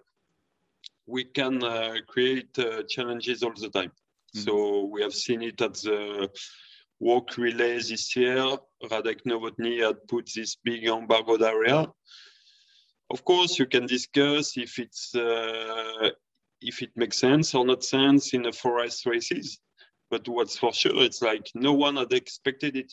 we 1.06 1.24
can 1.24 1.60
create 2.06 2.56
challenges 2.88 3.42
all 3.42 3.54
the 3.54 3.70
time. 3.70 3.90
Mm-hmm. 3.90 4.40
So 4.40 4.84
we 4.84 5.02
have 5.02 5.14
seen 5.14 5.42
it 5.42 5.60
at 5.60 5.74
the 5.74 6.30
WOC 7.02 7.36
relay 7.38 7.74
this 7.78 8.14
year. 8.14 8.56
Radek 8.84 9.22
Novotny 9.26 9.84
had 9.84 10.06
put 10.08 10.30
this 10.34 10.56
big 10.64 10.84
embargoed 10.84 11.42
area 11.42 11.92
of 13.10 13.24
course, 13.24 13.58
you 13.58 13.66
can 13.66 13.86
discuss 13.86 14.56
if 14.56 14.78
it's 14.78 15.14
uh, 15.14 16.10
if 16.60 16.82
it 16.82 16.90
makes 16.96 17.18
sense 17.18 17.54
or 17.54 17.64
not 17.64 17.84
sense 17.84 18.34
in 18.34 18.42
the 18.42 18.52
forest 18.52 19.06
races. 19.06 19.58
But 20.10 20.28
what's 20.28 20.58
for 20.58 20.72
sure, 20.72 21.02
it's 21.02 21.22
like 21.22 21.50
no 21.54 21.72
one 21.72 21.96
had 21.96 22.12
expected 22.12 22.76
it 22.76 22.92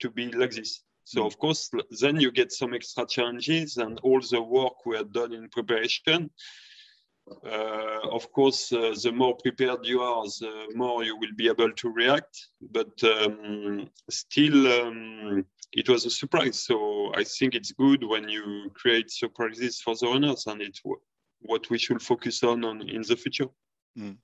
to 0.00 0.10
be 0.10 0.30
like 0.32 0.52
this. 0.52 0.82
So 1.04 1.22
mm. 1.22 1.26
of 1.26 1.38
course, 1.38 1.70
then 2.00 2.20
you 2.20 2.30
get 2.30 2.52
some 2.52 2.74
extra 2.74 3.06
challenges 3.06 3.76
and 3.76 3.98
all 4.00 4.20
the 4.20 4.42
work 4.42 4.86
we 4.86 4.96
had 4.96 5.12
done 5.12 5.32
in 5.32 5.48
preparation. 5.48 6.30
Uh, 7.44 8.00
of 8.10 8.30
course, 8.32 8.72
uh, 8.72 8.94
the 9.02 9.12
more 9.12 9.36
prepared 9.36 9.84
you 9.84 10.00
are, 10.00 10.24
the 10.24 10.66
more 10.74 11.04
you 11.04 11.16
will 11.16 11.34
be 11.36 11.48
able 11.48 11.72
to 11.72 11.88
react. 11.90 12.48
But 12.60 12.92
um, 13.04 13.88
still, 14.10 14.66
um, 14.80 15.46
it 15.72 15.88
was 15.88 16.04
a 16.04 16.10
surprise. 16.10 16.64
So 16.64 17.12
I 17.14 17.24
think 17.24 17.54
it's 17.54 17.72
good 17.72 18.04
when 18.04 18.28
you 18.28 18.70
create 18.74 19.10
surprises 19.10 19.80
for 19.80 19.94
the 19.96 20.06
runners, 20.06 20.46
and 20.46 20.60
it's 20.60 20.80
what 21.40 21.70
we 21.70 21.78
should 21.78 22.02
focus 22.02 22.42
on, 22.42 22.64
on 22.64 22.88
in 22.88 23.02
the 23.02 23.16
future. 23.16 23.46
Mm. 23.98 24.16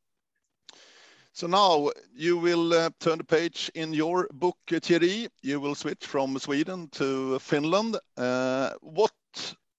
So 1.32 1.46
now 1.46 1.90
you 2.14 2.38
will 2.38 2.72
uh, 2.72 2.90
turn 2.98 3.18
the 3.18 3.24
page 3.24 3.70
in 3.74 3.92
your 3.92 4.26
book, 4.32 4.56
Thierry. 4.68 5.28
You 5.42 5.60
will 5.60 5.74
switch 5.74 6.06
from 6.06 6.38
Sweden 6.38 6.88
to 6.92 7.38
Finland. 7.38 7.98
Uh, 8.16 8.72
what 8.80 9.12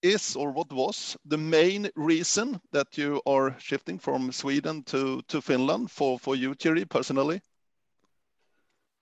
is 0.02 0.36
or 0.36 0.52
what 0.52 0.72
was 0.72 1.16
the 1.24 1.36
main 1.36 1.90
reason 1.96 2.60
that 2.70 2.96
you 2.96 3.20
are 3.26 3.56
shifting 3.58 3.98
from 3.98 4.30
Sweden 4.30 4.84
to, 4.84 5.20
to 5.26 5.40
Finland 5.40 5.90
for, 5.90 6.18
for 6.18 6.36
you, 6.36 6.54
Thierry, 6.54 6.84
personally? 6.84 7.40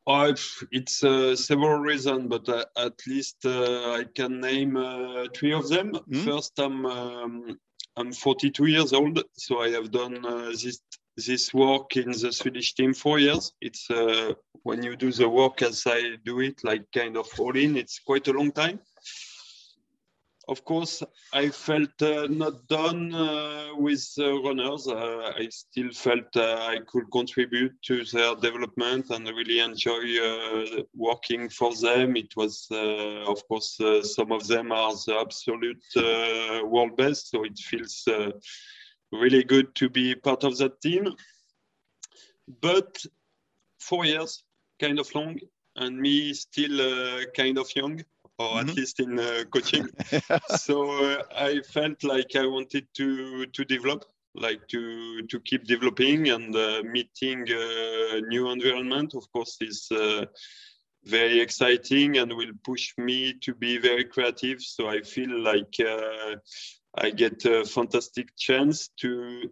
Oh, 0.09 0.33
it's 0.71 1.03
uh, 1.03 1.35
several 1.35 1.79
reasons, 1.79 2.29
but 2.29 2.49
uh, 2.49 2.65
at 2.77 2.95
least 3.09 3.45
uh, 3.45 3.93
I 3.93 4.05
can 4.15 4.41
name 4.41 4.77
uh, 4.77 5.25
three 5.35 5.53
of 5.53 5.69
them. 5.69 5.93
Mm. 5.93 6.25
First, 6.25 6.53
I'm 6.59 6.87
um, 6.87 7.59
I'm 7.97 8.13
42 8.13 8.67
years 8.67 8.93
old, 8.93 9.21
so 9.33 9.61
I 9.63 9.71
have 9.71 9.91
done 9.91 10.25
uh, 10.25 10.51
this 10.51 10.81
this 11.17 11.53
work 11.53 11.97
in 11.97 12.13
the 12.13 12.31
Swedish 12.31 12.75
team 12.75 12.95
four 12.95 13.19
years. 13.19 13.53
It's 13.61 13.91
uh, 13.91 14.35
when 14.63 14.83
you 14.85 14.95
do 14.95 15.11
the 15.11 15.29
work 15.29 15.63
as 15.63 15.83
I 15.87 16.17
do 16.25 16.41
it, 16.41 16.63
like 16.63 16.85
kind 16.93 17.17
of 17.17 17.29
all 17.39 17.57
in. 17.57 17.77
It's 17.77 17.99
quite 17.99 18.29
a 18.29 18.33
long 18.33 18.53
time 18.53 18.79
of 20.49 20.65
course, 20.65 21.03
I 21.33 21.49
felt 21.49 22.01
uh, 22.01 22.29
not 22.31 22.69
done 22.69 23.13
uh, 23.13 23.71
with 23.77 24.07
uh, 24.19 24.41
runners. 24.43 24.87
Uh, 24.87 25.33
I 25.37 25.49
still 25.51 25.91
felt 25.91 26.37
uh, 26.37 26.69
I 26.71 26.79
could 26.87 27.11
contribute 27.11 27.73
to 27.83 28.05
their 28.05 28.37
development 28.37 29.11
and 29.11 29.27
really 29.27 29.59
enjoy 29.59 30.05
uh, 30.23 30.83
working 30.95 31.49
for 31.49 31.75
them. 31.75 32.17
It 32.17 32.37
was, 32.37 32.69
of 32.71 33.47
course, 33.49 33.81
some 34.03 34.31
of 34.31 34.47
them 34.47 34.71
are 34.71 34.93
the 34.93 35.19
absolute 35.21 36.65
world 36.65 36.97
best, 36.97 37.31
so 37.31 37.43
it 37.45 37.59
feels 37.59 38.07
really 39.13 39.43
good 39.43 39.75
to 39.77 39.89
be 39.89 40.15
part 40.15 40.45
of 40.45 40.57
that 40.59 40.81
team. 40.81 41.13
But 42.61 43.05
four 43.81 44.05
years, 44.05 44.45
kind 44.81 45.01
of 45.01 45.13
long, 45.13 45.41
and 45.75 45.99
me 45.99 46.33
still 46.35 47.25
kind 47.35 47.59
of 47.59 47.75
young 47.75 48.05
or 48.39 48.49
mm-hmm. 48.49 48.69
at 48.69 48.77
least 48.77 49.01
in 49.01 49.19
uh, 49.19 49.45
coaching. 49.51 49.89
so 50.57 50.91
uh, 50.91 51.23
I 51.35 51.61
felt 51.61 52.03
like 52.05 52.37
I 52.37 52.47
wanted 52.47 52.87
to 52.95 53.47
to 53.47 53.65
develop, 53.65 54.05
like 54.35 54.67
to 54.69 55.23
to 55.23 55.41
keep 55.41 55.65
developing 55.65 56.29
and 56.29 56.55
uh, 56.55 56.83
meeting 56.85 57.47
a 57.51 58.21
new 58.29 58.51
environment. 58.51 59.15
Of 59.15 59.31
course, 59.33 59.57
is 59.61 59.89
uh, 59.91 60.27
very 61.05 61.41
exciting 61.41 62.19
and 62.19 62.33
will 62.33 62.53
push 62.65 62.93
me 62.99 63.35
to 63.41 63.55
be 63.55 63.79
very 63.79 64.05
creative. 64.05 64.61
So 64.61 64.89
I 64.89 65.03
feel 65.03 65.41
like 65.41 65.75
uh, 65.81 66.37
I 66.99 67.11
get 67.11 67.45
a 67.45 67.65
fantastic 67.65 68.37
chance 68.37 68.89
to 69.01 69.51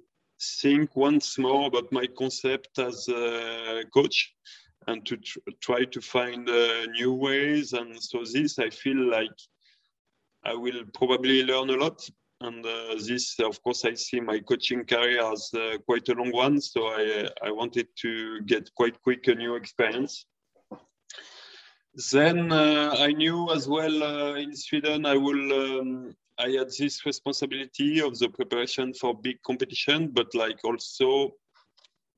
think 0.60 0.96
once 0.96 1.38
more 1.38 1.68
about 1.68 1.92
my 1.92 2.06
concept 2.06 2.78
as 2.78 3.08
a 3.08 3.84
coach 3.94 4.34
and 4.86 5.04
to 5.06 5.16
tr 5.16 5.38
try 5.60 5.84
to 5.84 6.00
find 6.00 6.48
uh, 6.48 6.86
new 6.98 7.12
ways. 7.12 7.72
And 7.72 8.00
so 8.02 8.24
this, 8.24 8.58
I 8.58 8.70
feel 8.70 9.10
like 9.10 9.38
I 10.44 10.54
will 10.54 10.84
probably 10.92 11.42
learn 11.44 11.70
a 11.70 11.76
lot. 11.76 12.00
And 12.40 12.64
uh, 12.66 12.94
this, 12.96 13.38
of 13.40 13.62
course, 13.62 13.84
I 13.84 13.94
see 13.94 14.20
my 14.20 14.38
coaching 14.40 14.84
career 14.84 15.22
as 15.32 15.50
uh, 15.54 15.78
quite 15.86 16.08
a 16.08 16.14
long 16.14 16.32
one. 16.32 16.60
So 16.60 16.88
I, 16.88 17.28
I 17.42 17.50
wanted 17.50 17.88
to 18.02 18.40
get 18.42 18.74
quite 18.74 19.00
quick 19.02 19.28
a 19.28 19.34
new 19.34 19.54
experience. 19.54 20.26
Then 22.12 22.52
uh, 22.52 22.96
I 22.98 23.12
knew 23.12 23.50
as 23.52 23.68
well 23.68 24.02
uh, 24.02 24.34
in 24.34 24.54
Sweden, 24.54 25.06
I 25.06 25.16
will, 25.16 25.80
um, 25.80 26.14
I 26.38 26.48
had 26.48 26.70
this 26.76 27.06
responsibility 27.06 28.00
of 28.00 28.18
the 28.18 28.28
preparation 28.28 28.92
for 28.92 29.14
big 29.14 29.40
competition, 29.42 30.08
but 30.08 30.34
like 30.34 30.58
also 30.64 31.34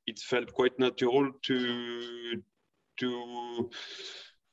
it 0.07 0.19
felt 0.19 0.53
quite 0.55 0.79
natural 0.79 1.31
to, 1.43 2.43
to, 2.99 3.71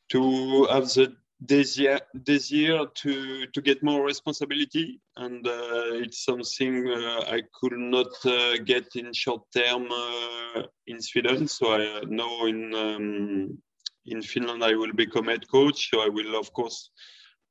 to 0.10 0.66
have 0.66 0.86
the 0.94 1.16
desire, 1.46 2.00
desire 2.24 2.86
to, 2.96 3.46
to 3.48 3.62
get 3.62 3.84
more 3.84 4.06
responsibility. 4.06 5.02
And 5.18 5.46
uh, 5.48 6.02
it's 6.04 6.24
something 6.26 6.88
uh, 6.88 7.22
I 7.28 7.42
could 7.54 7.74
not 7.74 8.14
uh, 8.26 8.58
get 8.64 8.96
in 8.96 9.14
short 9.14 9.44
term 9.56 9.88
uh, 9.92 10.64
in 10.88 11.02
Sweden. 11.02 11.48
So 11.48 11.74
I 11.74 12.02
know 12.08 12.46
in, 12.48 12.74
um, 12.74 13.58
in 14.06 14.22
Finland, 14.22 14.64
I 14.64 14.76
will 14.76 14.94
become 14.94 15.28
head 15.28 15.48
coach. 15.50 15.90
So 15.90 16.02
I 16.02 16.10
will, 16.10 16.40
of 16.40 16.52
course, 16.54 16.90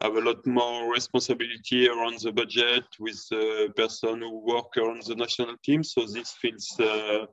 have 0.00 0.16
a 0.16 0.20
lot 0.20 0.44
more 0.46 0.92
responsibility 0.92 1.88
around 1.88 2.18
the 2.20 2.32
budget 2.32 2.84
with 2.98 3.24
the 3.30 3.72
person 3.76 4.20
who 4.20 4.40
work 4.44 4.76
around 4.76 5.02
the 5.04 5.14
national 5.14 5.54
team. 5.64 5.84
So 5.84 6.06
this 6.06 6.32
feels 6.40 6.68
uh, 6.80 7.26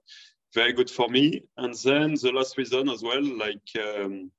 very 0.54 0.74
good 0.74 0.89
for 0.89 1.10
me. 1.10 1.43
And 1.58 1.74
then 1.76 2.16
the 2.16 2.32
last 2.32 2.58
reason 2.58 2.89
as 2.89 3.04
well, 3.04 3.24
like, 3.24 3.70
um, 3.78 4.32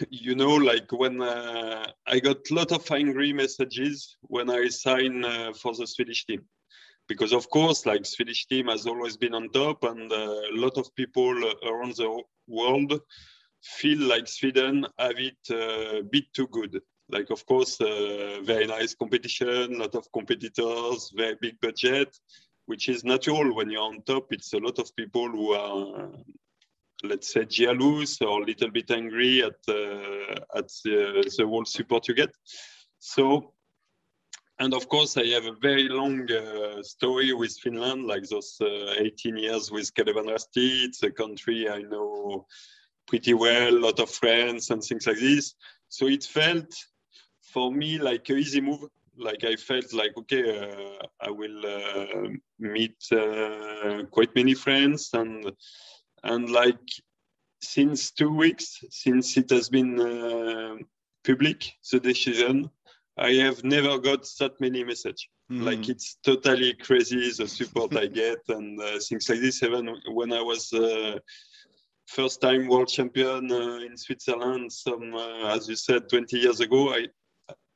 you 0.10 0.34
know, 0.34 0.54
like 0.54 0.90
when 0.92 1.22
uh, 1.22 1.86
I 2.06 2.20
got 2.20 2.38
a 2.50 2.54
lot 2.54 2.72
of 2.72 2.90
angry 2.90 3.32
messages 3.32 4.16
when 4.22 4.50
I 4.50 4.68
signed 4.68 5.24
uh, 5.24 5.52
for 5.52 5.74
the 5.74 5.86
Swedish 5.86 6.26
team. 6.26 6.42
Because 7.06 7.32
of 7.34 7.50
course, 7.50 7.84
like 7.84 8.06
Swedish 8.06 8.46
team 8.46 8.68
has 8.68 8.86
always 8.86 9.16
been 9.16 9.34
on 9.34 9.50
top 9.50 9.84
and 9.84 10.10
uh, 10.10 10.16
a 10.16 10.56
lot 10.56 10.78
of 10.78 10.94
people 10.94 11.34
around 11.66 11.96
the 11.96 12.22
world 12.48 12.98
feel 13.62 13.98
like 13.98 14.26
Sweden 14.26 14.86
have 14.98 15.18
it 15.18 15.36
a 15.50 15.98
uh, 15.98 16.02
bit 16.10 16.24
too 16.34 16.46
good. 16.48 16.80
Like, 17.10 17.30
of 17.30 17.44
course, 17.44 17.78
uh, 17.80 18.40
very 18.42 18.66
nice 18.66 18.94
competition, 18.94 19.78
lot 19.78 19.94
of 19.94 20.10
competitors, 20.12 21.12
very 21.14 21.36
big 21.40 21.60
budget, 21.60 22.18
which 22.66 22.88
is 22.88 23.04
natural 23.04 23.54
when 23.54 23.70
you're 23.70 23.82
on 23.82 24.02
top. 24.02 24.32
It's 24.32 24.52
a 24.52 24.58
lot 24.58 24.78
of 24.78 24.94
people 24.96 25.28
who 25.28 25.52
are 25.52 26.10
let's 27.04 27.32
say 27.32 27.44
jealous 27.44 28.20
or 28.22 28.42
a 28.42 28.44
little 28.44 28.70
bit 28.70 28.90
angry 28.90 29.42
at 29.42 29.58
uh, 29.68 30.58
at 30.58 30.68
the, 30.84 31.30
the 31.36 31.46
whole 31.46 31.64
support 31.64 32.08
you 32.08 32.14
get. 32.14 32.30
So, 32.98 33.52
and 34.58 34.72
of 34.72 34.88
course, 34.88 35.16
I 35.16 35.26
have 35.26 35.46
a 35.46 35.56
very 35.60 35.88
long 35.88 36.30
uh, 36.30 36.82
story 36.82 37.32
with 37.32 37.56
Finland, 37.62 38.06
like 38.06 38.22
those 38.28 38.56
uh, 38.60 38.94
18 38.98 39.36
years 39.36 39.70
with 39.70 39.92
Kalevan 39.94 40.28
Rasti. 40.28 40.84
It's 40.84 41.02
a 41.02 41.10
country 41.10 41.68
I 41.68 41.82
know 41.82 42.46
pretty 43.06 43.34
well, 43.34 43.68
a 43.68 43.84
lot 43.86 44.00
of 44.00 44.10
friends 44.10 44.70
and 44.70 44.82
things 44.82 45.06
like 45.06 45.18
this. 45.18 45.54
So 45.88 46.06
it 46.06 46.24
felt 46.24 46.74
for 47.42 47.70
me 47.70 47.98
like 47.98 48.28
an 48.30 48.38
easy 48.38 48.60
move. 48.60 48.88
Like 49.16 49.44
I 49.44 49.56
felt 49.56 49.92
like, 49.92 50.16
okay, 50.16 50.44
uh, 50.60 51.06
I 51.20 51.30
will 51.30 51.66
uh, 51.66 52.28
meet 52.58 52.96
uh, 53.12 54.02
quite 54.10 54.34
many 54.34 54.54
friends 54.54 55.10
and 55.12 55.52
and 56.22 56.50
like 56.50 56.88
since 57.62 58.10
two 58.10 58.30
weeks, 58.30 58.84
since 58.90 59.36
it 59.36 59.50
has 59.50 59.68
been 59.68 60.00
uh, 60.00 60.76
public, 61.24 61.72
the 61.90 62.00
decision, 62.00 62.70
I 63.16 63.32
have 63.34 63.64
never 63.64 63.98
got 63.98 64.26
that 64.40 64.60
many 64.60 64.84
messages. 64.84 65.28
Mm. 65.50 65.62
Like 65.64 65.88
it's 65.88 66.16
totally 66.24 66.74
crazy 66.74 67.30
the 67.30 67.46
support 67.46 67.96
I 67.96 68.06
get 68.22 68.38
and 68.48 68.80
uh, 68.80 68.98
things 68.98 69.28
like 69.28 69.40
this. 69.40 69.62
Even 69.62 69.94
when 70.12 70.32
I 70.32 70.42
was 70.42 70.72
uh, 70.72 71.18
first 72.06 72.40
time 72.40 72.68
world 72.68 72.88
champion 72.88 73.50
uh, 73.50 73.78
in 73.78 73.96
Switzerland, 73.96 74.72
some 74.72 75.14
uh, 75.14 75.54
as 75.54 75.68
you 75.68 75.76
said, 75.76 76.08
20 76.08 76.38
years 76.38 76.60
ago, 76.60 76.94
I 76.94 77.06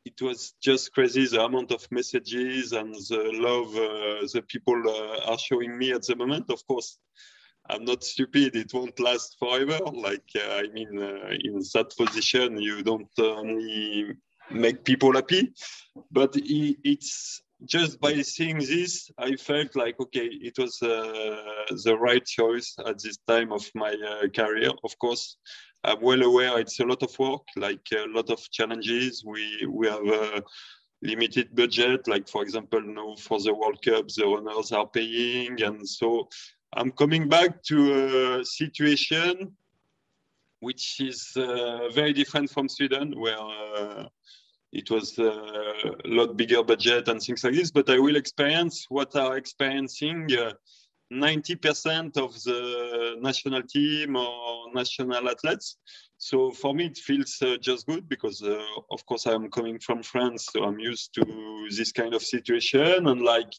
it 0.08 0.22
was 0.22 0.54
just 0.60 0.92
crazy 0.94 1.26
the 1.26 1.42
amount 1.44 1.70
of 1.70 1.86
messages 1.90 2.72
and 2.72 2.94
the 2.94 3.22
love 3.48 3.70
uh, 3.76 4.26
the 4.32 4.42
people 4.52 4.80
are 5.30 5.38
showing 5.38 5.76
me 5.76 5.92
at 5.92 6.04
the 6.06 6.16
moment. 6.16 6.46
Of 6.50 6.66
course, 6.66 6.98
I'm 7.70 7.84
not 7.84 8.02
stupid. 8.04 8.56
It 8.56 8.72
won't 8.72 8.98
last 8.98 9.36
forever. 9.38 9.78
Like, 10.08 10.28
uh, 10.36 10.62
I 10.62 10.64
mean, 10.76 10.92
uh, 10.98 11.30
in 11.48 11.56
that 11.74 11.88
position, 12.02 12.60
you 12.68 12.82
don't 12.82 13.16
only 13.18 14.16
make 14.50 14.84
people 14.84 15.12
happy, 15.12 15.52
but 16.10 16.32
it's 16.34 17.42
just 17.64 18.00
by 18.00 18.22
seeing 18.22 18.58
this, 18.58 19.10
I 19.18 19.34
felt 19.36 19.74
like, 19.74 19.98
okay, 20.00 20.26
it 20.26 20.58
was 20.58 20.80
uh, 20.82 21.66
the 21.84 21.96
right 21.98 22.24
choice 22.24 22.76
at 22.86 23.02
this 23.02 23.18
time 23.26 23.52
of 23.52 23.68
my 23.74 23.94
uh, 23.94 24.28
career. 24.28 24.70
Of 24.84 24.98
course, 24.98 25.36
I'm 25.84 26.00
well 26.00 26.22
aware 26.22 26.58
it's 26.58 26.80
a 26.80 26.84
lot 26.84 27.02
of 27.02 27.18
work, 27.18 27.42
like 27.56 27.86
a 27.92 28.06
lot 28.08 28.30
of 28.30 28.38
challenges. 28.50 29.24
We, 29.24 29.66
we 29.68 29.88
have 29.88 30.06
a 30.06 30.42
limited 31.02 31.54
budget, 31.54 32.06
like 32.08 32.28
for 32.28 32.42
example, 32.42 32.80
now 32.80 33.16
for 33.16 33.40
the 33.40 33.54
World 33.54 33.82
Cup, 33.82 34.08
the 34.08 34.24
owners 34.24 34.72
are 34.72 34.86
paying. 34.86 35.62
And 35.62 35.88
so 35.88 36.28
I'm 36.74 36.92
coming 36.92 37.28
back 37.28 37.62
to 37.64 38.38
a 38.38 38.44
situation 38.44 39.56
which 40.60 41.00
is 41.00 41.32
uh, 41.36 41.88
very 41.90 42.12
different 42.12 42.50
from 42.50 42.68
Sweden, 42.68 43.14
where 43.18 43.38
uh, 43.38 44.04
it 44.72 44.90
was 44.90 45.18
a 45.18 45.32
lot 46.04 46.36
bigger 46.36 46.62
budget 46.62 47.08
and 47.08 47.20
things 47.20 47.44
like 47.44 47.54
this. 47.54 47.70
But 47.70 47.88
I 47.88 47.98
will 47.98 48.16
experience 48.16 48.86
what 48.88 49.16
are 49.16 49.36
experiencing 49.36 50.28
90% 51.12 52.16
uh, 52.16 52.24
of 52.24 52.34
the 52.42 53.16
national 53.20 53.62
team 53.62 54.16
or 54.16 54.72
national 54.74 55.28
athletes. 55.28 55.76
So 56.18 56.50
for 56.50 56.74
me, 56.74 56.86
it 56.86 56.98
feels 56.98 57.38
uh, 57.40 57.56
just 57.60 57.86
good 57.86 58.08
because, 58.08 58.42
uh, 58.42 58.60
of 58.90 59.06
course, 59.06 59.26
I'm 59.26 59.50
coming 59.50 59.78
from 59.78 60.02
France, 60.02 60.48
so 60.52 60.64
I'm 60.64 60.78
used 60.78 61.14
to 61.14 61.68
this 61.70 61.92
kind 61.92 62.12
of 62.12 62.22
situation 62.22 63.06
and 63.06 63.22
like 63.22 63.52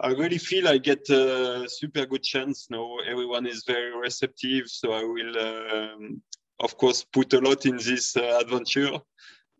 I 0.00 0.08
really 0.08 0.38
feel 0.38 0.66
I 0.66 0.78
get 0.78 1.08
a 1.08 1.66
super 1.68 2.04
good 2.04 2.24
chance 2.24 2.66
now. 2.68 2.96
Everyone 3.08 3.46
is 3.46 3.62
very 3.64 3.96
receptive, 3.96 4.66
so 4.66 4.92
I 4.92 5.04
will, 5.04 5.38
um, 5.38 6.22
of 6.58 6.76
course, 6.76 7.04
put 7.04 7.32
a 7.32 7.40
lot 7.40 7.64
in 7.64 7.76
this 7.76 8.16
uh, 8.16 8.38
adventure, 8.40 8.98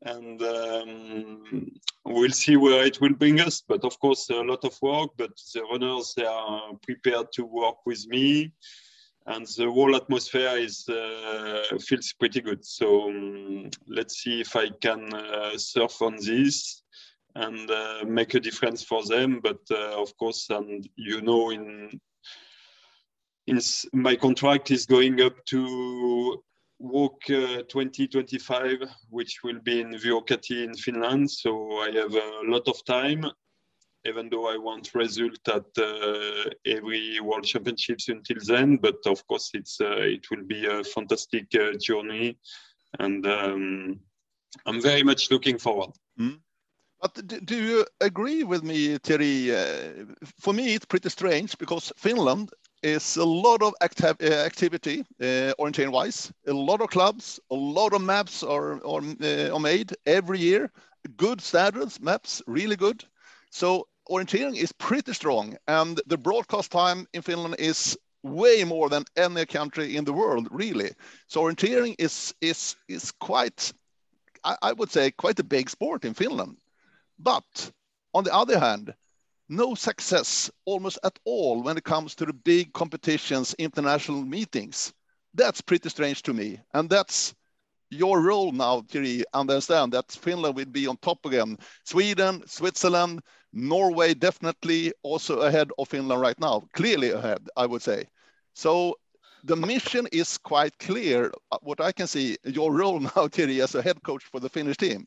and 0.04 0.42
um, 0.42 1.70
we'll 2.04 2.30
see 2.30 2.56
where 2.56 2.84
it 2.84 3.00
will 3.00 3.14
bring 3.14 3.40
us. 3.40 3.62
But 3.66 3.84
of 3.84 3.98
course, 3.98 4.28
a 4.30 4.40
lot 4.40 4.64
of 4.64 4.76
work. 4.82 5.10
But 5.16 5.32
the 5.52 5.62
runners 5.62 6.14
they 6.16 6.24
are 6.24 6.72
prepared 6.82 7.32
to 7.32 7.44
work 7.44 7.86
with 7.86 8.06
me, 8.06 8.52
and 9.26 9.46
the 9.46 9.70
whole 9.70 9.96
atmosphere 9.96 10.56
is 10.56 10.88
uh, 10.88 11.78
feels 11.80 12.12
pretty 12.12 12.40
good. 12.40 12.64
So 12.64 13.08
um, 13.08 13.70
let's 13.88 14.22
see 14.22 14.40
if 14.40 14.54
I 14.56 14.68
can 14.80 15.12
uh, 15.14 15.56
surf 15.56 16.02
on 16.02 16.16
this 16.16 16.82
and 17.34 17.68
uh, 17.70 18.04
make 18.06 18.34
a 18.34 18.40
difference 18.40 18.82
for 18.82 19.02
them. 19.04 19.40
But 19.42 19.60
uh, 19.70 20.00
of 20.00 20.16
course, 20.18 20.50
and 20.50 20.88
you 20.96 21.22
know, 21.22 21.50
in 21.50 21.98
in 23.46 23.60
my 23.92 24.16
contract 24.16 24.70
is 24.70 24.86
going 24.86 25.20
up 25.20 25.44
to 25.46 26.42
WOC 26.80 27.30
uh, 27.30 27.62
2025, 27.68 28.82
which 29.10 29.40
will 29.42 29.60
be 29.60 29.80
in 29.80 29.92
Vuokatti 29.92 30.64
in 30.64 30.74
Finland. 30.74 31.30
So 31.30 31.78
I 31.78 31.90
have 31.92 32.14
a 32.14 32.42
lot 32.44 32.68
of 32.68 32.84
time, 32.84 33.24
even 34.04 34.28
though 34.28 34.48
I 34.48 34.56
want 34.56 34.94
result 34.94 35.38
at 35.48 35.66
uh, 35.78 36.50
every 36.66 37.20
World 37.20 37.44
Championships 37.44 38.08
until 38.08 38.38
then. 38.46 38.76
But 38.76 39.06
of 39.06 39.26
course, 39.26 39.50
it's 39.54 39.80
uh, 39.80 40.00
it 40.00 40.28
will 40.30 40.44
be 40.44 40.66
a 40.66 40.84
fantastic 40.84 41.46
uh, 41.54 41.72
journey, 41.80 42.38
and 42.98 43.26
um, 43.26 44.00
I'm 44.66 44.80
very 44.80 45.02
much 45.02 45.30
looking 45.30 45.58
forward. 45.58 45.90
Mm. 46.18 46.40
But 47.00 47.44
do 47.44 47.56
you 47.56 47.86
agree 48.00 48.44
with 48.44 48.62
me, 48.62 48.96
Thierry? 48.98 49.54
Uh, 49.54 50.06
for 50.40 50.54
me, 50.54 50.74
it's 50.74 50.86
pretty 50.86 51.10
strange 51.10 51.58
because 51.58 51.92
Finland 51.98 52.50
is 52.84 53.16
a 53.16 53.24
lot 53.24 53.62
of 53.62 53.74
acti 53.80 54.06
uh, 54.06 54.44
activity 54.44 55.00
uh, 55.20 55.52
orienteering-wise. 55.58 56.32
A 56.46 56.52
lot 56.52 56.80
of 56.80 56.90
clubs, 56.90 57.40
a 57.50 57.54
lot 57.54 57.94
of 57.94 58.02
maps 58.02 58.42
are, 58.42 58.74
are, 58.86 59.02
uh, 59.22 59.54
are 59.54 59.60
made 59.60 59.96
every 60.06 60.38
year. 60.38 60.70
Good 61.16 61.40
standards, 61.40 62.00
maps, 62.00 62.42
really 62.46 62.76
good. 62.76 63.04
So 63.50 63.88
orienteering 64.10 64.56
is 64.56 64.72
pretty 64.72 65.14
strong, 65.14 65.56
and 65.66 66.00
the 66.06 66.18
broadcast 66.18 66.70
time 66.70 67.06
in 67.12 67.22
Finland 67.22 67.56
is 67.58 67.96
way 68.22 68.64
more 68.64 68.88
than 68.88 69.04
any 69.16 69.46
country 69.46 69.96
in 69.96 70.04
the 70.04 70.12
world, 70.12 70.48
really. 70.50 70.90
So 71.26 71.42
orienteering 71.42 71.94
is 71.98 72.34
is 72.40 72.76
is 72.88 73.12
quite, 73.12 73.72
I, 74.44 74.56
I 74.62 74.72
would 74.72 74.90
say, 74.90 75.10
quite 75.10 75.40
a 75.40 75.44
big 75.44 75.70
sport 75.70 76.04
in 76.04 76.14
Finland. 76.14 76.56
But 77.18 77.72
on 78.12 78.24
the 78.24 78.34
other 78.34 78.58
hand, 78.58 78.94
no 79.48 79.74
success 79.74 80.50
almost 80.64 80.98
at 81.04 81.18
all 81.24 81.62
when 81.62 81.76
it 81.76 81.84
comes 81.84 82.14
to 82.14 82.26
the 82.26 82.32
big 82.32 82.72
competitions, 82.72 83.54
international 83.58 84.22
meetings. 84.24 84.92
That's 85.34 85.60
pretty 85.60 85.88
strange 85.88 86.22
to 86.22 86.32
me. 86.32 86.60
And 86.72 86.88
that's 86.88 87.34
your 87.90 88.20
role 88.20 88.52
now, 88.52 88.82
Thierry, 88.82 89.24
understand 89.34 89.92
that 89.92 90.10
Finland 90.10 90.56
will 90.56 90.64
be 90.64 90.86
on 90.86 90.96
top 90.98 91.24
again. 91.26 91.58
Sweden, 91.84 92.42
Switzerland, 92.46 93.22
Norway 93.52 94.14
definitely 94.14 94.92
also 95.02 95.40
ahead 95.40 95.70
of 95.78 95.88
Finland 95.88 96.20
right 96.20 96.38
now, 96.40 96.62
clearly 96.72 97.10
ahead, 97.10 97.46
I 97.56 97.66
would 97.66 97.82
say. 97.82 98.08
So 98.54 98.96
the 99.44 99.56
mission 99.56 100.08
is 100.10 100.38
quite 100.38 100.78
clear. 100.78 101.30
What 101.62 101.80
I 101.80 101.92
can 101.92 102.06
see, 102.06 102.36
your 102.44 102.72
role 102.72 103.00
now, 103.16 103.28
Thierry, 103.28 103.60
as 103.60 103.74
a 103.74 103.82
head 103.82 104.02
coach 104.02 104.24
for 104.24 104.40
the 104.40 104.48
Finnish 104.48 104.78
team. 104.78 105.06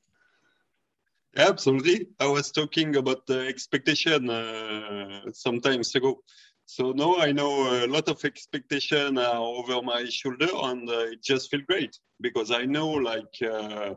Absolutely. 1.38 2.08
I 2.20 2.26
was 2.28 2.52
talking 2.52 2.96
about 2.96 3.28
the 3.28 3.48
expectation 3.48 4.30
uh, 4.30 5.22
some 5.32 5.62
times 5.62 5.94
ago. 5.96 6.20
So 6.66 6.92
now 6.92 7.18
I 7.18 7.32
know 7.32 7.86
a 7.86 7.88
lot 7.88 8.10
of 8.10 8.26
expectation 8.26 9.18
uh, 9.18 9.34
over 9.34 9.82
my 9.84 10.06
shoulder, 10.10 10.50
and 10.52 10.90
uh, 10.90 11.12
it 11.14 11.24
just 11.24 11.50
feels 11.52 11.64
great 11.64 11.98
because 12.20 12.52
I 12.52 12.66
know 12.66 12.90
like 12.90 13.36
uh, 13.42 13.94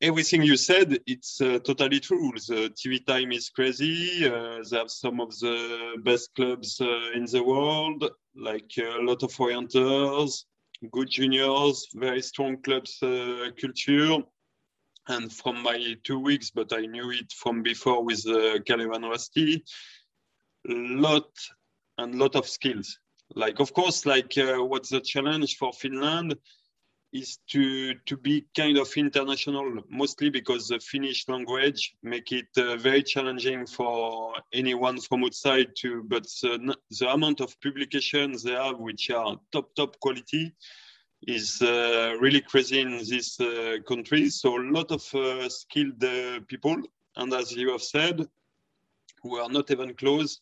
everything 0.00 0.42
you 0.42 0.56
said, 0.56 0.98
it's 1.06 1.40
uh, 1.40 1.58
totally 1.58 2.00
true. 2.00 2.32
The 2.48 2.70
TV 2.74 2.98
time 3.06 3.30
is 3.32 3.50
crazy. 3.50 4.26
Uh, 4.26 4.62
they 4.68 4.76
have 4.78 4.90
some 4.90 5.20
of 5.20 5.38
the 5.38 5.96
best 6.02 6.34
clubs 6.34 6.80
uh, 6.80 7.10
in 7.14 7.26
the 7.26 7.42
world, 7.44 8.10
like 8.34 8.70
a 8.78 9.02
lot 9.02 9.22
of 9.22 9.30
orienters, 9.36 10.44
good 10.90 11.10
juniors, 11.10 11.86
very 11.94 12.22
strong 12.22 12.56
clubs 12.62 12.98
culture. 13.60 14.16
And 15.08 15.32
from 15.32 15.62
my 15.62 15.96
two 16.04 16.18
weeks, 16.18 16.50
but 16.50 16.72
I 16.72 16.86
knew 16.86 17.10
it 17.10 17.32
from 17.32 17.62
before 17.62 18.04
with 18.04 18.24
uh, 18.26 18.58
Kalevan 18.60 19.04
Rasti, 19.10 19.62
lot 20.66 21.30
and 21.98 22.14
lot 22.14 22.36
of 22.36 22.48
skills. 22.48 22.98
Like, 23.34 23.60
of 23.60 23.72
course, 23.72 24.06
like 24.06 24.36
uh, 24.38 24.58
what's 24.58 24.90
the 24.90 25.00
challenge 25.00 25.56
for 25.56 25.72
Finland 25.72 26.36
is 27.12 27.38
to 27.46 27.94
to 28.06 28.16
be 28.16 28.46
kind 28.56 28.78
of 28.78 28.90
international, 28.96 29.82
mostly 29.90 30.30
because 30.30 30.68
the 30.68 30.80
Finnish 30.80 31.28
language 31.28 31.94
make 32.02 32.32
it 32.32 32.48
uh, 32.56 32.76
very 32.76 33.02
challenging 33.02 33.66
for 33.66 34.34
anyone 34.52 34.98
from 35.00 35.24
outside 35.24 35.68
to. 35.76 36.02
But 36.04 36.24
the, 36.42 36.76
the 36.98 37.12
amount 37.12 37.40
of 37.40 37.60
publications 37.60 38.42
they 38.42 38.52
have, 38.52 38.78
which 38.78 39.10
are 39.10 39.36
top 39.52 39.74
top 39.74 39.98
quality, 40.00 40.54
is 41.26 41.62
uh, 41.62 42.16
really 42.20 42.40
crazy 42.40 42.80
in 42.80 42.98
this 42.98 43.38
uh, 43.40 43.76
country. 43.86 44.28
So 44.28 44.58
a 44.58 44.70
lot 44.70 44.90
of 44.90 45.14
uh, 45.14 45.48
skilled 45.48 46.00
people, 46.48 46.76
and 47.16 47.32
as 47.32 47.52
you 47.52 47.70
have 47.72 47.82
said, 47.82 48.26
we 49.24 49.38
are 49.38 49.48
not 49.48 49.70
even 49.70 49.94
close 49.94 50.40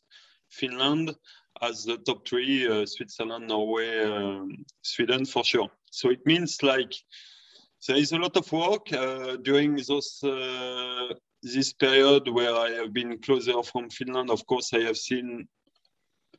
Finland 0.48 1.14
as 1.62 1.84
the 1.84 1.98
top 1.98 2.26
three, 2.26 2.66
uh, 2.66 2.86
Switzerland, 2.86 3.48
Norway, 3.48 4.04
um, 4.04 4.64
Sweden 4.82 5.26
for 5.26 5.44
sure. 5.44 5.68
So 5.90 6.10
it 6.10 6.24
means 6.24 6.62
like 6.62 6.94
there 7.86 7.96
is 7.96 8.12
a 8.12 8.18
lot 8.18 8.36
of 8.36 8.50
work 8.52 8.92
uh, 8.92 9.36
during 9.36 9.76
those 9.76 10.22
uh, 10.22 11.14
this 11.42 11.72
period 11.72 12.28
where 12.28 12.54
I 12.54 12.70
have 12.72 12.92
been 12.92 13.18
closer 13.18 13.62
from 13.62 13.90
Finland. 13.90 14.30
Of 14.30 14.46
course, 14.46 14.72
I 14.74 14.80
have 14.80 14.96
seen 14.96 15.48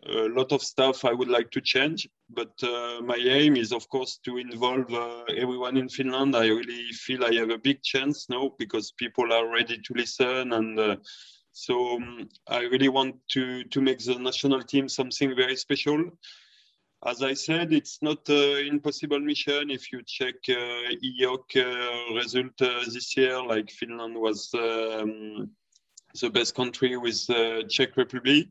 a 0.08 0.30
lot 0.30 0.52
of 0.52 0.62
stuff 0.62 1.06
I 1.06 1.14
would 1.14 1.30
like 1.30 1.52
to 1.52 1.62
change, 1.62 2.10
but 2.30 2.52
uh, 2.64 3.02
my 3.02 3.18
aim 3.18 3.56
is, 3.56 3.72
of 3.72 3.88
course, 3.90 4.20
to 4.26 4.38
involve 4.38 4.92
uh, 4.94 5.24
everyone 5.38 5.78
in 5.78 5.90
Finland. 5.90 6.36
I 6.36 6.48
really 6.48 6.92
feel 6.92 7.24
I 7.24 7.34
have 7.36 7.52
a 7.52 7.58
big 7.58 7.84
chance 7.84 8.30
now 8.30 8.52
because 8.58 8.94
people 8.94 9.32
are 9.32 9.48
ready 9.48 9.78
to 9.78 9.94
listen 9.94 10.54
and 10.54 10.80
uh, 10.80 10.96
so 11.52 11.98
um, 11.98 12.30
I 12.48 12.62
really 12.62 12.90
want 12.90 13.16
to, 13.32 13.64
to 13.66 13.82
make 13.82 14.00
the 14.00 14.18
national 14.18 14.64
team 14.64 14.88
something 14.88 15.36
very 15.36 15.56
special. 15.56 16.06
As 17.06 17.24
I 17.24 17.34
said, 17.34 17.74
it's 17.74 17.98
not 18.02 18.30
an 18.30 18.68
impossible 18.68 19.20
mission. 19.20 19.70
If 19.70 19.92
you 19.92 20.02
check 20.06 20.36
uh, 20.50 20.94
EOC 21.04 21.58
uh, 21.58 22.14
result 22.16 22.62
uh, 22.62 22.84
this 22.86 23.18
year, 23.18 23.44
like 23.44 23.72
Finland 23.72 24.16
was 24.16 24.50
um, 24.54 25.50
the 26.20 26.30
best 26.30 26.56
country 26.56 26.98
with 26.98 27.28
uh, 27.30 27.64
Czech 27.68 27.98
Republic. 27.98 28.50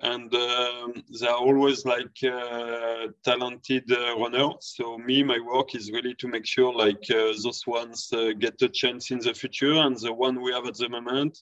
And 0.00 0.34
um, 0.34 0.92
they 1.18 1.26
are 1.26 1.36
always 1.36 1.84
like 1.84 2.18
uh, 2.24 3.06
talented 3.24 3.90
uh, 3.90 4.18
runners. 4.18 4.74
So 4.76 4.98
me, 4.98 5.22
my 5.22 5.38
work 5.38 5.74
is 5.74 5.90
really 5.92 6.14
to 6.16 6.28
make 6.28 6.44
sure 6.44 6.74
like 6.74 7.04
uh, 7.10 7.32
those 7.42 7.62
ones 7.66 8.08
uh, 8.12 8.32
get 8.38 8.60
a 8.60 8.68
chance 8.68 9.10
in 9.12 9.20
the 9.20 9.32
future, 9.32 9.74
and 9.74 9.96
the 9.96 10.12
one 10.12 10.42
we 10.42 10.52
have 10.52 10.66
at 10.66 10.76
the 10.76 10.88
moment, 10.88 11.38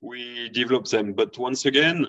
we 0.00 0.50
develop 0.50 0.84
them. 0.84 1.14
But 1.14 1.38
once 1.38 1.64
again, 1.64 2.06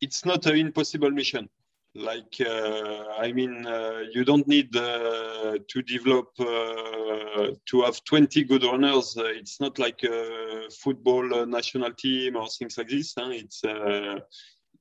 it's 0.00 0.24
not 0.24 0.46
an 0.46 0.56
impossible 0.56 1.10
mission. 1.10 1.48
Like, 1.94 2.36
uh, 2.40 3.04
I 3.18 3.32
mean, 3.32 3.66
uh, 3.66 4.02
you 4.12 4.24
don't 4.24 4.46
need 4.46 4.74
uh, 4.76 5.58
to 5.66 5.82
develop, 5.82 6.28
uh, 6.38 7.52
to 7.66 7.82
have 7.82 8.04
20 8.04 8.44
good 8.44 8.62
runners. 8.62 9.16
Uh, 9.16 9.24
it's 9.24 9.60
not 9.60 9.78
like 9.78 10.02
a 10.04 10.68
football 10.70 11.34
uh, 11.34 11.44
national 11.44 11.92
team 11.94 12.36
or 12.36 12.48
things 12.48 12.78
like 12.78 12.88
this. 12.88 13.14
Huh? 13.18 13.30
It's 13.32 13.62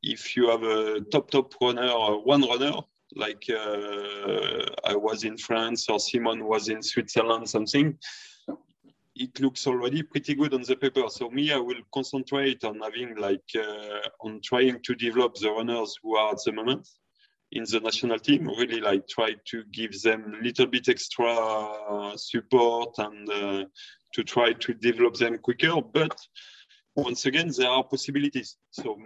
if 0.03 0.38
you 0.38 0.49
have 0.49 0.64
a 0.64 1.01
top, 1.12 1.32
top 1.32 1.53
runner, 1.62 1.89
one 2.20 2.41
runner, 2.47 2.74
like 3.16 3.43
I 3.49 4.95
was 4.95 5.24
in 5.24 5.38
France 5.38 5.89
or 5.89 5.99
Simone 5.99 6.45
was 6.45 6.70
in 6.70 6.84
Switzerland, 6.84 7.49
something, 7.49 7.97
it 9.20 9.39
looks 9.39 9.68
already 9.68 10.03
pretty 10.03 10.36
good 10.36 10.53
on 10.53 10.61
the 10.61 10.76
paper. 10.76 11.03
So 11.09 11.30
me, 11.30 11.51
I 11.51 11.57
will 11.57 11.82
concentrate 11.93 12.63
on 12.63 12.80
having 12.80 13.15
like 13.18 13.49
uh, 13.55 13.99
on 14.22 14.41
trying 14.43 14.80
to 14.84 14.95
develop 14.95 15.36
the 15.36 15.51
runners 15.51 15.95
who 16.01 16.15
are 16.15 16.32
at 16.32 16.39
the 16.45 16.51
moment 16.51 16.88
in 17.51 17.63
the 17.63 17.80
national 17.80 18.20
team. 18.20 18.47
Really 18.47 18.82
like 18.82 19.07
try 19.07 19.36
to 19.51 19.63
give 19.72 20.01
them 20.01 20.36
a 20.39 20.43
little 20.43 20.68
bit 20.68 20.89
extra 20.89 22.13
support 22.15 22.97
and 22.97 23.30
uh, 23.30 23.65
to 24.13 24.24
try 24.24 24.53
to 24.53 24.74
develop 24.74 25.15
them 25.15 25.38
quicker. 25.38 25.82
But 25.82 26.18
once 26.95 27.26
again, 27.26 27.51
there 27.57 27.70
are 27.70 27.84
possibilities. 27.84 28.57
So 28.72 28.97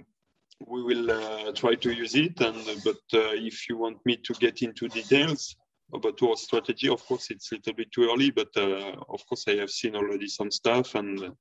we 0.68 0.84
will 0.84 1.12
uh, 1.12 1.51
try 1.53 1.76
to 1.76 1.91
use 1.91 2.16
it. 2.16 2.39
And 2.41 2.64
but 2.84 3.01
uh, 3.14 3.34
if 3.34 3.70
you 3.70 3.78
want 3.78 3.97
me 4.05 4.18
to 4.18 4.34
get 4.36 4.62
into 4.62 4.88
details, 4.88 5.55
about 5.94 6.22
our 6.24 6.36
strategy. 6.36 6.89
Of 6.89 7.06
course, 7.06 7.30
it's 7.32 7.52
a 7.52 7.56
little 7.56 7.74
bit 7.74 7.92
too 7.92 8.10
early, 8.12 8.32
but 8.32 8.50
uh, 8.56 8.96
of 9.10 9.26
course, 9.28 9.46
I 9.48 9.56
have 9.58 9.70
seen 9.70 9.96
already 9.96 10.28
some 10.28 10.52
stuff, 10.52 10.96
and 10.96 11.24
uh, 11.24 11.32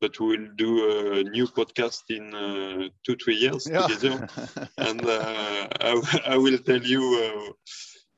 but 0.00 0.18
we 0.20 0.26
will 0.36 0.48
do 0.56 1.12
a 1.12 1.22
new 1.24 1.46
podcast 1.46 2.02
in 2.10 2.34
uh, 2.34 2.88
two, 3.04 3.16
three 3.16 3.36
years 3.36 3.68
yeah. 3.70 3.86
together, 3.86 4.28
and 4.78 5.04
uh, 5.04 5.68
I, 5.80 6.20
I, 6.26 6.36
will 6.36 6.58
tell 6.58 6.80
you 6.80 7.02
uh, 7.24 7.52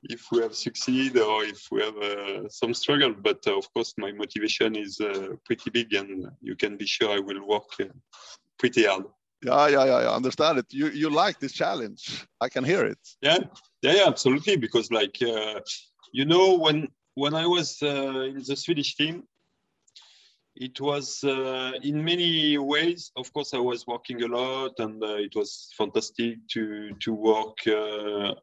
if 0.02 0.26
we 0.30 0.40
have 0.42 0.54
succeeded 0.54 1.18
or 1.18 1.44
if 1.44 1.66
we 1.70 1.82
have 1.82 1.96
uh, 1.96 2.48
some 2.48 2.74
struggle. 2.74 3.14
But 3.14 3.46
of 3.46 3.72
course, 3.72 3.94
my 3.96 4.12
motivation 4.12 4.76
is 4.76 5.00
pretty 5.46 5.70
big, 5.70 5.94
and 5.94 6.26
you 6.40 6.56
can 6.56 6.76
be 6.76 6.86
sure 6.86 7.10
I 7.10 7.20
will 7.20 7.46
work 7.46 7.70
pretty 8.58 8.84
hard. 8.84 9.04
Yeah, 9.42 9.68
yeah, 9.68 9.84
yeah, 9.86 10.10
I 10.10 10.14
understand 10.14 10.58
it. 10.58 10.66
You 10.70 10.88
you 10.90 11.08
like 11.08 11.38
this 11.40 11.52
challenge. 11.52 12.26
I 12.42 12.50
can 12.50 12.62
hear 12.62 12.84
it. 12.84 12.98
Yeah, 13.22 13.38
yeah, 13.82 13.92
yeah, 13.92 14.06
absolutely. 14.06 14.56
Because 14.56 14.90
like 14.90 15.16
uh, 15.22 15.60
you 16.12 16.24
know, 16.24 16.56
when 16.58 16.88
when 17.14 17.34
I 17.34 17.46
was 17.46 17.78
uh, 17.82 18.20
in 18.20 18.42
the 18.46 18.56
Swedish 18.56 18.96
team, 18.96 19.24
it 20.56 20.80
was 20.80 21.22
uh, 21.24 21.72
in 21.82 22.04
many 22.04 22.58
ways. 22.58 23.12
Of 23.16 23.32
course, 23.32 23.54
I 23.54 23.58
was 23.58 23.86
working 23.86 24.22
a 24.22 24.28
lot, 24.28 24.78
and 24.78 25.02
uh, 25.02 25.16
it 25.16 25.34
was 25.34 25.72
fantastic 25.76 26.38
to 26.52 26.92
to 27.00 27.12
work. 27.12 27.58
Uh, 27.66 28.34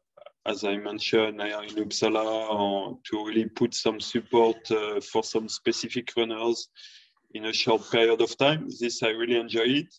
as 0.46 0.64
I 0.64 0.78
mentioned, 0.78 1.42
in 1.42 1.76
Uppsala, 1.84 2.48
or 2.50 2.98
to 3.10 3.26
really 3.26 3.46
put 3.46 3.74
some 3.74 4.00
support 4.00 4.70
uh, 4.70 4.98
for 5.00 5.22
some 5.22 5.46
specific 5.46 6.10
runners 6.16 6.68
in 7.34 7.46
a 7.46 7.52
short 7.52 7.82
period 7.90 8.22
of 8.22 8.34
time. 8.38 8.66
This 8.80 9.02
I 9.02 9.08
really 9.08 9.36
enjoy 9.36 9.68
it 9.82 9.94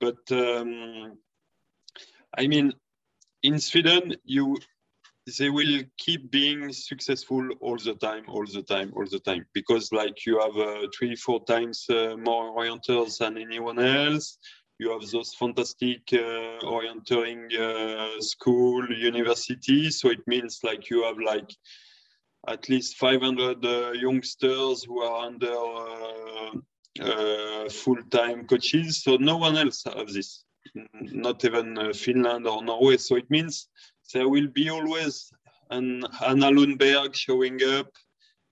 but 0.00 0.18
um, 0.32 1.18
I 2.36 2.46
mean, 2.46 2.72
in 3.42 3.58
Sweden, 3.58 4.16
you 4.24 4.56
they 5.38 5.50
will 5.50 5.82
keep 5.98 6.30
being 6.30 6.72
successful 6.72 7.46
all 7.60 7.76
the 7.76 7.94
time, 7.94 8.24
all 8.28 8.44
the 8.46 8.62
time, 8.62 8.92
all 8.96 9.06
the 9.06 9.18
time, 9.20 9.44
because 9.52 9.92
like 9.92 10.26
you 10.26 10.40
have 10.40 10.56
uh, 10.56 10.86
three, 10.96 11.14
four 11.14 11.44
times 11.44 11.84
uh, 11.90 12.16
more 12.18 12.56
orienters 12.56 13.18
than 13.18 13.38
anyone 13.38 13.78
else. 13.78 14.38
You 14.78 14.90
have 14.92 15.08
those 15.10 15.34
fantastic 15.34 16.00
uh, 16.12 16.58
uh, 16.66 18.20
school, 18.20 18.86
university. 18.90 19.90
So 19.90 20.08
it 20.10 20.26
means 20.26 20.60
like 20.64 20.88
you 20.88 21.04
have 21.04 21.18
like 21.18 21.50
at 22.48 22.68
least 22.70 22.96
500 22.96 23.64
uh, 23.64 23.92
youngsters 23.92 24.84
who 24.84 25.02
are 25.02 25.26
under 25.26 25.54
uh, 27.00 27.68
full-time 27.68 28.46
coaches. 28.46 29.02
So 29.02 29.16
no 29.16 29.36
one 29.36 29.58
else 29.58 29.84
has 29.84 30.14
this, 30.14 30.44
not 30.92 31.44
even 31.44 31.78
uh, 31.78 31.92
Finland 31.92 32.46
or 32.46 32.62
Norway. 32.62 32.96
So 32.96 33.16
it 33.16 33.30
means 33.30 33.68
there 34.12 34.28
will 34.28 34.48
be 34.48 34.70
always 34.70 35.32
an 35.70 36.04
Anna 36.26 36.50
Lundberg 36.50 37.14
showing 37.14 37.62
up 37.62 37.92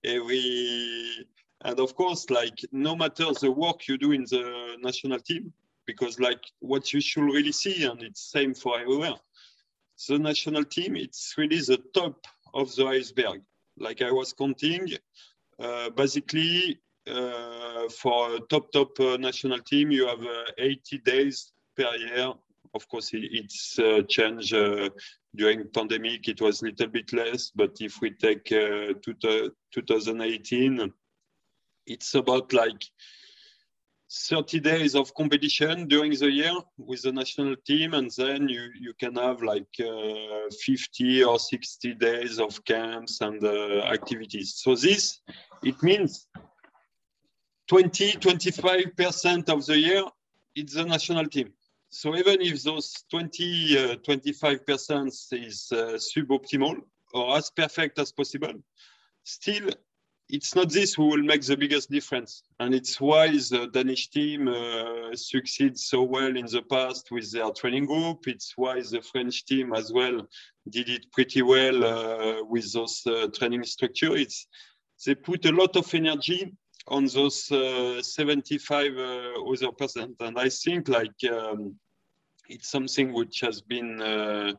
every, 0.03 1.27
and 1.61 1.79
of 1.79 1.95
course, 1.95 2.29
like 2.29 2.59
no 2.71 2.95
matter 2.95 3.25
the 3.41 3.51
work 3.51 3.87
you 3.87 3.97
do 3.97 4.11
in 4.11 4.23
the 4.23 4.77
national 4.81 5.19
team, 5.19 5.53
because 5.85 6.19
like 6.19 6.43
what 6.59 6.93
you 6.93 7.01
should 7.01 7.23
really 7.23 7.51
see, 7.51 7.83
and 7.83 8.01
it's 8.01 8.31
same 8.31 8.53
for 8.53 8.79
everywhere. 8.79 9.15
The 10.07 10.17
national 10.17 10.63
team, 10.63 10.95
it's 10.95 11.35
really 11.37 11.59
the 11.59 11.81
top 11.93 12.25
of 12.53 12.73
the 12.75 12.85
iceberg. 12.85 13.41
Like 13.77 14.01
I 14.01 14.11
was 14.11 14.33
counting, 14.33 14.93
uh, 15.59 15.89
basically 15.89 16.79
uh, 17.07 17.89
for 17.89 18.39
top 18.49 18.71
top 18.71 18.97
uh, 18.99 19.17
national 19.17 19.59
team, 19.59 19.91
you 19.91 20.07
have 20.07 20.21
uh, 20.21 20.45
80 20.57 20.99
days 20.99 21.51
per 21.79 21.95
year. 21.95 22.33
Of 22.73 22.87
course, 22.87 23.13
it, 23.13 23.23
it's 23.31 23.79
uh, 23.79 24.01
changed 24.07 24.53
during 25.35 25.69
pandemic. 25.69 26.27
It 26.27 26.41
was 26.41 26.61
a 26.61 26.65
little 26.65 26.87
bit 26.87 27.13
less, 27.13 27.51
but 27.55 27.77
if 27.79 28.01
we 28.01 28.11
take 28.11 28.45
to 28.45 28.95
2018, 29.73 30.93
it's 31.87 32.13
about 32.15 32.53
like 32.53 32.83
30 34.11 34.59
days 34.59 34.95
of 34.95 35.13
competition 35.13 35.87
during 35.87 36.11
the 36.13 36.31
year 36.31 36.53
with 36.77 37.03
the 37.03 37.11
national 37.11 37.55
team 37.65 37.93
and 37.93 38.09
then 38.17 38.49
you, 38.49 38.69
you 38.79 38.93
can 38.99 39.15
have 39.15 39.43
like 39.43 39.67
uh, 39.79 40.49
50 40.65 41.23
or 41.23 41.37
60 41.37 41.93
days 41.93 42.39
of 42.39 42.63
camps 42.65 43.21
and 43.21 43.43
uh, 43.43 43.81
activities 43.83 44.55
so 44.55 44.73
this 44.73 45.21
it 45.63 45.81
means 45.83 46.27
20 47.67 48.13
25% 48.13 49.49
of 49.49 49.63
the 49.67 49.77
year 49.77 50.03
it's 50.55 50.73
the 50.73 50.85
national 50.85 51.25
team 51.27 51.53
so 51.89 52.15
even 52.15 52.41
if 52.41 52.63
those 52.63 53.03
20 53.09 53.77
uh, 53.77 53.95
25% 53.97 55.07
is 55.31 55.67
uh, 55.71 55.97
suboptimal 55.97 56.77
or 57.13 57.37
as 57.37 57.49
perfect 57.49 57.99
as 57.99 58.11
possible 58.11 58.53
still 59.23 59.69
it's 60.29 60.53
not 60.55 60.69
this 60.69 60.93
who 60.93 61.07
will 61.07 61.23
make 61.23 61.41
the 61.41 61.57
biggest 61.57 61.89
difference. 61.89 62.43
And 62.59 62.75
it's 62.75 63.01
why 63.01 63.29
the 63.29 63.67
Danish 63.73 64.09
team 64.09 64.47
uh, 64.47 65.15
succeeds 65.15 65.85
so 65.85 66.03
well 66.03 66.37
in 66.37 66.45
the 66.45 66.61
past 66.69 67.09
with 67.11 67.31
their 67.31 67.49
training 67.51 67.87
group. 67.87 68.27
It's 68.27 68.53
why 68.55 68.79
the 68.79 69.01
French 69.01 69.45
team 69.45 69.73
as 69.73 69.91
well 69.91 70.27
did 70.69 70.87
it 70.89 71.11
pretty 71.11 71.41
well 71.41 71.83
uh, 71.83 72.43
with 72.43 72.71
those 72.73 73.01
uh, 73.07 73.27
training 73.33 73.63
structure. 73.63 74.15
It's, 74.15 74.47
they 75.03 75.15
put 75.15 75.45
a 75.45 75.51
lot 75.51 75.75
of 75.75 75.91
energy 75.95 76.53
on 76.89 77.05
those 77.05 77.51
uh, 77.51 78.01
75 78.01 78.97
uh, 78.97 79.51
other 79.51 79.71
percent. 79.71 80.15
And 80.19 80.37
I 80.39 80.49
think 80.49 80.87
like 80.87 81.15
um, 81.31 81.75
it's 82.47 82.69
something 82.69 83.13
which 83.13 83.39
has 83.41 83.61
been 83.61 84.01
uh, 84.01 84.53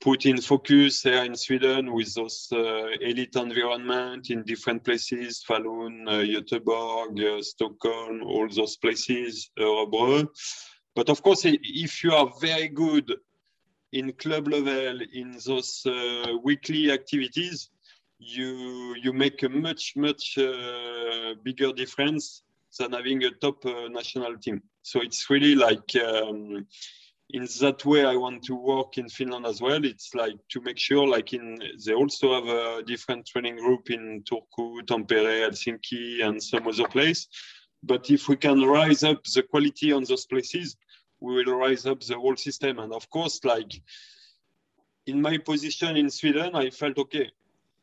put 0.00 0.26
in 0.26 0.40
focus 0.40 1.02
here 1.02 1.24
in 1.24 1.34
Sweden 1.34 1.92
with 1.92 2.14
those 2.14 2.48
uh, 2.52 2.86
elite 3.00 3.34
environment 3.34 4.30
in 4.30 4.44
different 4.44 4.84
places, 4.84 5.44
Falun, 5.48 6.08
uh, 6.08 6.40
Göteborg, 6.40 7.20
uh, 7.20 7.42
Stockholm, 7.42 8.22
all 8.22 8.48
those 8.48 8.76
places, 8.76 9.50
Örebro. 9.58 10.28
But 10.94 11.08
of 11.10 11.22
course, 11.22 11.42
if 11.44 12.02
you 12.02 12.12
are 12.12 12.32
very 12.40 12.68
good 12.68 13.12
in 13.92 14.12
club 14.12 14.48
level, 14.48 15.00
in 15.14 15.36
those 15.44 15.86
weekly 16.42 16.90
activities, 16.92 17.70
you, 18.18 18.94
you 19.02 19.12
make 19.12 19.42
a 19.42 19.48
much, 19.48 19.94
much 19.96 20.38
uh, 20.38 21.34
bigger 21.42 21.72
difference 21.72 22.42
than 22.78 22.92
having 22.92 23.24
a 23.24 23.30
top 23.30 23.64
uh, 23.64 23.88
national 23.88 24.36
team. 24.38 24.62
So 24.82 25.00
it's 25.00 25.30
really 25.30 25.54
like, 25.54 25.94
um, 25.96 26.66
in 27.30 27.46
that 27.60 27.84
way 27.84 28.04
i 28.06 28.16
want 28.16 28.42
to 28.42 28.54
work 28.54 28.96
in 28.96 29.08
finland 29.08 29.46
as 29.46 29.60
well. 29.60 29.84
It's 29.84 30.14
like 30.14 30.36
to 30.48 30.60
make 30.62 30.78
sure 30.78 31.06
like 31.06 31.32
in 31.34 31.58
they 31.84 31.92
also 31.92 32.34
have 32.34 32.48
a 32.48 32.82
different 32.82 33.26
training 33.26 33.56
group 33.56 33.90
in 33.90 34.22
turku 34.22 34.80
tampere 34.86 35.42
helsinki 35.44 36.24
and 36.24 36.42
some 36.42 36.66
other 36.66 36.88
place. 36.88 37.28
But 37.82 38.10
if 38.10 38.28
we 38.28 38.36
can 38.36 38.62
rise 38.62 39.04
up 39.04 39.22
the 39.24 39.42
quality 39.42 39.92
on 39.92 40.04
those 40.04 40.26
places 40.26 40.76
we 41.20 41.34
will 41.34 41.54
rise 41.54 41.84
up 41.84 42.00
the 42.00 42.14
whole 42.14 42.36
system. 42.36 42.78
And 42.78 42.94
of 42.94 43.10
course 43.10 43.44
like 43.44 43.72
in 45.06 45.20
my 45.20 45.36
position 45.38 45.96
in 45.96 46.10
sweden 46.10 46.54
i 46.54 46.70
felt 46.70 46.96
okay 46.98 47.30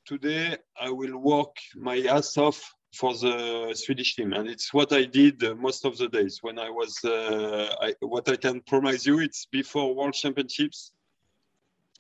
today 0.05 0.57
i 0.79 0.89
will 0.89 1.17
work 1.17 1.55
my 1.75 1.97
ass 2.09 2.37
off 2.37 2.75
for 2.95 3.13
the 3.13 3.73
Swedish 3.75 4.15
team. 4.15 4.33
And 4.33 4.47
it's 4.47 4.73
what 4.73 4.93
I 4.93 5.03
did 5.03 5.41
most 5.57 5.85
of 5.85 5.97
the 5.97 6.07
days 6.07 6.39
when 6.41 6.57
I 6.57 6.69
was, 6.69 7.03
uh, 7.03 7.75
I, 7.81 7.93
what 7.99 8.27
I 8.29 8.37
can 8.37 8.61
promise 8.61 9.05
you, 9.05 9.19
it's 9.19 9.45
before 9.45 9.93
World 9.93 10.13
Championships. 10.13 10.91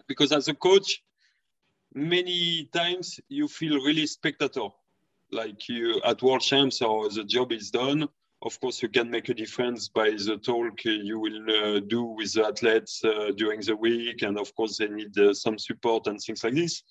Because 0.07 0.31
as 0.31 0.47
a 0.47 0.53
coach, 0.53 1.03
many 1.93 2.69
times 2.73 3.19
you 3.27 3.47
feel 3.47 3.75
really 3.83 4.07
spectator. 4.07 4.67
Like 5.31 5.67
you 5.67 6.01
at 6.05 6.21
World 6.21 6.41
Champs 6.41 6.81
or 6.81 7.09
the 7.09 7.23
job 7.23 7.51
is 7.51 7.71
done. 7.71 8.07
Of 8.41 8.59
course, 8.59 8.81
you 8.83 8.89
can 8.89 9.09
make 9.09 9.27
a 9.29 9.33
difference 9.33 9.89
by 9.89 10.11
the 10.11 10.37
talk 10.37 10.85
you 10.85 11.19
will 11.19 11.49
uh, 11.49 11.79
do 11.79 12.03
with 12.03 12.33
the 12.33 12.45
athletes 12.45 13.03
uh, 13.03 13.31
during 13.35 13.59
the 13.61 13.75
week. 13.75 14.21
And 14.21 14.37
of 14.37 14.53
course, 14.55 14.77
they 14.77 14.87
need 14.87 15.17
uh, 15.17 15.33
some 15.33 15.57
support 15.57 16.05
and 16.07 16.21
things 16.21 16.43
like 16.43 16.53
this 16.53 16.83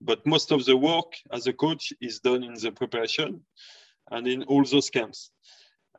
but 0.00 0.26
most 0.26 0.50
of 0.52 0.64
the 0.64 0.76
work 0.76 1.12
as 1.32 1.46
a 1.46 1.52
coach 1.52 1.92
is 2.00 2.20
done 2.20 2.42
in 2.42 2.54
the 2.54 2.72
preparation 2.72 3.40
and 4.10 4.26
in 4.26 4.42
all 4.44 4.64
those 4.64 4.90
camps. 4.90 5.30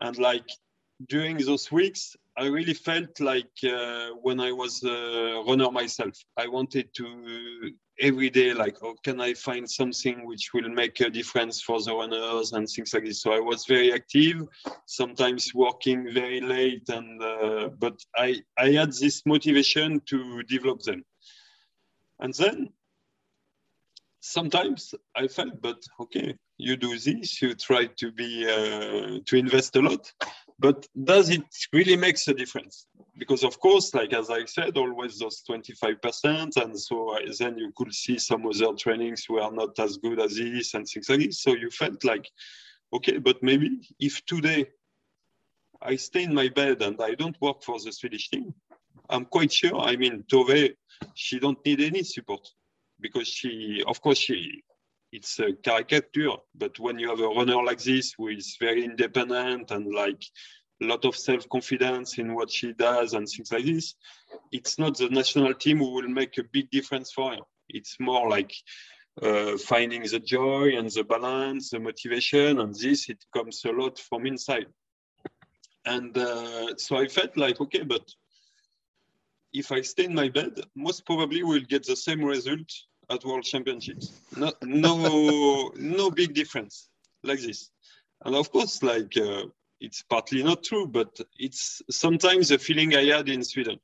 And 0.02 0.18
like 0.18 0.50
during 1.08 1.38
those 1.38 1.72
weeks, 1.72 2.16
I 2.38 2.46
really 2.46 2.74
felt 2.74 3.20
like 3.20 3.52
uh, 3.64 4.10
when 4.22 4.40
I 4.40 4.52
was 4.52 4.84
a 4.84 5.44
runner 5.48 5.70
myself, 5.70 6.18
I 6.38 6.48
wanted 6.48 6.94
to 6.96 7.72
every 8.00 8.30
day, 8.30 8.54
like, 8.54 8.78
oh, 8.82 8.96
can 9.04 9.22
I 9.22 9.34
find 9.34 9.70
something 9.70 10.26
which 10.26 10.54
will 10.54 10.70
make 10.70 11.00
a 11.02 11.10
difference 11.10 11.62
for 11.62 11.82
the 11.82 11.94
runners 11.94 12.54
and 12.54 12.68
things 12.68 12.94
like 12.94 13.06
this. 13.06 13.22
So 13.22 13.34
I 13.34 13.40
was 13.40 13.66
very 13.66 13.94
active, 13.94 14.48
sometimes 14.88 15.54
working 15.54 16.12
very 16.12 16.42
late, 16.42 16.88
and 16.90 17.22
uh, 17.22 17.70
but 17.78 18.00
I 18.16 18.42
I 18.58 18.72
had 18.72 18.94
this 18.94 19.24
motivation 19.26 20.02
to 20.08 20.44
develop 20.44 20.82
them. 20.82 21.04
And 22.20 22.34
then 22.34 22.70
sometimes 24.22 24.94
I 25.16 25.28
felt, 25.28 25.62
but 25.62 25.84
okay, 26.00 26.36
you 26.58 26.78
do 26.78 26.98
this, 26.98 27.42
you 27.42 27.54
try 27.56 27.88
to 27.88 28.12
be 28.12 28.46
uh, 28.48 29.20
to 29.26 29.36
invest 29.36 29.76
a 29.76 29.82
lot, 29.82 30.12
but 30.60 30.88
does 31.04 31.30
it 31.30 31.44
really 31.74 31.98
makes 31.98 32.28
a 32.28 32.34
difference? 32.34 32.86
Because 33.18 33.44
of 33.44 33.60
course, 33.60 33.94
like 33.94 34.14
as 34.14 34.30
I 34.30 34.46
said, 34.46 34.78
always 34.78 35.20
those 35.20 35.44
25%, 35.50 36.56
and 36.58 36.80
so 36.80 37.18
then 37.40 37.58
you 37.58 37.74
could 37.76 37.94
see 37.94 38.18
some 38.18 38.46
other 38.46 38.74
trainings 38.78 39.26
were 39.28 39.52
not 39.52 39.78
as 39.80 39.98
good 39.98 40.20
as 40.22 40.36
this 40.36 40.76
and 40.76 40.88
things 40.88 41.10
like 41.10 41.20
this. 41.20 41.42
So 41.42 41.56
you 41.56 41.70
felt 41.72 42.04
like, 42.04 42.30
okay, 42.94 43.18
but 43.18 43.42
maybe 43.42 43.82
if 44.00 44.24
today 44.26 44.68
I 45.82 45.96
stay 45.96 46.24
in 46.24 46.34
my 46.34 46.50
bed 46.50 46.84
and 46.84 47.02
I 47.02 47.16
don't 47.16 47.42
work 47.42 47.64
for 47.64 47.80
the 47.80 47.92
Swedish 47.92 48.30
team, 48.30 48.54
I'm 49.10 49.26
quite 49.26 49.52
sure. 49.52 49.80
I 49.80 49.96
mean, 49.96 50.24
Tove, 50.32 50.76
she 51.16 51.40
don't 51.40 51.66
need 51.66 51.82
any 51.82 52.04
support 52.04 52.48
because 53.02 53.28
she, 53.28 53.84
of 53.88 54.02
course, 54.02 54.18
she, 54.18 54.64
it's 55.12 55.40
a 55.40 55.54
caricature, 55.54 56.38
but 56.56 56.80
when 56.80 56.98
you 57.00 57.10
have 57.10 57.20
a 57.20 57.28
runner 57.28 57.62
like 57.64 57.82
this 57.82 58.14
who 58.18 58.30
is 58.30 58.58
very 58.60 58.86
independent 58.86 59.72
and 59.72 59.94
like 59.94 60.24
a 60.82 60.86
lot 60.86 61.04
of 61.06 61.16
self-confidence 61.16 62.18
in 62.18 62.34
what 62.34 62.50
she 62.50 62.74
does 62.74 63.14
and 63.14 63.28
things 63.28 63.52
like 63.52 63.66
this, 63.66 63.96
it's 64.52 64.80
not 64.80 64.98
the 64.98 65.10
national 65.10 65.54
team 65.54 65.80
who 65.80 65.92
will 65.92 66.08
make 66.08 66.38
a 66.38 66.44
big 66.52 66.70
difference 66.72 67.12
for 67.12 67.32
her. 67.32 67.40
It's 67.70 67.98
more 68.00 68.30
like 68.30 68.54
uh, 69.22 69.58
finding 69.58 70.04
the 70.04 70.20
joy 70.20 70.78
and 70.78 70.90
the 70.90 71.04
balance, 71.04 71.70
the 71.70 71.80
motivation, 71.80 72.60
and 72.60 72.74
this, 72.74 73.10
it 73.10 73.24
comes 73.34 73.64
a 73.66 73.72
lot 73.72 74.00
from 74.00 74.26
inside. 74.26 74.68
And 75.86 76.18
uh, 76.18 76.76
so 76.78 76.98
I 76.98 77.08
felt 77.08 77.36
like, 77.38 77.60
okay, 77.60 77.84
but 77.84 78.08
if 79.54 79.72
I 79.72 79.82
stay 79.82 80.06
in 80.06 80.16
my 80.16 80.30
bed, 80.30 80.62
most 80.76 81.06
probably 81.06 81.44
we'll 81.44 81.62
get 81.62 81.86
the 81.86 81.96
same 81.96 82.24
result 82.24 82.70
at 83.12 83.26
World 83.26 83.44
Championships. 83.44 84.12
No, 84.36 84.54
no, 84.64 85.72
no 85.76 86.12
big 86.12 86.34
difference 86.34 86.90
like 87.24 87.40
this. 87.40 87.70
And 88.24 88.36
of 88.36 88.52
course, 88.52 88.82
like 88.84 89.16
uh, 89.18 89.44
it's 89.80 90.04
partly 90.04 90.44
not 90.44 90.64
true, 90.64 90.88
but 90.88 91.20
it's 91.38 91.82
sometimes 91.90 92.50
the 92.50 92.58
feeling 92.58 92.96
I 92.96 93.06
had 93.06 93.30
in 93.30 93.44
Sweden. 93.44 93.80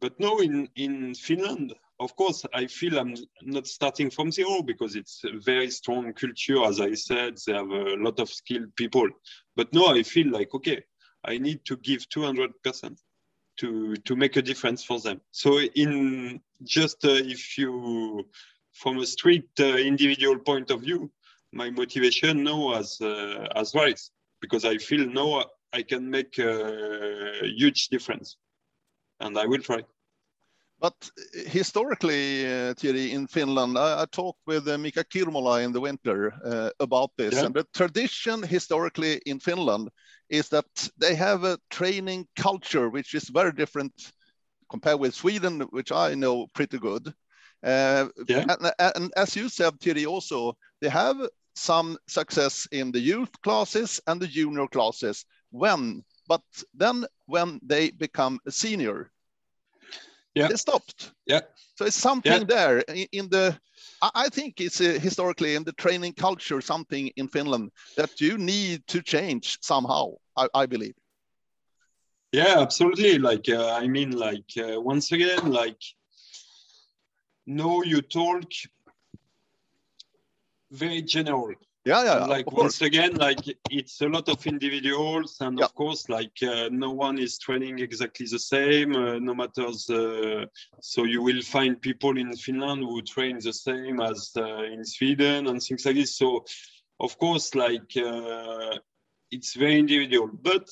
But 0.00 0.18
no, 0.18 0.40
in, 0.40 0.68
in 0.76 1.14
Finland, 1.14 1.74
of 2.00 2.16
course, 2.16 2.44
I 2.52 2.66
feel 2.66 2.98
I'm 2.98 3.14
not 3.42 3.66
starting 3.66 4.10
from 4.10 4.32
zero 4.32 4.62
because 4.62 4.96
it's 4.96 5.22
a 5.24 5.38
very 5.38 5.70
strong 5.70 6.12
culture. 6.12 6.64
As 6.64 6.80
I 6.80 6.94
said, 6.94 7.36
they 7.46 7.52
have 7.52 7.70
a 7.70 7.96
lot 7.96 8.18
of 8.18 8.28
skilled 8.28 8.74
people. 8.74 9.08
But 9.54 9.72
no, 9.72 9.94
I 9.94 10.02
feel 10.02 10.30
like, 10.30 10.54
okay, 10.54 10.82
I 11.24 11.38
need 11.38 11.64
to 11.66 11.76
give 11.76 12.08
200% 12.08 12.96
to 13.62 13.96
to 14.08 14.16
make 14.16 14.36
a 14.36 14.42
difference 14.50 14.84
for 14.84 14.98
them. 15.00 15.20
So 15.30 15.50
in 15.60 16.40
just 16.76 17.04
uh, 17.04 17.32
if 17.34 17.56
you 17.58 17.72
from 18.72 18.98
a 18.98 19.06
strict 19.06 19.60
uh, 19.60 19.76
individual 19.92 20.38
point 20.38 20.70
of 20.70 20.80
view, 20.80 21.10
my 21.52 21.70
motivation 21.70 22.42
now 22.42 22.74
has 22.74 23.00
uh, 23.00 23.46
has 23.56 23.74
rise 23.74 24.10
because 24.40 24.64
I 24.64 24.78
feel 24.78 25.04
now 25.22 25.30
I 25.78 25.82
can 25.82 26.10
make 26.10 26.38
a 26.38 27.46
huge 27.60 27.88
difference, 27.88 28.36
and 29.20 29.38
I 29.38 29.46
will 29.46 29.62
try. 29.62 29.80
But 30.82 31.10
historically, 31.46 32.44
uh, 32.44 32.74
Thierry, 32.74 33.12
in 33.12 33.28
Finland, 33.28 33.78
I, 33.78 34.02
I 34.02 34.06
talked 34.10 34.40
with 34.46 34.66
uh, 34.66 34.76
Mika 34.78 35.04
Kirmola 35.04 35.62
in 35.64 35.72
the 35.72 35.80
winter 35.80 36.34
uh, 36.44 36.70
about 36.80 37.10
this. 37.16 37.34
Yeah. 37.34 37.44
And 37.46 37.54
the 37.54 37.64
tradition 37.72 38.42
historically 38.42 39.20
in 39.26 39.38
Finland 39.38 39.90
is 40.32 40.48
that 40.48 40.88
they 40.96 41.14
have 41.14 41.44
a 41.44 41.58
training 41.70 42.26
culture 42.34 42.88
which 42.88 43.14
is 43.14 43.28
very 43.28 43.52
different 43.52 43.92
compared 44.70 44.98
with 44.98 45.14
Sweden, 45.14 45.60
which 45.70 45.92
I 45.92 46.14
know 46.14 46.46
pretty 46.54 46.78
good. 46.78 47.14
Uh, 47.62 48.08
yeah. 48.26 48.46
And, 48.48 48.72
and, 48.96 49.12
as 49.14 49.36
you 49.36 49.48
said, 49.50 49.78
Thierry, 49.78 50.06
also 50.06 50.56
they 50.80 50.88
have 50.88 51.18
some 51.54 51.98
success 52.08 52.66
in 52.72 52.90
the 52.90 52.98
youth 52.98 53.30
classes 53.42 54.00
and 54.06 54.20
the 54.20 54.26
junior 54.26 54.66
classes. 54.66 55.26
When, 55.50 56.02
but 56.26 56.42
then 56.74 57.04
when 57.26 57.60
they 57.62 57.90
become 57.90 58.40
a 58.46 58.50
senior, 58.50 59.12
yeah. 60.34 60.48
they 60.48 60.56
stopped. 60.56 61.12
Yeah. 61.26 61.42
So 61.76 61.84
it's 61.84 61.96
something 61.96 62.32
yeah. 62.32 62.44
there 62.44 62.78
in 63.12 63.28
the. 63.28 63.56
I 64.14 64.28
think 64.28 64.60
it's 64.60 64.80
uh, 64.80 64.98
historically 65.00 65.54
in 65.54 65.64
the 65.64 65.72
training 65.72 66.14
culture 66.14 66.60
something 66.60 67.10
in 67.16 67.28
Finland 67.28 67.70
that 67.96 68.20
you 68.20 68.36
need 68.36 68.86
to 68.88 69.00
change 69.00 69.58
somehow. 69.60 70.14
I, 70.36 70.48
I 70.54 70.66
believe. 70.66 70.94
Yeah, 72.32 72.60
absolutely. 72.60 73.18
Like 73.18 73.48
uh, 73.48 73.72
I 73.74 73.86
mean, 73.86 74.12
like 74.12 74.50
uh, 74.58 74.80
once 74.80 75.12
again, 75.12 75.52
like 75.52 75.80
no, 77.46 77.82
you 77.84 78.02
talk 78.02 78.50
very 80.70 81.02
general 81.02 81.54
yeah 81.84 82.04
yeah 82.04 82.24
like 82.26 82.50
once 82.52 82.80
again 82.80 83.12
like 83.14 83.40
it's 83.70 84.00
a 84.02 84.08
lot 84.08 84.28
of 84.28 84.46
individuals 84.46 85.36
and 85.40 85.58
yeah. 85.58 85.64
of 85.64 85.74
course 85.74 86.08
like 86.08 86.36
uh, 86.42 86.68
no 86.70 86.90
one 86.90 87.18
is 87.18 87.38
training 87.38 87.80
exactly 87.80 88.26
the 88.30 88.38
same 88.38 88.94
uh, 88.94 89.18
no 89.18 89.34
matters 89.34 89.90
uh, 89.90 90.44
so 90.80 91.04
you 91.04 91.22
will 91.22 91.42
find 91.42 91.80
people 91.80 92.16
in 92.18 92.36
finland 92.36 92.82
who 92.84 93.02
train 93.02 93.38
the 93.40 93.52
same 93.52 94.00
as 94.00 94.30
uh, 94.36 94.62
in 94.62 94.84
sweden 94.84 95.46
and 95.48 95.62
things 95.62 95.84
like 95.86 95.96
this. 95.96 96.16
So 96.16 96.44
of 97.00 97.18
course 97.18 97.54
like 97.54 97.96
uh, 97.96 98.78
it's 99.30 99.54
very 99.54 99.78
individual. 99.78 100.30
But 100.42 100.68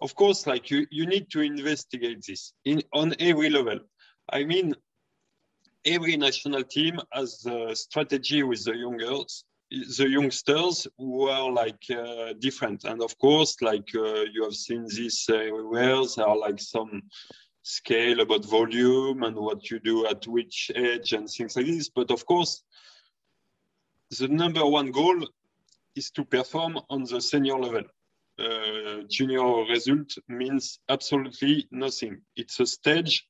of 0.00 0.14
course 0.14 0.46
like 0.46 0.70
you, 0.70 0.86
you 0.90 1.06
need 1.06 1.30
to 1.30 1.40
investigate 1.40 2.24
this 2.26 2.52
in 2.64 2.82
on 2.92 3.14
every 3.18 3.50
level. 3.50 3.80
I 4.32 4.44
mean 4.44 4.74
every 5.84 6.16
national 6.16 6.64
team 6.64 7.00
has 7.12 7.44
a 7.46 7.74
strategy 7.74 8.42
with 8.42 8.64
the 8.64 8.76
young 8.76 8.98
girls 8.98 9.44
the 9.70 10.08
youngsters 10.08 10.86
were 10.98 11.50
like 11.50 11.84
uh, 11.90 12.32
different. 12.38 12.84
And 12.84 13.02
of 13.02 13.16
course 13.18 13.56
like 13.62 13.88
uh, 13.94 14.24
you 14.32 14.44
have 14.44 14.54
seen 14.54 14.84
this 14.84 15.28
everywhere. 15.28 16.02
There 16.16 16.26
are 16.26 16.36
like 16.36 16.60
some 16.60 17.02
scale 17.62 18.20
about 18.20 18.44
volume 18.44 19.22
and 19.22 19.36
what 19.36 19.70
you 19.70 19.78
do 19.78 20.06
at 20.06 20.26
which 20.26 20.70
age 20.74 21.12
and 21.12 21.28
things 21.28 21.56
like 21.56 21.66
this. 21.66 21.88
But 21.88 22.10
of 22.10 22.26
course 22.26 22.62
the 24.18 24.28
number 24.28 24.66
one 24.66 24.90
goal 24.90 25.24
is 25.94 26.10
to 26.12 26.24
perform 26.24 26.80
on 26.88 27.04
the 27.04 27.20
senior 27.20 27.58
level. 27.58 27.84
Uh, 28.38 29.02
junior 29.08 29.64
result 29.66 30.16
means 30.28 30.80
absolutely 30.88 31.68
nothing. 31.70 32.22
It's 32.36 32.58
a 32.58 32.66
stage 32.66 33.28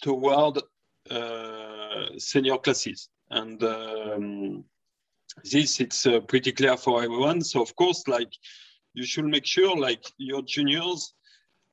toward 0.00 0.62
uh, 1.10 2.06
senior 2.18 2.58
classes. 2.58 3.08
And 3.30 3.62
um, 3.64 4.64
this 5.44 5.80
it's 5.80 6.06
uh, 6.06 6.20
pretty 6.20 6.52
clear 6.52 6.76
for 6.76 7.02
everyone. 7.02 7.42
So 7.42 7.62
of 7.62 7.74
course, 7.76 8.06
like 8.08 8.32
you 8.94 9.04
should 9.04 9.26
make 9.26 9.46
sure 9.46 9.76
like 9.76 10.04
your 10.18 10.42
juniors 10.42 11.14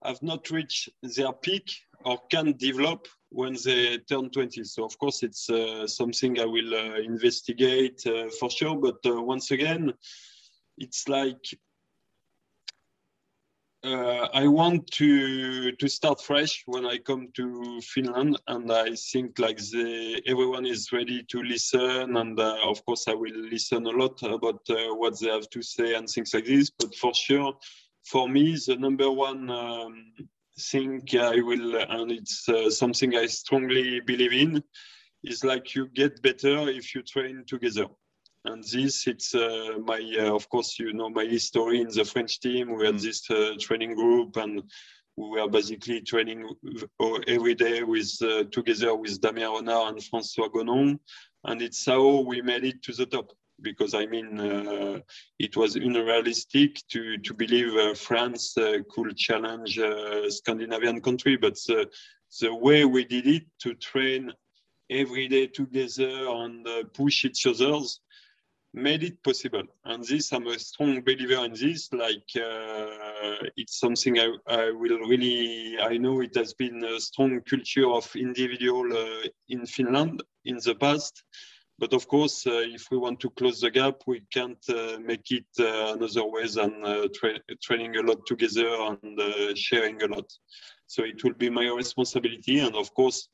have 0.04 0.22
not 0.22 0.50
reached 0.52 0.90
their 1.02 1.32
peak 1.32 1.72
or 2.06 2.18
can 2.30 2.54
develop 2.58 3.08
when 3.30 3.56
they 3.64 3.98
turn 4.10 4.30
20. 4.30 4.64
So 4.66 4.84
of 4.84 4.98
course, 4.98 5.24
it's 5.24 5.50
uh, 5.50 5.88
something 5.88 6.40
I 6.40 6.46
will 6.46 6.74
uh, 6.74 7.00
investigate 7.00 8.06
uh, 8.06 8.30
for 8.40 8.50
sure. 8.50 8.76
But 8.76 8.98
uh, 9.06 9.22
once 9.22 9.52
again, 9.52 9.94
it's 10.78 11.08
like 11.08 11.44
uh, 13.84 14.30
I 14.34 14.48
want 14.48 14.88
to 14.92 15.72
to 15.74 15.88
start 15.90 16.22
fresh 16.22 16.64
when 16.66 16.86
I 16.86 16.98
come 16.98 17.28
to 17.36 17.82
Finland, 17.82 18.40
and 18.48 18.72
I 18.72 18.96
think 18.96 19.40
like 19.40 19.58
the 19.58 20.22
everyone 20.26 20.66
is 20.66 20.92
ready 20.94 21.24
to 21.24 21.44
listen, 21.44 22.16
and 22.16 22.40
uh, 22.40 22.58
of 22.66 22.86
course 22.86 23.08
I 23.08 23.14
will 23.14 23.36
listen 23.52 23.86
a 23.86 23.90
lot 23.90 24.22
about 24.24 24.62
uh, 24.70 24.96
what 24.96 25.20
they 25.20 25.30
have 25.30 25.50
to 25.50 25.62
say 25.62 25.96
and 25.96 26.08
things 26.08 26.34
like 26.34 26.46
this. 26.46 26.70
But 26.70 26.96
for 26.96 27.14
sure, 27.14 27.54
for 28.06 28.30
me, 28.30 28.58
the 28.66 28.78
number 28.78 29.12
one 29.12 29.50
um, 29.50 30.14
thing 30.60 31.04
I 31.20 31.42
will, 31.42 31.76
and 31.76 32.12
it's 32.12 32.48
uh, 32.48 32.70
something 32.70 33.16
I 33.16 33.26
strongly 33.26 34.00
believe 34.00 34.34
in, 34.34 34.64
is 35.24 35.44
like 35.44 35.76
you 35.76 35.88
get 35.88 36.22
better 36.22 36.70
if 36.70 36.96
you 36.96 37.02
train 37.02 37.44
together. 37.48 37.88
And 38.46 38.64
this, 38.64 39.08
it's 39.08 39.34
uh, 39.34 39.78
my, 39.86 40.02
uh, 40.20 40.36
of 40.36 40.50
course, 40.50 40.78
you 40.78 40.92
know 40.92 41.10
my 41.10 41.24
history 41.24 41.80
in 41.80 41.88
the 41.88 42.04
French 42.04 42.42
team. 42.42 42.76
We 42.76 42.86
had 42.86 42.96
mm. 42.96 43.02
this 43.02 43.30
uh, 43.30 43.54
training 43.58 43.96
group, 43.96 44.36
and 44.36 44.62
we 45.16 45.30
were 45.30 45.48
basically 45.48 46.02
training 46.02 46.50
every 47.28 47.56
day 47.56 47.84
with 47.84 48.12
uh, 48.22 48.44
together 48.52 48.96
with 48.96 49.22
Damien 49.22 49.52
Renard 49.54 49.94
and 49.94 50.04
François 50.04 50.52
Gonon, 50.52 51.00
and 51.46 51.62
it's 51.62 51.86
how 51.86 52.20
we 52.20 52.42
made 52.42 52.66
it 52.66 52.84
to 52.84 52.94
the 52.94 53.06
top. 53.06 53.32
Because 53.62 53.94
I 53.94 54.08
mean, 54.08 54.38
uh, 54.38 55.00
it 55.40 55.56
was 55.56 55.78
unrealistic 55.78 56.82
to 56.90 57.18
to 57.20 57.34
believe 57.34 57.74
uh, 57.76 57.94
France 57.94 58.56
could 58.90 59.16
challenge 59.16 59.78
a 59.78 60.30
Scandinavian 60.30 61.00
country, 61.00 61.38
but 61.38 61.56
the 61.66 62.54
way 62.54 62.84
we 62.84 63.06
did 63.06 63.28
it 63.28 63.44
to 63.60 63.74
train 63.76 64.34
every 64.90 65.30
day 65.30 65.48
together 65.48 66.28
and 66.28 66.68
push 66.94 67.24
each 67.24 67.48
other's 67.48 68.02
made 68.74 69.04
it 69.04 69.24
possible. 69.24 69.64
And 69.86 70.04
this, 70.04 70.32
I'm 70.34 70.48
a 70.48 70.58
strong 70.58 71.02
believer 71.02 71.46
in 71.46 71.54
this. 71.54 71.94
Like, 71.94 72.30
uh, 72.36 73.46
it's 73.56 73.80
something 73.80 74.20
I, 74.20 74.34
I 74.48 74.72
will 74.72 75.00
really, 75.00 75.78
I 75.80 75.98
know 75.98 76.22
it 76.22 76.36
has 76.36 76.54
been 76.54 76.84
a 76.84 77.00
strong 77.00 77.42
culture 77.42 77.88
of 77.88 78.10
individual 78.16 78.92
uh, 78.92 79.28
in 79.50 79.66
Finland 79.66 80.24
in 80.46 80.58
the 80.58 80.76
past. 80.76 81.24
But 81.80 81.94
of 81.94 82.08
course, 82.08 82.48
uh, 82.48 82.64
if 82.66 82.90
we 82.92 82.98
want 82.98 83.20
to 83.22 83.30
close 83.32 83.62
the 83.62 83.72
gap, 83.72 84.02
we 84.08 84.22
can't 84.32 84.64
uh, 84.70 84.98
make 85.00 85.32
it 85.32 85.46
uh, 85.60 85.94
another 85.94 86.26
way 86.26 86.48
than 86.48 86.84
uh, 86.84 87.08
tra 87.14 87.40
training 87.62 87.96
a 87.98 88.02
lot 88.02 88.26
together 88.26 88.68
and 88.68 89.58
sharing 89.58 90.02
a 90.02 90.08
lot. 90.08 90.32
So 90.88 91.04
it 91.04 91.24
will 91.24 91.34
be 91.34 91.50
my 91.50 91.68
responsibility. 91.68 92.60
And 92.60 92.76
of 92.76 92.94
course, 92.94 93.28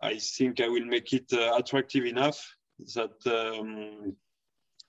I 0.00 0.18
think 0.18 0.60
I 0.60 0.68
will 0.68 0.84
make 0.84 1.12
it 1.12 1.32
attractive 1.32 2.04
enough 2.04 2.38
that 2.78 3.14
um, 3.26 4.16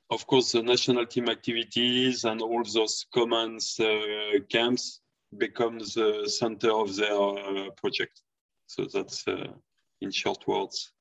of 0.09 0.25
course 0.27 0.51
the 0.51 0.61
national 0.61 1.05
team 1.05 1.29
activities 1.29 2.23
and 2.23 2.41
all 2.41 2.63
those 2.63 3.05
commands 3.13 3.79
uh, 3.79 4.39
camps 4.49 5.01
becomes 5.37 5.95
the 5.95 6.27
center 6.27 6.71
of 6.71 6.95
their 6.95 7.13
uh, 7.13 7.69
project 7.71 8.21
so 8.67 8.85
that's 8.93 9.27
uh, 9.27 9.47
in 10.01 10.11
short 10.11 10.47
words 10.47 10.91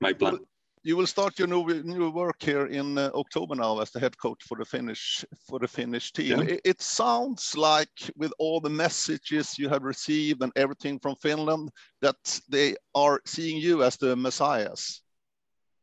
my 0.00 0.12
plan 0.12 0.38
you 0.82 0.96
will 0.96 1.06
start 1.06 1.38
your 1.38 1.48
new 1.48 1.82
new 1.82 2.10
work 2.10 2.42
here 2.42 2.66
in 2.66 2.96
uh, 2.96 3.10
October 3.14 3.54
now 3.54 3.80
as 3.80 3.90
the 3.90 4.00
head 4.00 4.16
coach 4.16 4.42
for 4.48 4.56
the 4.56 4.64
Finnish 4.64 5.24
for 5.46 5.58
the 5.58 5.68
Finnish 5.68 6.12
team. 6.12 6.38
Yeah. 6.38 6.54
It, 6.54 6.60
it, 6.64 6.82
sounds 6.82 7.54
like 7.56 8.10
with 8.16 8.32
all 8.38 8.60
the 8.60 8.70
messages 8.70 9.58
you 9.58 9.68
have 9.68 9.82
received 9.82 10.42
and 10.42 10.52
everything 10.56 10.98
from 10.98 11.16
Finland 11.16 11.70
that 12.00 12.40
they 12.48 12.76
are 12.94 13.20
seeing 13.26 13.58
you 13.58 13.82
as 13.82 13.96
the 13.96 14.16
messiahs. 14.16 15.02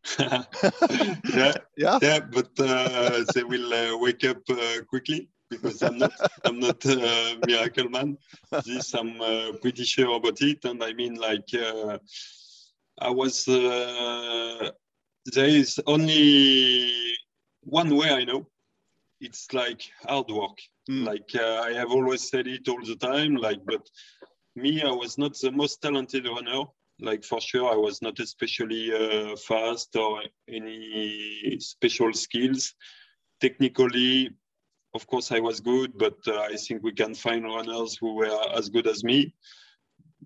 yeah, 0.20 1.53
yeah, 1.76 1.99
yeah, 2.01 2.20
but 2.20 2.49
uh, 2.60 3.24
they 3.34 3.43
will 3.43 3.74
uh, 3.74 3.97
wake 3.97 4.24
up 4.24 4.41
uh, 4.49 4.82
quickly 4.88 5.30
because 5.49 5.82
I'm 5.82 5.97
not, 5.97 6.14
I'm 6.45 6.60
not 6.60 6.84
a 6.86 7.38
miracle 7.45 7.89
man. 7.89 8.18
This 8.66 8.93
I'm 8.93 9.20
uh, 9.22 9.51
pretty 9.62 9.84
sure 9.84 10.16
about 10.16 10.41
it, 10.41 10.66
and 10.66 10.84
I 10.84 10.93
mean, 10.93 11.16
like, 11.16 11.49
uh, 11.53 11.97
I 12.99 13.10
was. 13.10 13.47
Uh, 13.47 14.72
there 15.34 15.45
is 15.45 15.80
only 15.88 16.91
one 17.62 17.95
way 17.95 18.12
I 18.12 18.24
know. 18.24 18.47
It's 19.20 19.51
like 19.53 19.82
hard 20.08 20.30
work. 20.30 20.58
Mm. 20.89 21.05
Like 21.05 21.36
I 21.36 21.74
have 21.74 21.91
always 21.91 22.30
said 22.30 22.47
it 22.47 22.68
all 22.70 22.84
the 22.84 22.95
time. 22.95 23.36
Like, 23.36 23.60
but 23.66 23.89
me, 24.55 24.82
I 24.82 24.91
was 24.91 25.18
not 25.18 25.38
the 25.38 25.51
most 25.51 25.82
talented 25.82 26.26
runner 26.26 26.64
like 26.99 27.23
for 27.23 27.39
sure, 27.39 27.71
I 27.71 27.75
was 27.75 28.01
not 28.01 28.19
especially 28.19 28.93
uh, 28.93 29.35
fast 29.35 29.95
or 29.95 30.21
any 30.47 31.57
special 31.59 32.13
skills. 32.13 32.73
Technically, 33.39 34.31
of 34.93 35.05
course, 35.05 35.31
I 35.31 35.39
was 35.39 35.59
good, 35.59 35.97
but 35.97 36.17
uh, 36.27 36.39
I 36.39 36.55
think 36.55 36.81
we 36.83 36.91
can 36.91 37.13
find 37.13 37.43
runners 37.45 37.97
who 37.97 38.15
were 38.15 38.39
as 38.55 38.69
good 38.69 38.87
as 38.87 39.03
me. 39.03 39.33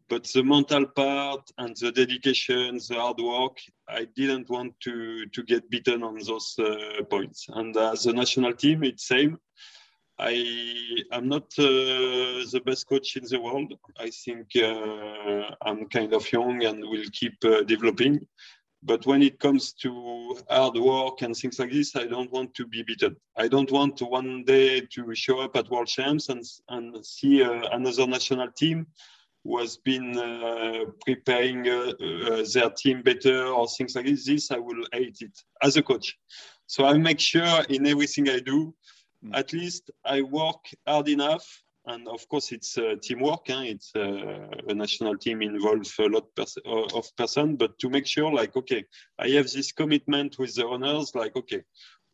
But 0.08 0.24
the 0.34 0.44
mental 0.44 0.86
part 0.86 1.50
and 1.58 1.76
the 1.78 1.92
dedication, 1.92 2.80
the 2.88 2.96
hard 2.96 3.20
work, 3.20 3.58
I 3.88 4.06
didn't 4.16 4.50
want 4.50 4.80
to 4.82 5.26
to 5.26 5.44
get 5.44 5.70
beaten 5.70 6.04
on 6.04 6.20
those 6.20 6.56
uh, 6.60 7.04
points. 7.10 7.48
And 7.50 7.76
as 7.76 8.06
a 8.06 8.14
national 8.14 8.54
team, 8.54 8.84
it's 8.84 9.08
same. 9.08 9.38
I 10.24 11.04
am 11.12 11.28
not 11.30 11.46
uh, 11.58 12.46
the 12.54 12.62
best 12.64 12.88
coach 12.88 13.18
in 13.18 13.24
the 13.24 13.40
world. 13.40 13.74
I 14.00 14.12
think 14.12 14.50
uh, 14.56 15.56
I'm 15.66 15.90
kind 15.90 16.14
of 16.14 16.32
young 16.32 16.64
and 16.64 16.80
will 16.88 17.10
keep 17.12 17.44
uh, 17.44 17.64
developing. 17.64 18.28
But 18.84 19.06
when 19.08 19.24
it 19.24 19.40
comes 19.40 19.74
to 19.82 20.38
hard 20.48 20.78
work 20.78 21.24
and 21.24 21.36
things 21.36 21.58
like 21.58 21.72
this, 21.72 21.96
I 21.96 22.06
don't 22.06 22.32
want 22.32 22.54
to 22.54 22.68
be 22.68 22.84
beaten. 22.84 23.16
I 23.36 23.48
don't 23.48 23.72
want 23.72 24.00
one 24.02 24.44
day 24.44 24.82
to 24.82 25.16
show 25.16 25.42
up 25.42 25.56
at 25.56 25.72
World 25.72 25.88
Champs 25.88 26.30
and, 26.30 26.44
and 26.70 27.04
see 27.04 27.42
uh, 27.42 27.70
another 27.72 28.06
national 28.06 28.52
team 28.52 28.86
who 29.44 29.58
has 29.58 29.78
been 29.78 30.18
uh, 30.20 30.86
preparing 31.04 31.68
uh, 31.68 32.44
their 32.54 32.70
team 32.78 33.02
better 33.02 33.48
or 33.48 33.68
things 33.68 33.96
like 33.96 34.06
this, 34.06 34.28
this 34.28 34.52
I 34.52 34.58
will 34.58 34.86
hate 34.92 35.18
it 35.22 35.36
as 35.64 35.78
a 35.78 35.82
coach. 35.82 36.16
So 36.68 36.86
I 36.86 36.94
make 37.00 37.20
sure 37.20 37.64
in 37.70 37.88
everything 37.88 38.30
I 38.30 38.40
do, 38.40 38.74
mm. 39.26 39.32
at 39.34 39.54
least 39.54 39.92
I 40.06 40.22
work 40.22 40.66
hard 40.88 41.10
enough. 41.10 41.46
And 41.88 42.08
of 42.08 42.28
course, 42.30 42.52
it's 42.52 42.78
uh, 42.78 42.96
teamwork. 43.02 43.48
Huh? 43.48 43.64
It's 43.66 43.92
uh, 43.96 44.48
a 44.68 44.74
national 44.74 45.18
team 45.18 45.42
involves 45.42 45.98
a 45.98 46.04
lot 46.04 46.28
pers 46.36 46.56
of 46.66 47.06
person, 47.18 47.56
but 47.56 47.80
to 47.80 47.90
make 47.90 48.06
sure, 48.06 48.32
like, 48.32 48.56
okay, 48.56 48.86
I 49.18 49.30
have 49.30 49.50
this 49.50 49.72
commitment 49.72 50.38
with 50.38 50.54
the 50.54 50.68
owners. 50.68 51.16
like, 51.16 51.36
okay, 51.36 51.64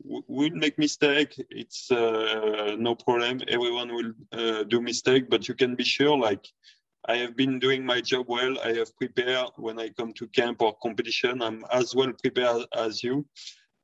we'll 0.01 0.55
make 0.55 0.77
mistake. 0.77 1.35
It's 1.49 1.91
uh, 1.91 2.77
no 2.79 2.95
problem. 2.95 3.41
Everyone 3.49 3.93
will 3.93 4.63
do 4.63 4.79
mistake, 4.79 5.29
but 5.29 5.49
you 5.49 5.53
can 5.53 5.75
be 5.75 5.83
sure, 5.83 6.17
like, 6.17 6.47
I 7.09 7.17
have 7.17 7.37
been 7.37 7.59
doing 7.59 7.85
my 7.85 8.01
job 8.01 8.25
well. 8.27 8.59
I 8.63 8.73
have 8.73 8.95
prepared 8.97 9.51
when 9.55 9.79
I 9.79 9.89
come 9.89 10.13
to 10.13 10.27
camp 10.27 10.61
or 10.61 10.75
competition. 10.83 11.41
I'm 11.41 11.63
as 11.71 11.95
well 11.95 12.11
prepared 12.11 12.65
as 12.75 13.01
you. 13.01 13.25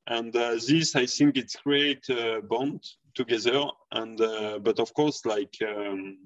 And 0.08 0.36
uh, 0.36 0.56
this, 0.56 0.96
I 0.96 1.06
think 1.06 1.38
it's 1.38 1.56
great 1.56 2.04
uh, 2.10 2.42
bond 2.42 2.84
together. 3.16 3.66
And 3.92 4.20
uh, 4.20 4.60
but 4.60 4.80
of 4.80 4.94
course, 4.94 5.26
like 5.26 5.56
um, 5.68 6.18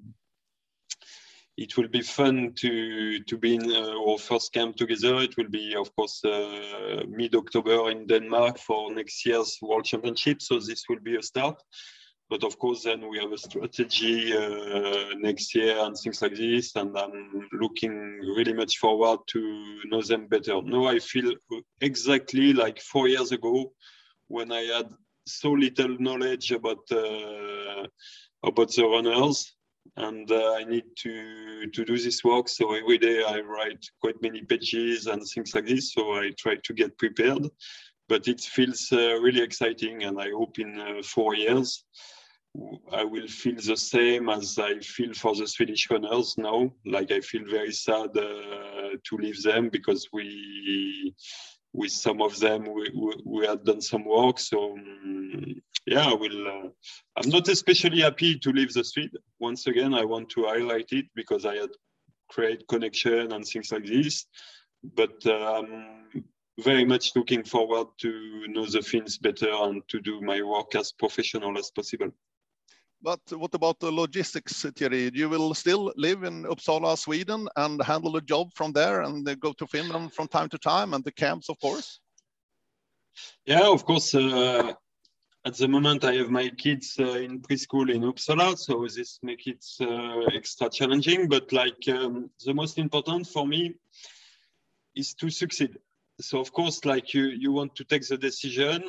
it 1.56 1.76
will 1.76 1.88
be 1.88 2.02
fun 2.02 2.52
to 2.56 3.20
to 3.20 3.36
be 3.36 3.54
in 3.54 3.70
uh, 3.70 3.94
our 4.06 4.18
first 4.18 4.52
camp 4.52 4.76
together. 4.76 5.16
It 5.16 5.36
will 5.36 5.50
be, 5.50 5.74
of 5.76 5.94
course, 5.96 6.24
uh, 6.24 7.02
mid 7.08 7.34
October 7.34 7.90
in 7.90 8.06
Denmark 8.06 8.58
for 8.58 8.92
next 8.92 9.26
year's 9.26 9.58
World 9.62 9.84
Championship. 9.84 10.42
So 10.42 10.58
this 10.58 10.84
will 10.88 11.00
be 11.00 11.16
a 11.16 11.22
start 11.22 11.62
but 12.30 12.44
of 12.44 12.58
course 12.58 12.84
then 12.84 13.08
we 13.08 13.18
have 13.18 13.32
a 13.32 13.38
strategy 13.38 14.36
uh, 14.36 15.14
next 15.18 15.54
year 15.54 15.78
and 15.80 15.96
things 15.96 16.20
like 16.22 16.36
this 16.36 16.76
and 16.76 16.96
i'm 16.96 17.48
looking 17.52 18.18
really 18.36 18.52
much 18.52 18.78
forward 18.78 19.18
to 19.26 19.80
know 19.86 20.02
them 20.02 20.26
better 20.26 20.60
now 20.62 20.86
i 20.86 20.98
feel 20.98 21.32
exactly 21.80 22.52
like 22.52 22.80
four 22.80 23.08
years 23.08 23.32
ago 23.32 23.72
when 24.28 24.52
i 24.52 24.60
had 24.60 24.88
so 25.28 25.52
little 25.52 25.96
knowledge 25.98 26.50
about 26.52 26.84
uh, 26.90 27.86
about 28.44 28.72
the 28.74 28.84
runners 28.84 29.54
and 29.96 30.30
uh, 30.30 30.54
i 30.54 30.64
need 30.64 30.84
to 30.96 31.66
to 31.72 31.84
do 31.84 31.96
this 31.98 32.22
work 32.24 32.48
so 32.48 32.74
every 32.74 32.98
day 32.98 33.22
i 33.24 33.40
write 33.40 33.84
quite 34.00 34.20
many 34.22 34.42
pages 34.42 35.06
and 35.06 35.22
things 35.26 35.54
like 35.54 35.66
this 35.66 35.92
so 35.92 36.14
i 36.14 36.30
try 36.38 36.54
to 36.64 36.72
get 36.74 36.96
prepared 36.98 37.48
but 38.08 38.26
it 38.26 38.40
feels 38.40 38.88
uh, 38.92 39.18
really 39.20 39.42
exciting 39.42 40.04
and 40.04 40.20
i 40.20 40.30
hope 40.30 40.58
in 40.58 40.80
uh, 40.80 41.02
four 41.02 41.34
years 41.34 41.84
I 42.92 43.04
will 43.04 43.28
feel 43.28 43.56
the 43.56 43.76
same 43.76 44.28
as 44.28 44.58
I 44.58 44.78
feel 44.80 45.12
for 45.14 45.34
the 45.34 45.46
Swedish 45.46 45.90
runners 45.90 46.36
now. 46.38 46.72
Like 46.84 47.12
I 47.12 47.20
feel 47.20 47.44
very 47.48 47.72
sad 47.72 48.16
uh, 48.16 48.96
to 49.04 49.16
leave 49.16 49.42
them 49.42 49.68
because 49.68 50.08
we, 50.12 51.14
with 51.78 51.92
some 51.92 52.20
of 52.20 52.38
them, 52.40 52.60
we, 52.74 52.90
we, 52.94 53.12
we 53.24 53.46
had 53.46 53.64
done 53.64 53.80
some 53.80 54.04
work. 54.04 54.38
So 54.38 54.72
um, 54.72 55.62
yeah, 55.86 56.06
I 56.08 56.14
will. 56.14 56.48
Uh, 56.48 56.68
I'm 57.16 57.30
not 57.30 57.48
especially 57.48 58.00
happy 58.00 58.38
to 58.38 58.50
leave 58.52 58.72
the 58.74 58.84
street 58.84 59.12
Once 59.38 59.66
again, 59.66 59.94
I 59.94 60.04
want 60.04 60.28
to 60.30 60.44
highlight 60.44 60.88
it 60.92 61.06
because 61.14 61.46
I 61.46 61.54
had 61.54 61.70
create 62.28 62.68
connection 62.68 63.32
and 63.32 63.44
things 63.44 63.72
like 63.72 63.86
this. 63.86 64.26
But 65.00 65.24
um, 65.26 66.10
very 66.60 66.84
much 66.84 67.14
looking 67.16 67.44
forward 67.44 67.86
to 68.02 68.10
know 68.48 68.66
the 68.66 68.82
Finns 68.82 69.16
better 69.16 69.50
and 69.50 69.82
to 69.88 70.00
do 70.00 70.20
my 70.20 70.42
work 70.42 70.74
as 70.74 70.92
professional 70.92 71.56
as 71.58 71.70
possible. 71.70 72.10
But 73.00 73.20
what 73.30 73.54
about 73.54 73.78
the 73.78 73.92
logistics, 73.92 74.66
Thierry? 74.76 75.10
You 75.14 75.28
will 75.28 75.54
still 75.54 75.92
live 75.96 76.24
in 76.24 76.44
Uppsala, 76.44 76.98
Sweden, 76.98 77.48
and 77.56 77.82
handle 77.82 78.12
the 78.12 78.20
job 78.20 78.48
from 78.54 78.72
there, 78.72 79.02
and 79.02 79.24
go 79.40 79.52
to 79.52 79.66
Finland 79.66 80.12
from 80.12 80.26
time 80.28 80.48
to 80.48 80.58
time, 80.58 80.94
and 80.94 81.04
the 81.04 81.12
camps, 81.12 81.48
of 81.48 81.60
course. 81.60 82.00
Yeah, 83.46 83.70
of 83.70 83.84
course. 83.84 84.14
Uh, 84.14 84.72
at 85.44 85.54
the 85.56 85.68
moment, 85.68 86.04
I 86.04 86.14
have 86.14 86.30
my 86.30 86.50
kids 86.50 86.96
uh, 86.98 87.12
in 87.12 87.40
preschool 87.40 87.88
in 87.94 88.02
Uppsala, 88.02 88.58
so 88.58 88.86
this 88.86 89.20
makes 89.22 89.46
it 89.46 89.64
uh, 89.80 90.26
extra 90.34 90.68
challenging. 90.68 91.28
But 91.28 91.52
like 91.52 91.88
um, 91.88 92.30
the 92.44 92.52
most 92.52 92.78
important 92.78 93.28
for 93.28 93.46
me 93.46 93.74
is 94.96 95.14
to 95.14 95.30
succeed. 95.30 95.78
So 96.20 96.40
of 96.40 96.52
course, 96.52 96.84
like 96.84 97.14
you, 97.14 97.26
you 97.26 97.52
want 97.52 97.76
to 97.76 97.84
take 97.84 98.06
the 98.06 98.18
decision 98.18 98.82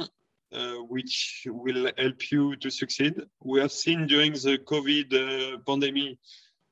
which 0.88 1.44
will 1.48 1.92
help 1.98 2.32
you 2.32 2.56
to 2.58 2.70
succeed. 2.70 3.16
We 3.44 3.60
have 3.60 3.72
seen 3.72 4.08
during 4.08 4.34
the 4.34 4.58
COVID 4.58 5.14
uh, 5.14 5.58
pandemic, 5.66 6.18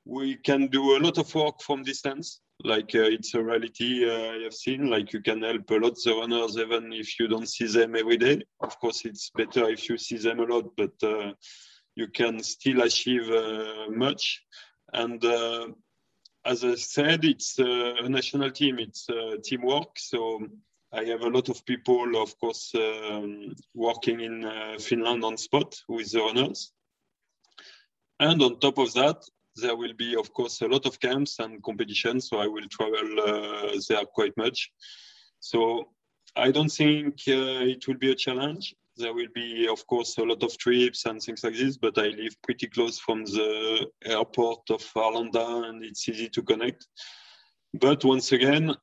we 0.04 0.36
can 0.36 0.68
do 0.68 0.96
a 0.96 0.98
lot 0.98 1.18
of 1.18 1.32
work 1.34 1.60
from 1.60 1.82
distance. 1.82 2.40
Like 2.64 2.92
uh, 2.94 3.02
it's 3.02 3.34
a 3.34 3.42
reality 3.42 4.08
uh, 4.08 4.32
I 4.32 4.42
have 4.44 4.54
seen. 4.54 4.90
Like 4.90 5.12
you 5.12 5.20
can 5.20 5.42
help 5.42 5.70
a 5.70 5.74
lot 5.74 5.96
the 6.02 6.14
runners 6.14 6.56
even 6.56 6.92
if 6.92 7.20
you 7.20 7.28
don't 7.28 7.48
see 7.48 7.66
them 7.66 7.94
every 7.94 8.16
day. 8.16 8.42
Of 8.60 8.80
course, 8.80 9.04
it's 9.04 9.30
better 9.30 9.68
if 9.68 9.88
you 9.88 9.96
see 9.96 10.16
them 10.16 10.40
a 10.40 10.44
lot, 10.44 10.64
but 10.76 10.94
uh, 11.02 11.32
you 11.94 12.08
can 12.08 12.42
still 12.42 12.82
achieve 12.82 13.30
uh, 13.30 13.90
much. 13.90 14.42
And 14.92 15.22
as 16.44 16.64
I 16.64 16.74
said, 16.76 17.24
it's 17.24 17.58
a 17.58 18.08
national 18.08 18.50
team. 18.50 18.78
It's 18.78 19.06
teamwork. 19.44 19.98
So 19.98 20.40
I 20.92 21.04
have 21.04 21.20
a 21.20 21.28
lot 21.28 21.48
of 21.48 21.64
people, 21.66 22.16
of 22.16 22.38
course, 22.38 22.72
um, 22.74 23.54
working 23.74 24.20
in 24.20 24.44
uh, 24.44 24.76
Finland 24.78 25.22
on 25.22 25.36
spot 25.36 25.74
with 25.88 26.10
the 26.12 26.20
runners. 26.20 26.72
And 28.20 28.42
on 28.42 28.58
top 28.58 28.78
of 28.78 28.92
that, 28.94 29.22
there 29.56 29.76
will 29.76 29.92
be, 29.92 30.16
of 30.16 30.32
course, 30.32 30.62
a 30.62 30.66
lot 30.66 30.86
of 30.86 30.98
camps 30.98 31.38
and 31.40 31.62
competitions. 31.62 32.28
So 32.28 32.38
I 32.38 32.46
will 32.46 32.66
travel 32.68 33.20
uh, 33.20 33.78
there 33.88 34.04
quite 34.06 34.36
much. 34.36 34.70
So 35.40 35.90
I 36.34 36.50
don't 36.50 36.72
think 36.72 37.14
uh, 37.28 37.66
it 37.74 37.86
will 37.86 37.98
be 37.98 38.12
a 38.12 38.14
challenge. 38.14 38.74
There 38.96 39.14
will 39.14 39.28
be, 39.34 39.68
of 39.68 39.86
course, 39.86 40.16
a 40.18 40.22
lot 40.22 40.42
of 40.42 40.56
trips 40.58 41.04
and 41.06 41.20
things 41.20 41.44
like 41.44 41.54
this, 41.54 41.76
but 41.76 41.98
I 41.98 42.08
live 42.08 42.34
pretty 42.42 42.66
close 42.66 42.98
from 42.98 43.24
the 43.24 43.88
airport 44.04 44.70
of 44.70 44.82
Arlanda 44.94 45.68
and 45.68 45.84
it's 45.84 46.08
easy 46.08 46.28
to 46.30 46.42
connect. 46.42 46.86
But 47.74 48.04
once 48.04 48.32
again, 48.32 48.74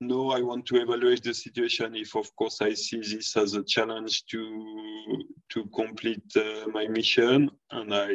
no, 0.00 0.30
I 0.30 0.40
want 0.40 0.66
to 0.66 0.76
evaluate 0.76 1.22
the 1.22 1.34
situation 1.34 1.94
if, 1.94 2.14
of 2.16 2.34
course, 2.36 2.60
I 2.60 2.74
see 2.74 2.98
this 2.98 3.36
as 3.36 3.54
a 3.54 3.62
challenge 3.62 4.24
to 4.26 5.22
to 5.50 5.66
complete 5.74 6.36
uh, 6.36 6.66
my 6.72 6.86
mission, 6.88 7.50
and 7.70 7.94
I, 7.94 8.14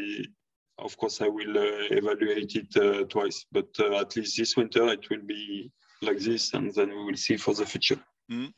of 0.78 0.98
course, 0.98 1.22
I 1.22 1.28
will 1.28 1.58
uh, 1.58 1.88
evaluate 1.92 2.56
it 2.56 2.76
uh, 2.76 3.06
twice. 3.06 3.46
But 3.52 3.70
uh, 3.80 4.00
at 4.00 4.16
least 4.16 4.38
this 4.38 4.58
winter, 4.58 4.88
it 4.90 5.10
will 5.10 5.26
be 5.26 5.72
like 6.02 6.20
this, 6.20 6.54
and 6.54 6.74
then 6.74 6.90
we 6.90 7.06
will 7.06 7.18
see 7.18 7.38
for 7.38 7.54
the 7.54 7.66
future. 7.66 8.00
Mm. 8.32 8.54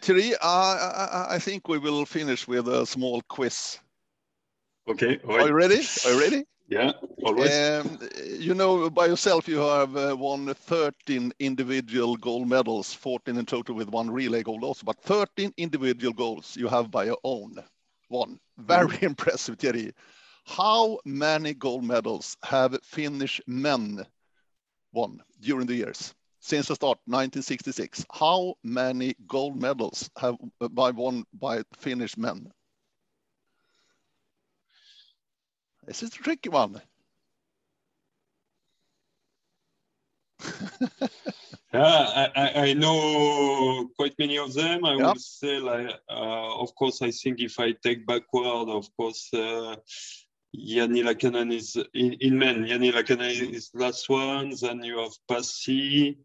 Thierry, 0.00 0.34
I, 0.42 1.26
I 1.30 1.38
think 1.38 1.68
we 1.68 1.78
will 1.78 2.04
finish 2.04 2.46
with 2.46 2.68
a 2.68 2.84
small 2.84 3.22
quiz. 3.22 3.78
Okay. 4.88 5.18
Right. 5.24 5.40
Are 5.40 5.48
you 5.48 5.54
ready? 5.54 5.80
Are 6.04 6.12
you 6.12 6.20
ready? 6.20 6.44
Yeah, 6.68 6.92
always. 7.22 7.52
Um, 7.52 7.98
you 8.26 8.54
know, 8.54 8.90
by 8.90 9.06
yourself, 9.06 9.46
you 9.46 9.58
have 9.58 9.96
uh, 9.96 10.16
won 10.18 10.52
13 10.52 11.32
individual 11.38 12.16
gold 12.16 12.48
medals, 12.48 12.92
14 12.92 13.36
in 13.36 13.46
total 13.46 13.76
with 13.76 13.88
one 13.88 14.10
relay 14.10 14.42
gold 14.42 14.64
also, 14.64 14.84
but 14.84 15.00
13 15.02 15.52
individual 15.56 16.12
goals 16.12 16.56
you 16.56 16.66
have 16.66 16.90
by 16.90 17.04
your 17.04 17.18
own. 17.22 17.56
One. 18.08 18.40
Very 18.58 18.88
mm. 18.88 19.02
impressive, 19.04 19.58
Thierry. 19.58 19.92
How 20.44 20.98
many 21.04 21.54
gold 21.54 21.84
medals 21.84 22.36
have 22.44 22.78
Finnish 22.82 23.40
men 23.46 24.04
won 24.92 25.22
during 25.40 25.66
the 25.66 25.74
years? 25.74 26.14
Since 26.40 26.68
the 26.68 26.74
start, 26.74 26.98
1966. 27.06 28.06
How 28.12 28.54
many 28.62 29.14
gold 29.26 29.60
medals 29.60 30.10
have 30.16 30.36
uh, 30.60 30.68
by 30.68 30.90
won 30.90 31.24
by 31.32 31.62
Finnish 31.78 32.16
men? 32.16 32.52
This 35.86 36.02
is 36.02 36.08
a 36.10 36.18
tricky 36.18 36.48
one. 36.48 36.82
yeah, 41.72 42.28
I, 42.34 42.52
I, 42.56 42.72
know 42.74 43.88
quite 43.96 44.14
many 44.18 44.36
of 44.38 44.52
them. 44.52 44.84
I 44.84 44.96
would 44.96 45.20
say, 45.20 45.58
like, 45.58 45.90
uh, 46.10 46.60
of 46.60 46.74
course, 46.74 47.02
I 47.02 47.10
think 47.12 47.40
if 47.40 47.58
I 47.60 47.72
take 47.72 48.06
backward, 48.06 48.68
of 48.68 48.88
course, 48.96 49.32
uh, 49.32 49.76
Jani 50.52 51.02
Lakanen 51.02 51.52
is 51.54 51.76
in, 51.94 52.14
in 52.14 52.38
men. 52.38 52.66
Jani 52.66 52.92
Lakanen 52.92 53.54
is 53.54 53.70
last 53.72 54.08
one. 54.08 54.52
Then 54.60 54.82
you 54.82 54.98
have 54.98 55.12
Pasi. 55.28 56.18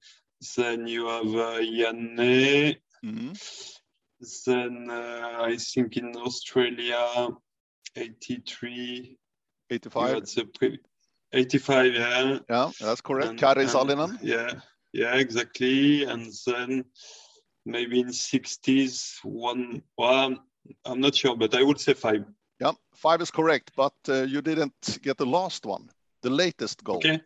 Then 0.57 0.87
you 0.87 1.07
have 1.07 1.35
uh, 1.35 1.59
Janne. 1.61 2.77
Mm 3.03 3.17
-hmm. 3.17 3.33
Then 4.45 4.89
uh, 4.89 5.53
I 5.53 5.57
think 5.57 5.97
in 5.97 6.15
Australia, 6.17 7.29
83. 7.95 9.20
85. 9.71 10.23
85, 11.33 11.93
yeah. 11.93 12.39
Yeah, 12.49 12.71
that's 12.79 13.01
correct. 13.01 13.29
And, 13.29 13.39
Kari 13.39 13.65
Sallinen. 13.65 14.19
Yeah, 14.21 14.51
yeah, 14.91 15.15
exactly. 15.15 16.03
And 16.03 16.31
then 16.45 16.83
maybe 17.65 18.01
in 18.01 18.07
60s, 18.07 19.23
one, 19.23 19.81
well, 19.97 20.37
I'm 20.85 20.99
not 20.99 21.15
sure, 21.15 21.37
but 21.37 21.55
I 21.55 21.63
would 21.63 21.79
say 21.79 21.93
five. 21.93 22.25
Yeah, 22.59 22.73
five 22.93 23.21
is 23.21 23.31
correct, 23.31 23.71
but 23.75 23.93
uh, 24.09 24.23
you 24.23 24.41
didn't 24.41 24.99
get 25.01 25.17
the 25.17 25.25
last 25.25 25.65
one, 25.65 25.89
the 26.21 26.29
latest 26.29 26.83
goal. 26.83 26.97
Okay. 26.97 27.21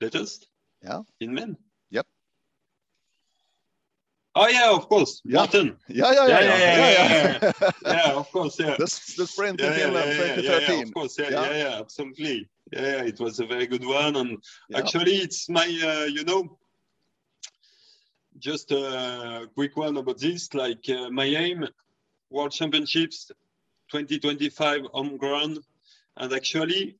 latest? 0.00 0.46
Yeah. 0.84 1.02
In 1.20 1.34
men? 1.34 1.56
Oh 4.34 4.48
yeah, 4.48 4.70
of 4.72 4.88
course. 4.88 5.20
Yeah. 5.24 5.36
Martin. 5.36 5.76
Yeah, 5.88 6.12
yeah, 6.12 6.26
yeah, 6.26 6.40
Yeah, 6.40 6.40
yeah, 6.40 6.56
yeah, 6.56 6.90
yeah. 6.90 7.52
yeah, 7.62 7.70
Yeah, 7.84 8.12
of 8.22 8.30
course, 8.32 8.58
yeah. 8.58 8.76
the, 8.78 8.86
the 9.18 9.26
sprint 9.26 9.60
in 9.60 9.66
yeah, 9.66 9.76
yeah, 9.76 9.84
Finland, 9.84 10.10
yeah, 10.10 10.24
yeah, 10.24 10.26
yeah, 10.26 10.34
2013. 10.36 10.76
yeah, 10.76 10.82
of 10.82 10.94
course, 10.94 11.18
yeah, 11.18 11.28
Yeah. 11.30 11.50
yeah, 11.50 11.56
yeah, 11.56 11.78
absolutely. 11.80 12.48
Yeah, 12.72 12.80
yeah, 12.82 13.02
it 13.04 13.20
was 13.20 13.40
a 13.40 13.46
very 13.46 13.66
good 13.66 13.84
one. 13.84 14.16
And 14.16 14.42
Yeah. 14.70 14.78
actually, 14.78 15.16
it's 15.16 15.48
my, 15.50 15.66
uh, 15.84 16.04
you 16.06 16.24
know, 16.24 16.58
just 18.38 18.72
a 18.72 19.46
quick 19.54 19.76
one 19.76 19.98
about 19.98 20.18
this. 20.18 20.54
Like 20.54 20.88
uh, 20.88 21.10
my 21.10 21.24
aim, 21.26 21.66
World 22.30 22.52
Championships 22.52 23.30
2025 23.90 24.86
home 24.94 25.18
ground, 25.18 25.58
and 26.16 26.32
actually, 26.32 26.96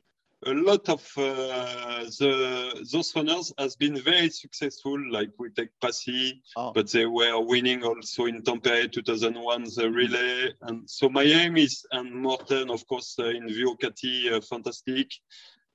a 0.47 0.55
lot 0.55 0.89
of 0.89 1.01
uh, 1.17 2.05
the 2.19 2.87
those 2.93 3.15
runners 3.15 3.53
has 3.59 3.77
been 3.77 3.97
very 4.03 4.29
successful. 4.31 4.99
Like 5.11 5.31
we 5.39 5.51
take 5.51 5.71
Pasi, 5.81 6.43
Oh. 6.57 6.73
but 6.73 6.91
they 6.91 7.07
were 7.07 7.39
winning 7.41 7.85
also 7.85 8.27
in 8.27 8.43
Tampere 8.43 8.89
2001 8.91 9.65
the 9.77 9.91
relay. 9.91 10.53
And 10.63 10.89
so 10.89 11.09
my 11.09 11.23
aim 11.23 11.57
is, 11.57 11.87
and 11.93 12.13
Mårten, 12.13 12.71
of 12.73 12.87
course, 12.87 13.17
uh, 13.19 13.27
in 13.27 13.47
Vuokatti, 13.49 14.33
uh, 14.33 14.41
fantastic. 14.41 15.11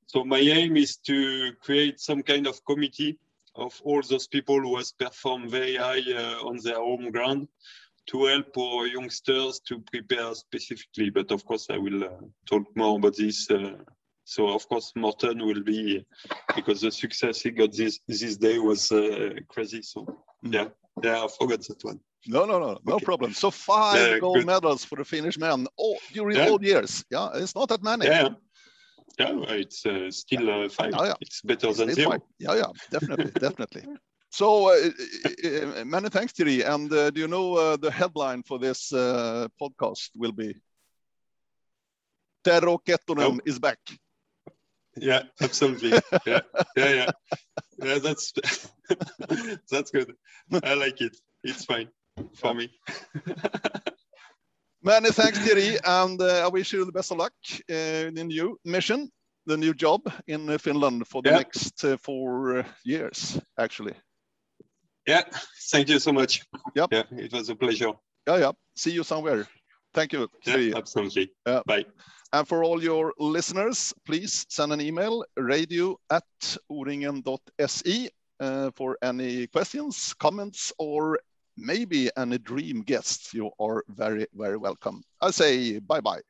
So 0.08 0.24
my 0.24 0.40
aim 0.40 0.78
is 0.78 0.98
to 1.08 1.52
create 1.62 2.00
some 2.00 2.22
kind 2.24 2.48
of 2.48 2.64
committee 2.66 3.18
of 3.56 3.80
all 3.84 4.02
those 4.02 4.28
people 4.28 4.60
who 4.62 4.78
has 4.78 4.92
performed 4.92 5.50
very 5.52 5.76
high 5.76 6.04
uh, 6.14 6.46
on 6.48 6.58
their 6.64 6.76
home 6.80 7.12
ground 7.12 7.48
to 8.08 8.26
help 8.26 8.58
our 8.58 8.88
youngsters 8.88 9.60
to 9.68 9.80
prepare 9.92 10.34
specifically. 10.34 11.10
But 11.10 11.32
of 11.32 11.44
course, 11.46 11.68
I 11.70 11.78
will 11.78 12.04
uh, 12.04 12.10
talk 12.46 12.64
more 12.76 12.98
about 12.98 13.16
this. 13.18 13.50
Uh, 13.52 13.74
so 14.28 14.50
of 14.50 14.68
course, 14.68 14.92
Mårten 14.98 15.42
will 15.46 15.64
be 15.64 16.06
because 16.56 16.82
the 16.82 16.92
success 16.92 17.42
he 17.42 17.50
got 17.52 17.72
this 17.72 18.00
this 18.08 18.36
day 18.38 18.60
was 18.60 18.92
uh, 18.92 19.30
crazy. 19.48 19.82
So 19.82 20.06
yeah, 20.44 20.68
yeah, 21.02 21.24
I 21.24 21.28
forgot 21.40 21.62
that 21.68 21.82
one. 21.84 22.00
No, 22.28 22.44
no, 22.46 22.60
no, 22.60 22.78
no 22.84 22.96
Okay. 22.96 23.06
problem. 23.06 23.34
So 23.34 23.52
five 23.52 24.00
Yeah, 24.00 24.20
gold 24.20 24.40
good. 24.40 24.46
medals 24.48 24.84
for 24.84 24.98
the 24.98 25.06
Finnish 25.06 25.38
men 25.38 25.66
all, 25.78 25.98
during 26.12 26.36
Yeah. 26.38 26.50
all 26.50 26.62
years. 26.62 27.06
Yeah, 27.10 27.30
it's 27.36 27.56
not 27.56 27.70
that 27.70 27.82
many. 27.82 28.06
Yeah, 28.06 28.30
yeah, 29.18 29.34
it's 29.64 29.86
uh, 29.86 30.12
still 30.12 30.50
uh, 30.50 30.70
five. 30.70 30.92
Yeah, 30.94 31.06
yeah. 31.06 31.14
It's 31.22 31.42
better 31.42 31.72
than 31.74 31.94
zero. 31.94 32.20
Yeah, 32.38 32.56
yeah, 32.56 32.72
definitely, 32.92 33.32
definitely. 33.40 33.84
So 34.30 34.48
uh, 34.68 34.90
uh, 35.26 35.82
uh, 35.82 35.86
many 35.86 36.10
thanks, 36.10 36.34
Thierry. 36.34 36.64
And 36.64 36.92
uh, 36.92 37.12
do 37.12 37.22
you 37.22 37.28
know 37.30 37.56
uh, 37.56 37.78
the 37.78 37.92
headline 37.92 38.44
for 38.44 38.60
this 38.60 38.92
uh, 38.92 39.48
podcast 39.62 40.10
will 40.16 40.34
be 40.34 40.54
Tero 42.44 42.78
Kettunen 42.86 43.32
No. 43.36 43.40
is 43.46 43.60
back. 43.60 43.80
Yeah, 45.00 45.24
absolutely. 45.42 45.92
yeah, 46.26 46.40
yeah, 46.76 46.94
yeah. 46.94 47.12
Yeah, 47.84 48.00
that's 48.00 48.34
that's 49.72 49.92
good. 49.92 50.14
I 50.64 50.74
like 50.74 51.02
it. 51.02 51.16
It's 51.44 51.66
fine 51.66 51.90
for 52.36 52.54
me. 52.54 52.70
Many 54.84 55.10
thanks, 55.12 55.40
Thierry, 55.40 55.78
and 55.84 56.22
uh, 56.22 56.46
I 56.46 56.48
wish 56.48 56.74
you 56.74 56.86
the 56.86 56.92
best 56.92 57.12
of 57.12 57.18
luck 57.18 57.34
uh, 57.70 58.08
in 58.08 58.14
the 58.16 58.24
new 58.24 58.58
mission, 58.66 59.10
the 59.46 59.58
new 59.58 59.74
job 59.74 60.02
in 60.28 60.58
Finland 60.60 61.08
for 61.08 61.22
the 61.22 61.30
Yeah. 61.30 61.38
next 61.38 61.84
uh, 61.84 61.98
four 61.98 62.60
uh, 62.60 62.64
years, 62.86 63.40
actually. 63.60 63.94
Yeah, 65.08 65.24
thank 65.72 65.90
you 65.90 66.00
so 66.00 66.12
much. 66.14 66.42
Yep. 66.76 66.90
Yeah, 66.92 67.04
it 67.12 67.34
was 67.34 67.50
a 67.50 67.56
pleasure. 67.56 67.94
Yeah, 68.28 68.40
yeah. 68.40 68.52
See 68.76 68.92
you 68.92 69.04
somewhere. 69.04 69.48
Thank 69.94 70.14
you. 70.14 70.28
Yeah, 70.46 70.74
absolutely. 70.76 71.32
Bye. 71.46 71.86
And 72.34 72.48
for 72.48 72.64
all 72.64 72.84
your 72.84 73.14
listeners, 73.18 73.94
please 74.06 74.46
send 74.50 74.74
an 74.74 74.82
email 74.82 75.24
radio 75.38 75.98
at 76.10 76.24
oringen.se 76.70 78.10
uh, 78.40 78.72
for 78.76 78.98
any 79.02 79.48
questions, 79.48 80.14
comments, 80.20 80.74
or 80.78 81.20
maybe 81.56 82.10
any 82.18 82.38
dream 82.38 82.82
guests. 82.82 83.34
You 83.34 83.52
are 83.60 83.84
very, 83.88 84.28
very 84.34 84.58
welcome. 84.58 85.04
I 85.22 85.32
say 85.32 85.80
bye 85.80 86.02
bye. 86.02 86.22